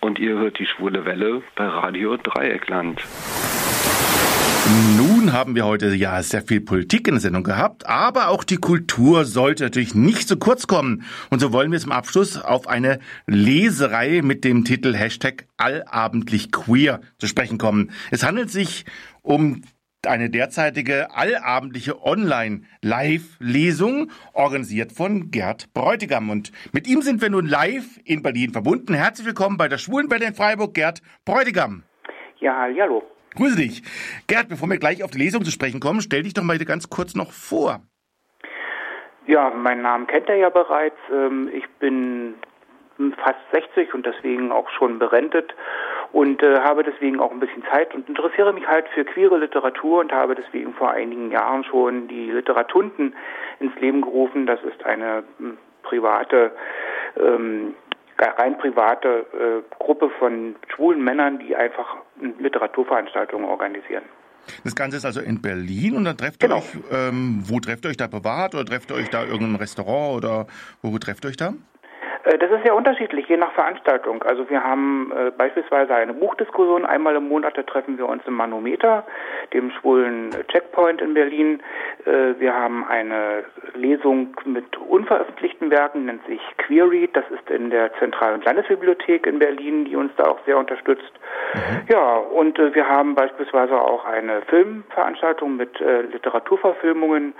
Und 0.00 0.18
ihr 0.18 0.34
hört 0.34 0.58
die 0.58 0.66
Schwule 0.66 1.06
Welle 1.06 1.42
bei 1.56 1.64
Radio 1.64 2.18
Dreieckland. 2.18 3.00
Nun 4.98 5.32
haben 5.32 5.54
wir 5.54 5.64
heute 5.64 5.94
ja 5.94 6.22
sehr 6.22 6.42
viel 6.42 6.60
Politik 6.60 7.08
in 7.08 7.14
der 7.14 7.22
Sendung 7.22 7.44
gehabt, 7.44 7.86
aber 7.86 8.28
auch 8.28 8.44
die 8.44 8.58
Kultur 8.58 9.24
sollte 9.24 9.64
natürlich 9.64 9.94
nicht 9.94 10.28
zu 10.28 10.36
kurz 10.36 10.66
kommen. 10.66 11.04
Und 11.30 11.38
so 11.38 11.54
wollen 11.54 11.72
wir 11.72 11.80
zum 11.80 11.92
Abschluss 11.92 12.36
auf 12.36 12.68
eine 12.68 12.98
Leserei 13.26 14.20
mit 14.22 14.44
dem 14.44 14.64
Titel 14.66 14.94
Hashtag 14.94 15.46
allabendlich 15.56 16.52
queer 16.52 17.00
zu 17.16 17.26
sprechen 17.26 17.56
kommen. 17.56 17.90
Es 18.10 18.22
handelt 18.22 18.50
sich 18.50 18.84
um 19.22 19.62
eine 20.06 20.30
derzeitige 20.30 21.08
allabendliche 21.14 22.02
Online-Live-Lesung, 22.02 24.10
organisiert 24.32 24.92
von 24.92 25.30
Gerd 25.30 25.74
Bräutigam. 25.74 26.30
Und 26.30 26.50
mit 26.72 26.88
ihm 26.88 27.02
sind 27.02 27.20
wir 27.22 27.30
nun 27.30 27.46
live 27.46 28.00
in 28.04 28.22
Berlin 28.22 28.50
verbunden. 28.50 28.94
Herzlich 28.94 29.26
willkommen 29.26 29.56
bei 29.56 29.68
der 29.68 29.78
Schwulenwelle 29.78 30.26
in 30.26 30.34
Freiburg, 30.34 30.74
Gerd 30.74 31.00
Bräutigam. 31.24 31.84
Ja, 32.38 32.56
hallo. 32.58 33.04
Grüße 33.36 33.56
dich. 33.56 33.82
Gerd, 34.26 34.48
bevor 34.48 34.68
wir 34.68 34.78
gleich 34.78 35.04
auf 35.04 35.12
die 35.12 35.18
Lesung 35.18 35.44
zu 35.44 35.52
sprechen 35.52 35.80
kommen, 35.80 36.00
stell 36.00 36.24
dich 36.24 36.34
doch 36.34 36.42
mal 36.42 36.58
ganz 36.58 36.90
kurz 36.90 37.14
noch 37.14 37.30
vor. 37.30 37.80
Ja, 39.26 39.50
meinen 39.50 39.82
Namen 39.82 40.08
kennt 40.08 40.28
er 40.28 40.36
ja 40.36 40.50
bereits. 40.50 40.98
Ähm, 41.12 41.48
ich 41.54 41.68
bin 41.78 42.34
fast 43.22 43.38
60 43.52 43.94
und 43.94 44.04
deswegen 44.04 44.50
auch 44.50 44.68
schon 44.70 44.98
berentet 44.98 45.54
und 46.12 46.42
äh, 46.42 46.60
habe 46.60 46.84
deswegen 46.84 47.20
auch 47.20 47.30
ein 47.30 47.40
bisschen 47.40 47.64
Zeit 47.70 47.94
und 47.94 48.08
interessiere 48.08 48.52
mich 48.52 48.66
halt 48.66 48.86
für 48.94 49.04
queere 49.04 49.38
Literatur 49.38 50.00
und 50.00 50.12
habe 50.12 50.34
deswegen 50.34 50.74
vor 50.74 50.90
einigen 50.90 51.30
Jahren 51.30 51.64
schon 51.64 52.08
die 52.08 52.30
Literatunden 52.30 53.14
ins 53.60 53.74
Leben 53.80 54.02
gerufen. 54.02 54.46
Das 54.46 54.60
ist 54.62 54.84
eine 54.84 55.24
hm, 55.38 55.56
private 55.82 56.52
ähm, 57.18 57.74
rein 58.18 58.58
private 58.58 59.26
äh, 59.32 59.74
Gruppe 59.78 60.10
von 60.18 60.54
schwulen 60.74 61.02
Männern, 61.02 61.38
die 61.38 61.56
einfach 61.56 61.96
Literaturveranstaltungen 62.38 63.46
organisieren. 63.46 64.04
Das 64.64 64.74
Ganze 64.74 64.96
ist 64.96 65.04
also 65.04 65.20
in 65.20 65.40
Berlin 65.40 65.96
und 65.96 66.04
dann 66.04 66.16
trefft 66.16 66.40
genau. 66.40 66.56
ihr 66.56 66.60
euch, 66.60 67.08
ähm, 67.08 67.42
wo 67.44 67.60
trefft 67.60 67.84
ihr 67.84 67.90
euch 67.90 67.96
da 67.96 68.08
privat 68.08 68.54
oder 68.54 68.64
trefft 68.64 68.90
ihr 68.90 68.96
euch 68.96 69.08
da 69.08 69.24
irgendein 69.24 69.56
Restaurant 69.56 70.16
oder 70.16 70.46
wo 70.82 70.96
trefft 70.98 71.24
ihr 71.24 71.30
euch 71.30 71.36
da? 71.36 71.54
Äh, 72.32 72.38
das 72.38 72.50
ist 72.50 72.62
sehr 72.64 72.74
unterschiedlich, 72.74 73.26
je 73.28 73.36
nach 73.36 73.52
Veranstaltung. 73.52 74.22
Also 74.22 74.48
wir 74.48 74.62
haben 74.62 75.12
äh, 75.12 75.30
beispielsweise 75.30 75.94
eine 75.94 76.14
Buchdiskussion. 76.14 76.84
Einmal 76.86 77.16
im 77.16 77.28
Monat 77.28 77.56
da 77.56 77.62
treffen 77.62 77.98
wir 77.98 78.08
uns 78.08 78.22
im 78.26 78.34
Manometer, 78.34 79.04
dem 79.52 79.70
schwulen 79.70 80.30
Checkpoint 80.48 81.00
in 81.00 81.14
Berlin. 81.14 81.62
Äh, 82.04 82.40
wir 82.40 82.54
haben 82.54 82.86
eine 82.86 83.44
Lesung 83.74 84.34
mit 84.44 84.76
unveröffentlichten 84.76 85.70
Werken, 85.70 86.06
nennt 86.06 86.24
sich 86.26 86.40
Queerread. 86.58 87.14
Das 87.14 87.24
ist 87.30 87.50
in 87.50 87.70
der 87.70 87.92
Zentral- 87.94 88.34
und 88.34 88.44
Landesbibliothek 88.44 89.26
in 89.26 89.38
Berlin, 89.38 89.84
die 89.84 89.96
uns 89.96 90.12
da 90.16 90.24
auch 90.24 90.38
sehr 90.46 90.58
unterstützt. 90.58 91.12
Mhm. 91.54 91.82
Ja, 91.88 92.16
und 92.16 92.58
äh, 92.58 92.74
wir 92.74 92.88
haben 92.88 93.14
beispielsweise 93.14 93.80
auch 93.80 94.04
eine 94.04 94.42
Filmveranstaltung 94.42 95.56
mit 95.56 95.80
äh, 95.80 96.02
Literaturverfilmungen 96.02 97.34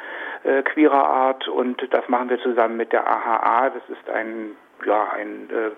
äh, 0.45 0.63
queerer 0.63 1.09
Art 1.09 1.49
und 1.49 1.83
das 1.91 2.09
machen 2.09 2.31
wir 2.31 2.39
zusammen 2.41 2.77
mit 2.77 2.93
der 2.93 3.07
AHA. 3.07 3.71
Das 3.71 3.83
ist 3.89 4.11
ein 4.11 4.57
ja, 4.87 5.11
ein, 5.13 5.49
äh, 5.51 5.71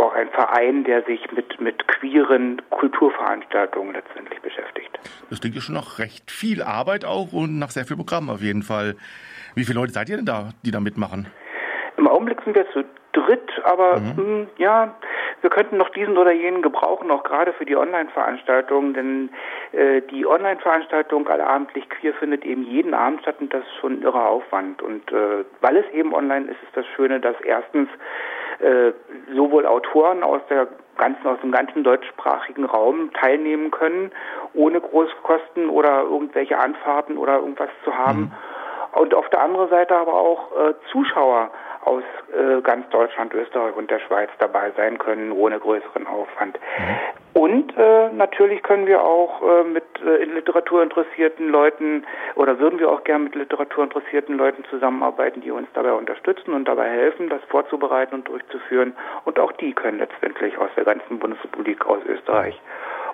auch 0.00 0.14
ein 0.14 0.28
Verein, 0.30 0.84
der 0.84 1.02
sich 1.04 1.20
mit, 1.32 1.60
mit 1.60 1.86
queeren 1.88 2.62
Kulturveranstaltungen 2.70 3.94
letztendlich 3.94 4.40
beschäftigt. 4.40 4.98
Das 5.30 5.40
klingt 5.40 5.56
ja 5.56 5.62
schon 5.62 5.74
noch 5.74 5.98
recht 5.98 6.30
viel 6.30 6.62
Arbeit 6.62 7.04
auch 7.04 7.32
und 7.32 7.58
nach 7.58 7.70
sehr 7.70 7.84
viel 7.84 7.96
Programm 7.96 8.30
auf 8.30 8.40
jeden 8.40 8.62
Fall. 8.62 8.96
Wie 9.54 9.64
viele 9.64 9.80
Leute 9.80 9.92
seid 9.92 10.08
ihr 10.08 10.16
denn 10.16 10.26
da, 10.26 10.50
die 10.64 10.70
da 10.70 10.80
mitmachen? 10.80 11.26
Im 11.96 12.06
Augenblick 12.08 12.42
sind 12.44 12.54
wir 12.54 12.70
zu 12.72 12.84
dritt, 13.12 13.50
aber 13.64 13.98
mhm. 14.00 14.06
mh, 14.06 14.16
hm, 14.16 14.46
ja, 14.58 14.94
wir 15.42 15.50
könnten 15.50 15.76
noch 15.76 15.90
diesen 15.90 16.16
oder 16.16 16.32
jenen 16.32 16.62
gebrauchen, 16.62 17.10
auch 17.10 17.22
gerade 17.22 17.52
für 17.52 17.64
die 17.64 17.76
Online-Veranstaltungen, 17.76 18.94
denn 18.94 19.30
äh, 19.72 20.02
die 20.02 20.26
Online-Veranstaltung 20.26 21.28
allabendlich 21.28 21.88
queer 21.88 22.14
findet 22.14 22.44
eben 22.44 22.64
jeden 22.64 22.94
Abend 22.94 23.22
statt 23.22 23.36
und 23.40 23.52
das 23.52 23.62
ist 23.62 23.76
schon 23.80 23.94
ein 23.94 24.02
irrer 24.02 24.28
Aufwand. 24.28 24.82
Und 24.82 25.10
äh, 25.12 25.44
weil 25.60 25.76
es 25.76 25.88
eben 25.92 26.14
online 26.14 26.46
ist, 26.46 26.62
ist 26.62 26.76
das 26.76 26.86
Schöne, 26.94 27.20
dass 27.20 27.40
erstens 27.42 27.88
äh, 28.60 28.92
sowohl 29.34 29.66
Autoren 29.66 30.22
aus 30.22 30.40
der 30.48 30.68
ganzen, 30.96 31.26
aus 31.26 31.40
dem 31.42 31.52
ganzen 31.52 31.84
deutschsprachigen 31.84 32.64
Raum 32.64 33.12
teilnehmen 33.12 33.70
können, 33.70 34.10
ohne 34.54 34.80
Großkosten 34.80 35.68
oder 35.68 36.02
irgendwelche 36.02 36.58
Anfahrten 36.58 37.18
oder 37.18 37.36
irgendwas 37.36 37.68
zu 37.84 37.96
haben. 37.96 38.20
Mhm. 38.20 38.32
Und 39.00 39.14
auf 39.14 39.28
der 39.28 39.42
anderen 39.42 39.68
Seite 39.68 39.94
aber 39.94 40.14
auch 40.14 40.52
äh, 40.56 40.74
Zuschauer 40.90 41.50
aus 41.86 42.02
äh, 42.34 42.60
ganz 42.62 42.88
Deutschland, 42.90 43.32
Österreich 43.32 43.76
und 43.76 43.90
der 43.90 44.00
Schweiz 44.00 44.28
dabei 44.38 44.72
sein 44.76 44.98
können, 44.98 45.32
ohne 45.32 45.58
größeren 45.58 46.06
Aufwand. 46.06 46.58
Mhm. 46.78 47.40
Und 47.40 47.76
äh, 47.76 48.08
natürlich 48.12 48.62
können 48.62 48.86
wir 48.86 49.02
auch 49.02 49.42
äh, 49.42 49.64
mit 49.64 49.84
äh, 50.04 50.24
literaturinteressierten 50.24 51.48
Leuten 51.48 52.04
oder 52.34 52.58
würden 52.58 52.78
wir 52.78 52.90
auch 52.90 53.04
gern 53.04 53.24
mit 53.24 53.34
literaturinteressierten 53.34 54.36
Leuten 54.36 54.64
zusammenarbeiten, 54.70 55.42
die 55.42 55.50
uns 55.50 55.68
dabei 55.74 55.92
unterstützen 55.92 56.54
und 56.54 56.66
dabei 56.66 56.88
helfen, 56.88 57.28
das 57.28 57.42
vorzubereiten 57.48 58.16
und 58.16 58.28
durchzuführen. 58.28 58.96
Und 59.24 59.38
auch 59.38 59.52
die 59.52 59.72
können 59.72 59.98
letztendlich 59.98 60.58
aus 60.58 60.70
der 60.76 60.84
ganzen 60.84 61.18
Bundesrepublik, 61.18 61.86
aus 61.86 62.00
Österreich 62.06 62.60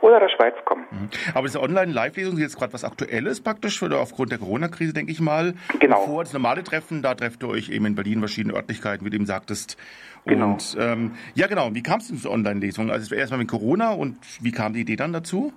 oder 0.03 0.21
der 0.21 0.29
Schweiz 0.29 0.55
kommen. 0.65 0.85
Mhm. 0.91 1.09
Aber 1.35 1.47
diese 1.47 1.63
Online-Live-Lesung 1.63 2.35
ist 2.35 2.41
jetzt 2.41 2.59
gerade 2.59 2.73
was 2.73 2.85
Aktuelles 2.85 3.41
praktisch, 3.41 3.83
oder 3.83 4.01
aufgrund 4.01 4.33
der 4.33 4.39
Corona-Krise, 4.39 4.93
denke 4.93 5.13
ich 5.13 5.21
mal. 5.21 5.55
Genau. 5.79 6.05
Vor 6.05 6.25
das 6.25 6.33
normale 6.33 6.63
Treffen, 6.63 7.03
da 7.03 7.15
trefft 7.15 7.43
ihr 7.43 7.49
euch 7.49 7.71
eben 7.71 7.87
in 7.87 7.95
Berlin, 7.95 8.19
verschiedene 8.19 8.55
Örtlichkeiten, 8.55 9.07
wie 9.07 9.11
du 9.11 9.17
eben 9.17 9.27
sagtest. 9.27 9.79
Genau. 10.27 10.53
Und 10.53 10.77
ähm, 10.79 11.13
ja, 11.35 11.47
genau. 11.47 11.71
Wie 11.73 11.83
kam 11.83 12.01
es 12.01 12.09
denn 12.09 12.19
zur 12.19 12.33
Online-Lesung? 12.33 12.91
Also 12.91 13.15
erstmal 13.15 13.39
mit 13.39 13.49
Corona 13.49 13.93
und 13.93 14.19
wie 14.41 14.53
kam 14.53 14.75
die 14.75 14.81
Idee 14.81 14.97
dann 14.97 15.13
dazu? 15.13 15.53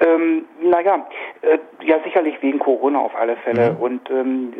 Ähm, 0.00 0.44
naja, 0.62 1.06
ja 1.82 1.98
sicherlich 2.02 2.40
wegen 2.42 2.58
Corona 2.58 2.98
auf 2.98 3.14
alle 3.14 3.36
Fälle. 3.36 3.72
Mhm. 3.72 3.76
Und 3.80 4.10
ähm, 4.10 4.52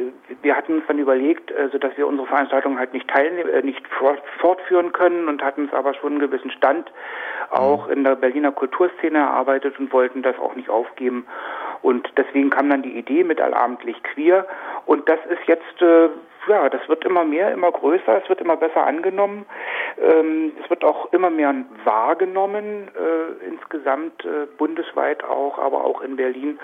wir 0.42 0.56
hatten 0.56 0.74
uns 0.74 0.84
dann 0.86 0.98
überlegt, 0.98 1.54
also 1.54 1.78
dass 1.78 1.96
wir 1.96 2.06
unsere 2.06 2.26
Veranstaltung 2.26 2.78
halt 2.78 2.92
nicht 2.92 3.08
teilnehmen, 3.08 3.50
äh, 3.50 3.62
nicht 3.62 3.82
fortführen 4.40 4.92
können 4.92 5.28
und 5.28 5.42
hatten 5.42 5.66
es 5.66 5.74
aber 5.74 5.94
schon 5.94 6.12
einen 6.12 6.20
gewissen 6.20 6.50
Stand 6.50 6.92
auch 7.50 7.86
mhm. 7.86 7.92
in 7.92 8.04
der 8.04 8.16
Berliner 8.16 8.52
Kulturszene 8.52 9.18
erarbeitet 9.18 9.78
und 9.78 9.92
wollten 9.92 10.22
das 10.22 10.38
auch 10.38 10.54
nicht 10.54 10.68
aufgeben. 10.68 11.26
Und 11.82 12.10
deswegen 12.16 12.50
kam 12.50 12.70
dann 12.70 12.82
die 12.82 12.96
Idee 12.96 13.24
mit 13.24 13.40
Allabendlich 13.40 14.02
Queer. 14.02 14.46
Und 14.86 15.08
das 15.08 15.18
ist 15.28 15.46
jetzt 15.46 15.82
äh, 15.82 16.08
ja, 16.48 16.68
das 16.68 16.86
wird 16.88 17.04
immer 17.04 17.24
mehr, 17.24 17.52
immer 17.52 17.70
größer, 17.72 18.22
es 18.22 18.28
wird 18.28 18.40
immer 18.40 18.56
besser 18.56 18.86
angenommen. 18.86 19.46
Ähm, 19.98 20.52
es 20.62 20.70
wird 20.70 20.84
auch 20.84 21.12
immer 21.12 21.30
mehr 21.30 21.54
wahrgenommen, 21.84 22.88
äh, 22.88 23.46
insgesamt 23.46 24.24
äh, 24.24 24.46
bundesweit 24.58 25.24
auch, 25.24 25.58
aber 25.58 25.84
auch 25.84 26.00
in 26.00 26.16
Berlin. 26.16 26.58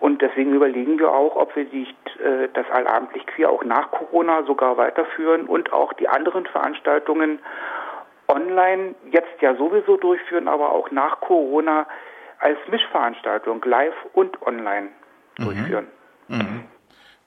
Und 0.00 0.22
deswegen 0.22 0.54
überlegen 0.54 0.98
wir 0.98 1.12
auch, 1.12 1.36
ob 1.36 1.54
wir 1.56 1.64
nicht 1.64 1.96
äh, 2.20 2.48
das 2.52 2.66
Allabendlich 2.70 3.26
Queer 3.26 3.50
auch 3.50 3.64
nach 3.64 3.90
Corona 3.90 4.44
sogar 4.44 4.76
weiterführen 4.76 5.46
und 5.46 5.72
auch 5.72 5.92
die 5.94 6.08
anderen 6.08 6.46
Veranstaltungen 6.46 7.40
online 8.28 8.94
jetzt 9.10 9.40
ja 9.40 9.54
sowieso 9.54 9.96
durchführen, 9.96 10.48
aber 10.48 10.72
auch 10.72 10.90
nach 10.90 11.20
Corona 11.20 11.86
als 12.38 12.58
Mischveranstaltung 12.68 13.62
live 13.64 13.94
und 14.12 14.40
online 14.42 14.88
mhm. 15.38 15.44
durchführen. 15.44 15.86
Mhm. 16.28 16.64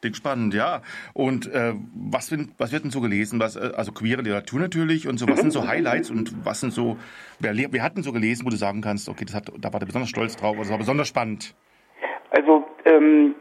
Klingt 0.02 0.16
spannend, 0.16 0.54
ja. 0.54 0.82
Und 1.14 1.52
äh, 1.54 1.74
was, 1.94 2.32
was 2.58 2.72
wird 2.72 2.84
denn 2.86 2.92
so 2.92 3.02
gelesen? 3.02 3.40
Was, 3.40 3.58
äh, 3.58 3.72
also 3.76 3.92
queere 3.92 4.22
Literatur 4.22 4.60
natürlich 4.60 5.08
und 5.08 5.18
so. 5.18 5.28
Was 5.28 5.42
sind 5.42 5.52
so 5.52 5.68
Highlights 5.68 6.10
und 6.10 6.46
was 6.46 6.62
sind 6.62 6.72
so, 6.72 6.98
wer, 7.40 7.54
wer 7.56 7.84
hat 7.84 7.98
denn 7.98 8.04
so 8.04 8.14
gelesen, 8.14 8.46
wo 8.46 8.50
du 8.50 8.56
sagen 8.56 8.82
kannst, 8.82 9.10
okay, 9.10 9.26
das 9.26 9.36
hat, 9.36 9.52
da 9.58 9.74
war 9.74 9.80
der 9.80 9.88
besonders 9.88 10.10
stolz 10.10 10.38
drauf, 10.38 10.56
das 10.58 10.70
war 10.70 10.78
besonders 10.78 11.10
spannend? 11.10 11.54
Also 12.32 12.66
ähm, 12.86 13.36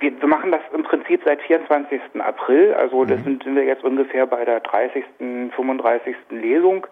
wir, 0.00 0.20
wir 0.20 0.28
machen 0.28 0.50
das 0.50 0.62
im 0.74 0.82
Prinzip 0.82 1.22
seit 1.24 1.40
24. 1.42 2.00
April, 2.18 2.74
also 2.74 3.04
das 3.04 3.20
mhm. 3.20 3.24
sind, 3.24 3.44
sind 3.44 3.54
wir 3.54 3.64
jetzt 3.64 3.84
ungefähr 3.84 4.26
bei 4.26 4.44
der 4.44 4.60
30., 4.60 5.04
35. 5.54 6.16
Lesung. 6.30 6.86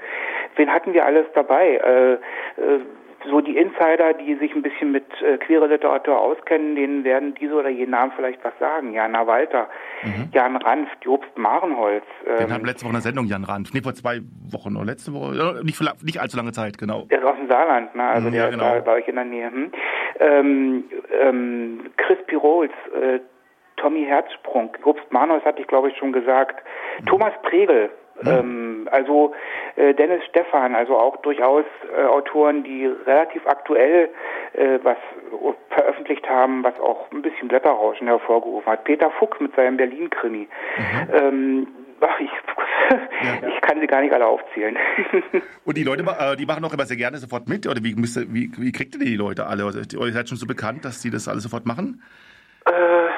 Wen 0.55 0.71
hatten 0.71 0.93
wir 0.95 1.05
alles 1.05 1.27
dabei? 1.35 1.77
Äh, 1.77 2.13
äh, 2.13 2.81
so 3.29 3.41
die 3.41 3.57
Insider, 3.57 4.15
die 4.15 4.35
sich 4.37 4.55
ein 4.55 4.63
bisschen 4.63 4.93
mit 4.93 5.05
äh, 5.23 5.39
queerer 5.39 5.69
Literatur 5.69 6.19
auskennen, 6.19 6.75
denen 6.75 7.05
werden 7.05 7.35
diese 7.35 7.55
oder 7.55 7.69
jene 7.69 7.91
Namen 7.91 8.13
vielleicht 8.17 8.43
was 8.45 8.53
sagen. 8.59 8.93
Jana 8.93 9.27
Walter, 9.27 9.69
mhm. 10.03 10.29
Jan 10.33 10.57
Ranft, 10.57 10.97
Jobst 11.03 11.37
Marenholz. 11.37 12.05
Ähm, 12.27 12.37
Den 12.39 12.53
haben 12.53 12.65
letzte 12.65 12.85
Woche 12.85 12.95
eine 12.95 13.03
Sendung, 13.03 13.27
Jan 13.27 13.45
Ranft. 13.45 13.75
Nee, 13.75 13.83
vor 13.83 13.95
zwei 13.95 14.21
Wochen 14.51 14.77
oder 14.77 14.87
letzte 14.87 15.13
Woche, 15.13 15.63
nicht, 15.65 15.81
nicht 16.05 16.21
allzu 16.21 16.37
lange 16.37 16.53
Zeit, 16.53 16.79
genau. 16.79 17.07
Der 17.11 17.19
ist 17.19 17.25
aus 17.25 17.37
dem 17.37 17.49
Saarland, 17.49 17.95
ne? 17.95 18.05
also 18.05 18.29
mhm, 18.29 18.33
der 18.33 18.45
ja, 18.45 18.51
genau. 18.51 18.77
ist 18.77 18.85
bei 18.85 18.93
euch 18.93 19.09
in 19.09 19.17
der 19.17 19.25
Nähe. 19.25 19.51
Hm? 19.51 19.73
Ähm, 20.21 20.85
ähm, 21.21 21.81
Chris 21.97 22.19
Pirols, 22.27 22.73
äh, 22.95 23.21
Tommy 23.77 24.05
Herzsprung, 24.05 24.71
Jobst 24.85 25.11
Marenholz 25.11 25.45
hatte 25.45 25.61
ich 25.61 25.67
glaube 25.67 25.89
ich 25.89 25.97
schon 25.97 26.13
gesagt. 26.13 26.63
Mhm. 27.01 27.07
Thomas 27.07 27.33
Pregel, 27.43 27.91
ähm, 28.27 28.89
also 28.91 29.33
äh, 29.77 29.95
Dennis 29.95 30.25
Stephan, 30.27 30.75
also 30.75 30.97
auch 30.97 31.17
durchaus 31.19 31.65
äh, 31.97 32.05
Autoren, 32.05 32.65
die 32.65 32.87
relativ 32.87 33.47
aktuell 33.47 34.11
äh, 34.55 34.79
was 34.83 34.97
veröffentlicht 35.71 36.29
haben, 36.29 36.65
was 36.65 36.79
auch 36.81 37.11
ein 37.13 37.23
bisschen 37.23 37.49
Blätterrauschen 37.49 38.07
hervorgerufen 38.07 38.71
hat. 38.71 38.85
Peter 38.85 39.11
Fuchs 39.11 39.39
mit 39.41 39.55
seinem 39.55 39.77
Berlin-Krimi. 39.77 40.49
Mhm. 40.77 41.15
Ähm, 41.15 41.67
ach, 42.01 42.19
ich, 42.19 42.31
ja. 42.91 43.49
ich 43.49 43.61
kann 43.61 43.81
sie 43.81 43.87
gar 43.87 44.01
nicht 44.01 44.13
alle 44.13 44.27
aufzählen. 44.27 44.77
Und 45.65 45.77
die 45.77 45.85
Leute, 45.85 46.05
äh, 46.19 46.37
die 46.37 46.47
machen 46.47 46.65
auch 46.65 46.73
immer 46.73 46.87
sehr 46.87 46.97
gerne 46.97 47.19
sofort 47.19 47.49
mit? 47.49 47.67
Oder 47.67 47.83
wie, 47.85 47.95
müsst 47.95 48.17
ihr, 48.17 48.33
wie, 48.33 48.51
wie 48.57 48.73
kriegt 48.73 48.95
ihr 48.95 49.05
die 49.05 49.17
Leute 49.17 49.47
alle? 49.47 49.65
Ihr 49.65 50.13
seid 50.13 50.29
schon 50.29 50.39
so 50.39 50.47
bekannt, 50.47 50.85
dass 50.85 51.03
die 51.03 51.11
das 51.11 51.29
alle 51.29 51.41
sofort 51.41 51.67
machen? 51.67 52.03
Äh, 52.67 53.10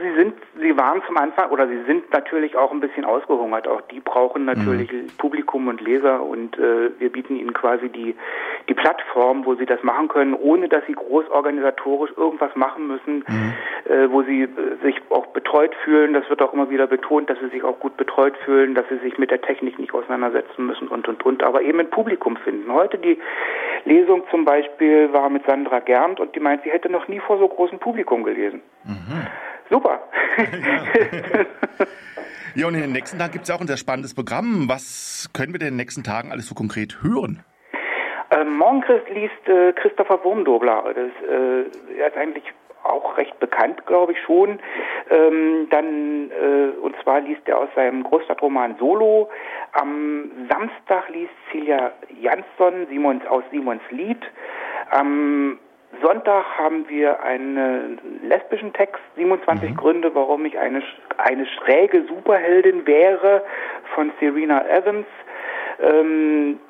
sie 0.00 0.14
sind, 0.14 0.34
sie 0.60 0.76
waren 0.76 1.02
zum 1.06 1.16
Anfang 1.16 1.50
oder 1.50 1.68
sie 1.68 1.82
sind 1.86 2.12
natürlich 2.12 2.56
auch 2.56 2.72
ein 2.72 2.80
bisschen 2.80 3.04
ausgehungert. 3.04 3.68
Auch 3.68 3.80
die 3.82 4.00
brauchen 4.00 4.44
natürlich 4.44 4.90
mhm. 4.92 5.06
Publikum 5.18 5.68
und 5.68 5.80
Leser 5.80 6.22
und 6.22 6.58
äh, 6.58 6.90
wir 6.98 7.10
bieten 7.10 7.36
ihnen 7.36 7.52
quasi 7.52 7.88
die 7.88 8.14
die 8.68 8.74
Plattform, 8.74 9.44
wo 9.44 9.54
sie 9.54 9.66
das 9.66 9.82
machen 9.82 10.08
können, 10.08 10.34
ohne 10.34 10.68
dass 10.68 10.84
sie 10.86 10.92
groß 10.92 11.28
organisatorisch 11.30 12.12
irgendwas 12.16 12.54
machen 12.54 12.86
müssen, 12.86 13.24
mhm. 13.26 13.52
äh, 13.84 14.10
wo 14.10 14.22
sie 14.22 14.42
äh, 14.42 14.48
sich 14.82 14.96
auch 15.10 15.26
betreut 15.28 15.74
fühlen. 15.84 16.12
Das 16.12 16.28
wird 16.28 16.42
auch 16.42 16.52
immer 16.52 16.70
wieder 16.70 16.86
betont, 16.86 17.28
dass 17.30 17.38
sie 17.40 17.48
sich 17.48 17.64
auch 17.64 17.78
gut 17.80 17.96
betreut 17.96 18.36
fühlen, 18.44 18.74
dass 18.74 18.88
sie 18.88 18.98
sich 18.98 19.18
mit 19.18 19.30
der 19.30 19.40
Technik 19.40 19.78
nicht 19.78 19.92
auseinandersetzen 19.92 20.66
müssen 20.66 20.88
und 20.88 21.08
und 21.08 21.24
und. 21.24 21.42
Aber 21.42 21.62
eben 21.62 21.80
ein 21.80 21.90
Publikum 21.90 22.36
finden. 22.36 22.72
Heute 22.72 22.98
die 22.98 23.18
Lesung 23.84 24.22
zum 24.30 24.44
Beispiel 24.44 25.12
war 25.12 25.28
mit 25.30 25.44
Sandra 25.46 25.80
Gernt 25.80 26.20
und 26.20 26.34
die 26.34 26.40
meint, 26.40 26.62
sie 26.62 26.70
hätte 26.70 26.90
noch 26.90 27.08
nie 27.08 27.20
vor 27.20 27.38
so 27.38 27.48
großem 27.48 27.78
Publikum 27.78 28.22
gelesen. 28.22 28.60
Mhm. 28.84 29.26
Super. 29.70 29.89
Ja. 29.90 30.00
ja, 32.54 32.66
und 32.66 32.74
in 32.74 32.80
den 32.80 32.92
nächsten 32.92 33.18
Tagen 33.18 33.32
gibt 33.32 33.44
es 33.44 33.50
auch 33.50 33.60
ein 33.60 33.66
sehr 33.66 33.76
spannendes 33.76 34.14
Programm. 34.14 34.68
Was 34.68 35.30
können 35.32 35.52
wir 35.52 35.58
denn 35.58 35.68
in 35.68 35.74
den 35.74 35.78
nächsten 35.78 36.04
Tagen 36.04 36.32
alles 36.32 36.46
so 36.46 36.54
konkret 36.54 37.02
hören? 37.02 37.44
Ähm, 38.30 38.58
morgen 38.58 38.84
liest 39.12 39.48
äh, 39.48 39.72
Christopher 39.72 40.22
Wurmdobler. 40.22 40.84
Das 40.94 41.28
äh, 41.28 41.98
er 41.98 42.08
ist 42.08 42.16
eigentlich 42.16 42.44
auch 42.84 43.16
recht 43.18 43.38
bekannt, 43.40 43.86
glaube 43.86 44.12
ich 44.12 44.18
schon. 44.20 44.60
Ähm, 45.10 45.68
dann 45.70 46.30
äh, 46.30 46.78
und 46.80 46.94
zwar 47.02 47.20
liest 47.20 47.42
er 47.46 47.58
aus 47.58 47.68
seinem 47.74 48.04
Großstadtroman 48.04 48.76
Solo. 48.78 49.28
Am 49.72 50.30
Samstag 50.48 51.08
liest 51.10 51.32
Celia 51.50 51.92
Jansson 52.20 52.86
Simons 52.88 53.26
aus 53.26 53.42
Simons 53.50 53.82
Lied. 53.90 54.22
Am 54.90 55.58
Sonntag 56.02 56.44
haben 56.56 56.88
wir 56.88 57.22
einen 57.22 58.20
lesbischen 58.22 58.72
Text, 58.72 59.02
27 59.16 59.70
mhm. 59.70 59.76
Gründe, 59.76 60.14
warum 60.14 60.44
ich 60.46 60.58
eine, 60.58 60.82
eine 61.18 61.46
schräge 61.46 62.04
Superheldin 62.06 62.86
wäre, 62.86 63.42
von 63.94 64.12
Serena 64.20 64.66
Evans. 64.68 65.06
Ähm, 65.80 66.60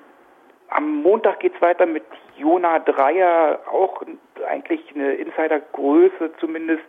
am 0.71 1.03
Montag 1.03 1.41
geht's 1.41 1.61
weiter 1.61 1.85
mit 1.85 2.05
Jona 2.37 2.79
Dreier, 2.79 3.61
auch 3.71 4.03
eigentlich 4.49 4.81
eine 4.95 5.15
Insidergröße 5.15 6.33
zumindest. 6.39 6.85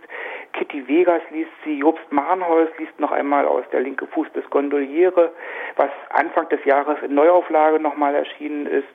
Kitty 0.53 0.87
Vegas 0.87 1.21
liest 1.31 1.51
sie, 1.63 1.79
Jobst 1.79 2.11
Mahnholz 2.11 2.69
liest 2.77 2.97
noch 2.99 3.11
einmal 3.11 3.45
aus 3.45 3.63
der 3.71 3.81
linke 3.81 4.07
Fuß 4.07 4.31
des 4.33 4.49
Gondoliere, 4.49 5.31
was 5.75 5.89
Anfang 6.09 6.47
des 6.49 6.63
Jahres 6.65 6.97
in 7.01 7.15
Neuauflage 7.15 7.79
nochmal 7.79 8.15
erschienen 8.15 8.67
ist. 8.67 8.85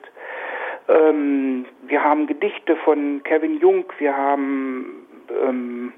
Ähm, 0.89 1.65
wir 1.83 2.03
haben 2.03 2.27
Gedichte 2.27 2.75
von 2.77 3.21
Kevin 3.23 3.59
Jung, 3.59 3.85
wir 3.97 4.15
haben 4.15 5.07
ähm, 5.29 5.93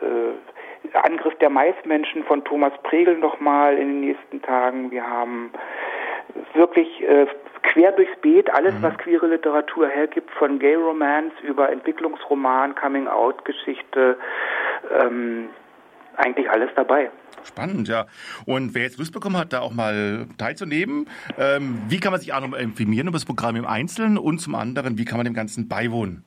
äh, 0.00 0.96
Angriff 0.98 1.34
der 1.38 1.50
Maismenschen 1.50 2.24
von 2.24 2.44
Thomas 2.44 2.72
Pregel 2.82 3.18
nochmal 3.18 3.76
in 3.78 3.88
den 3.88 4.00
nächsten 4.00 4.42
Tagen. 4.42 4.90
Wir 4.90 5.08
haben 5.08 5.50
wirklich 6.54 7.02
äh, 7.02 7.26
quer 7.62 7.92
durchs 7.92 8.14
Beet 8.20 8.52
alles, 8.52 8.74
mhm. 8.74 8.82
was 8.82 8.98
queere 8.98 9.26
Literatur 9.26 9.88
hergibt, 9.88 10.30
von 10.32 10.58
Gay 10.58 10.74
Romance 10.74 11.34
über 11.42 11.70
Entwicklungsroman, 11.70 12.74
Coming-out-Geschichte, 12.74 14.18
ähm, 15.00 15.48
eigentlich 16.16 16.50
alles 16.50 16.70
dabei. 16.76 17.10
Spannend, 17.44 17.88
ja. 17.88 18.06
Und 18.46 18.74
wer 18.74 18.82
jetzt 18.82 18.98
Lust 18.98 19.12
bekommen 19.12 19.36
hat, 19.36 19.52
da 19.52 19.60
auch 19.60 19.72
mal 19.72 20.26
teilzunehmen, 20.38 21.08
ähm, 21.38 21.82
wie 21.88 21.98
kann 21.98 22.12
man 22.12 22.20
sich 22.20 22.32
auch 22.32 22.40
noch 22.40 22.56
informieren 22.56 23.08
über 23.08 23.16
das 23.16 23.24
Programm 23.24 23.56
im 23.56 23.66
Einzelnen 23.66 24.18
und 24.18 24.38
zum 24.38 24.54
anderen, 24.54 24.98
wie 24.98 25.04
kann 25.04 25.18
man 25.18 25.24
dem 25.24 25.34
Ganzen 25.34 25.68
beiwohnen? 25.68 26.24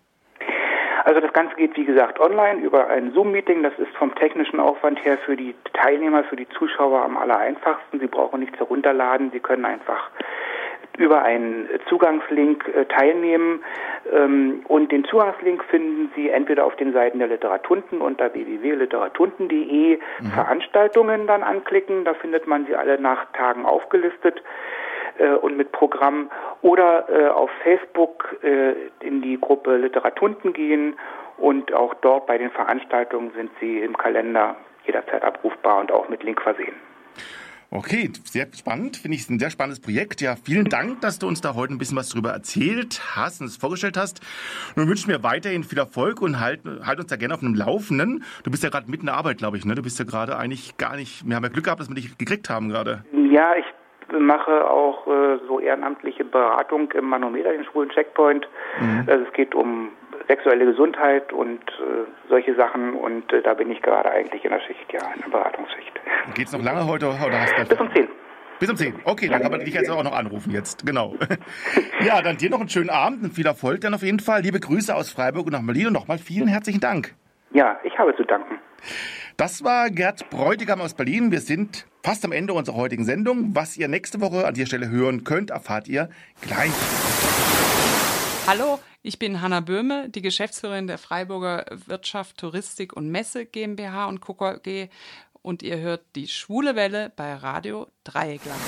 Also 1.05 1.21
das 1.21 1.33
Ganze 1.33 1.55
geht, 1.55 1.77
wie 1.77 1.85
gesagt, 1.85 2.19
online 2.19 2.61
über 2.61 2.87
ein 2.89 3.13
Zoom-Meeting. 3.13 3.61
Das 3.61 3.73
ist 3.77 3.95
vom 3.95 4.13
technischen 4.15 4.59
Aufwand 4.59 5.05
her 5.05 5.19
für 5.19 5.37
die 5.37 5.53
Teilnehmer, 5.73 6.23
für 6.23 6.35
die 6.35 6.49
Zuschauer 6.49 7.03
am 7.03 7.15
aller 7.15 7.37
einfachsten. 7.37 7.99
Sie 7.99 8.07
brauchen 8.07 8.39
nichts 8.39 8.57
herunterladen. 8.57 9.29
Sie 9.31 9.39
können 9.39 9.65
einfach 9.65 10.09
über 10.97 11.21
einen 11.23 11.67
Zugangslink 11.89 12.67
äh, 12.67 12.85
teilnehmen. 12.85 13.63
Ähm, 14.11 14.61
und 14.67 14.91
den 14.91 15.05
Zugangslink 15.05 15.63
finden 15.65 16.11
Sie 16.15 16.29
entweder 16.29 16.65
auf 16.65 16.75
den 16.75 16.93
Seiten 16.93 17.19
der 17.19 17.27
Literatunden 17.27 18.01
unter 18.01 18.33
www.literatunden.de 18.33 19.97
mhm. 19.97 20.25
Veranstaltungen 20.27 21.27
dann 21.27 21.43
anklicken. 21.43 22.05
Da 22.05 22.13
findet 22.13 22.47
man 22.47 22.65
sie 22.65 22.75
alle 22.75 22.99
nach 22.99 23.31
Tagen 23.33 23.65
aufgelistet 23.65 24.41
äh, 25.17 25.29
und 25.29 25.57
mit 25.57 25.71
Programm 25.71 26.29
oder 26.61 27.09
äh, 27.09 27.27
auf 27.27 27.49
Facebook 27.63 28.37
äh, 28.43 28.73
in 28.99 29.21
die 29.21 29.39
Gruppe 29.39 29.77
Literatunden 29.77 30.53
gehen 30.53 30.95
und 31.37 31.73
auch 31.73 31.93
dort 31.95 32.27
bei 32.27 32.37
den 32.37 32.51
Veranstaltungen 32.51 33.31
sind 33.35 33.51
sie 33.59 33.79
im 33.79 33.97
Kalender 33.97 34.55
jederzeit 34.85 35.23
abrufbar 35.23 35.79
und 35.79 35.91
auch 35.91 36.09
mit 36.09 36.23
Link 36.23 36.41
versehen. 36.41 36.75
Okay, 37.71 38.09
sehr 38.23 38.47
spannend. 38.53 38.97
Finde 38.97 39.17
ich 39.17 39.29
ein 39.29 39.39
sehr 39.39 39.49
spannendes 39.49 39.81
Projekt. 39.81 40.21
Ja, 40.21 40.35
vielen 40.35 40.65
Dank, 40.65 41.01
dass 41.01 41.19
du 41.19 41.27
uns 41.27 41.41
da 41.41 41.55
heute 41.55 41.73
ein 41.73 41.77
bisschen 41.77 41.97
was 41.97 42.09
darüber 42.09 42.29
erzählt 42.29 43.01
hast 43.15 43.41
und 43.41 43.47
es 43.47 43.57
vorgestellt 43.57 43.97
hast. 43.97 44.21
Nun 44.75 44.87
wünschen 44.87 45.09
wir 45.09 45.23
weiterhin 45.23 45.63
viel 45.63 45.79
Erfolg 45.79 46.21
und 46.21 46.39
halt, 46.39 46.61
halt 46.85 46.99
uns 46.99 47.07
da 47.07 47.15
gerne 47.15 47.33
auf 47.33 47.39
dem 47.41 47.55
Laufenden. 47.55 48.23
Du 48.43 48.51
bist 48.51 48.63
ja 48.63 48.69
gerade 48.69 48.89
mitten 48.89 49.03
in 49.03 49.07
der 49.07 49.15
Arbeit, 49.15 49.37
glaube 49.37 49.57
ich, 49.57 49.65
ne? 49.65 49.75
Du 49.75 49.81
bist 49.81 49.99
ja 49.99 50.05
gerade 50.05 50.37
eigentlich 50.37 50.77
gar 50.77 50.95
nicht, 50.95 51.27
wir 51.27 51.35
haben 51.35 51.43
ja 51.43 51.49
Glück 51.49 51.65
gehabt, 51.65 51.81
dass 51.81 51.89
wir 51.89 51.95
dich 51.95 52.17
gekriegt 52.17 52.49
haben 52.49 52.69
gerade. 52.69 53.03
Ja, 53.31 53.55
ich 53.55 53.65
mache 54.17 54.69
auch 54.69 55.07
äh, 55.07 55.39
so 55.47 55.59
ehrenamtliche 55.59 56.23
Beratung 56.23 56.91
im 56.91 57.05
Manometer, 57.05 57.51
den 57.51 57.65
schwulen 57.65 57.89
Checkpoint. 57.89 58.47
Mhm. 58.79 59.03
Also 59.07 59.25
es 59.25 59.33
geht 59.33 59.55
um 59.55 59.89
sexuelle 60.27 60.65
Gesundheit 60.65 61.31
und 61.33 61.59
äh, 61.59 62.05
solche 62.29 62.55
Sachen 62.55 62.93
und 62.93 63.31
äh, 63.31 63.41
da 63.41 63.53
bin 63.53 63.71
ich 63.71 63.81
gerade 63.81 64.11
eigentlich 64.11 64.43
in 64.43 64.51
der 64.51 64.61
Schicht, 64.61 64.91
ja, 64.91 65.01
in 65.15 65.21
der 65.21 65.29
Beratungsschicht. 65.29 65.99
Geht 66.33 66.47
es 66.47 66.53
noch 66.53 66.63
lange 66.63 66.85
heute 66.87 67.07
oder 67.07 67.41
hast 67.41 67.57
du 67.57 67.65
Bis 67.65 67.79
um 67.79 67.93
10. 67.93 68.07
Bis 68.59 68.69
um 68.69 68.77
10. 68.77 68.95
Okay, 69.03 69.27
dann 69.27 69.41
kann 69.41 69.51
man 69.51 69.59
dich 69.59 69.73
jetzt 69.73 69.89
auch 69.89 70.03
noch 70.03 70.15
anrufen 70.15 70.51
jetzt. 70.51 70.85
Genau. 70.85 71.15
ja, 72.05 72.21
dann 72.21 72.37
dir 72.37 72.49
noch 72.49 72.59
einen 72.59 72.69
schönen 72.69 72.89
Abend 72.89 73.23
und 73.23 73.31
viel 73.33 73.45
Erfolg 73.45 73.81
dann 73.81 73.93
auf 73.93 74.01
jeden 74.01 74.19
Fall. 74.19 74.41
Liebe 74.41 74.59
Grüße 74.59 74.95
aus 74.95 75.11
Freiburg 75.11 75.45
und 75.47 75.51
nach 75.51 75.65
Berlin 75.65 75.87
und 75.87 75.93
nochmal 75.93 76.17
vielen 76.17 76.47
herzlichen 76.47 76.79
Dank. 76.79 77.13
Ja, 77.51 77.79
ich 77.83 77.97
habe 77.97 78.15
zu 78.15 78.23
danken. 78.23 78.59
Das 79.37 79.63
war 79.63 79.89
Gerd 79.89 80.29
Bräutigam 80.29 80.79
aus 80.79 80.93
Berlin. 80.93 81.31
Wir 81.31 81.41
sind 81.41 81.85
fast 82.03 82.23
am 82.23 82.31
Ende 82.31 82.53
unserer 82.53 82.77
heutigen 82.77 83.03
Sendung. 83.03 83.51
Was 83.53 83.77
ihr 83.77 83.87
nächste 83.87 84.21
Woche 84.21 84.47
an 84.47 84.53
dieser 84.53 84.67
Stelle 84.67 84.89
hören 84.89 85.23
könnt, 85.23 85.51
erfahrt 85.51 85.87
ihr 85.87 86.09
gleich. 86.41 86.71
Hallo, 88.47 88.77
ich 89.01 89.17
bin 89.17 89.41
Hanna 89.41 89.59
Böhme, 89.59 90.07
die 90.09 90.21
Geschäftsführerin 90.21 90.85
der 90.85 90.99
Freiburger 90.99 91.65
Wirtschaft, 91.87 92.37
Touristik 92.37 92.93
und 92.93 93.09
Messe 93.09 93.47
GmbH 93.47 94.05
und 94.05 94.21
KG 94.21 94.89
und 95.41 95.63
ihr 95.63 95.79
hört 95.79 96.03
die 96.15 96.27
Schwule 96.27 96.75
Welle 96.75 97.11
bei 97.15 97.33
Radio 97.33 97.87
Dreieckland. 98.03 98.61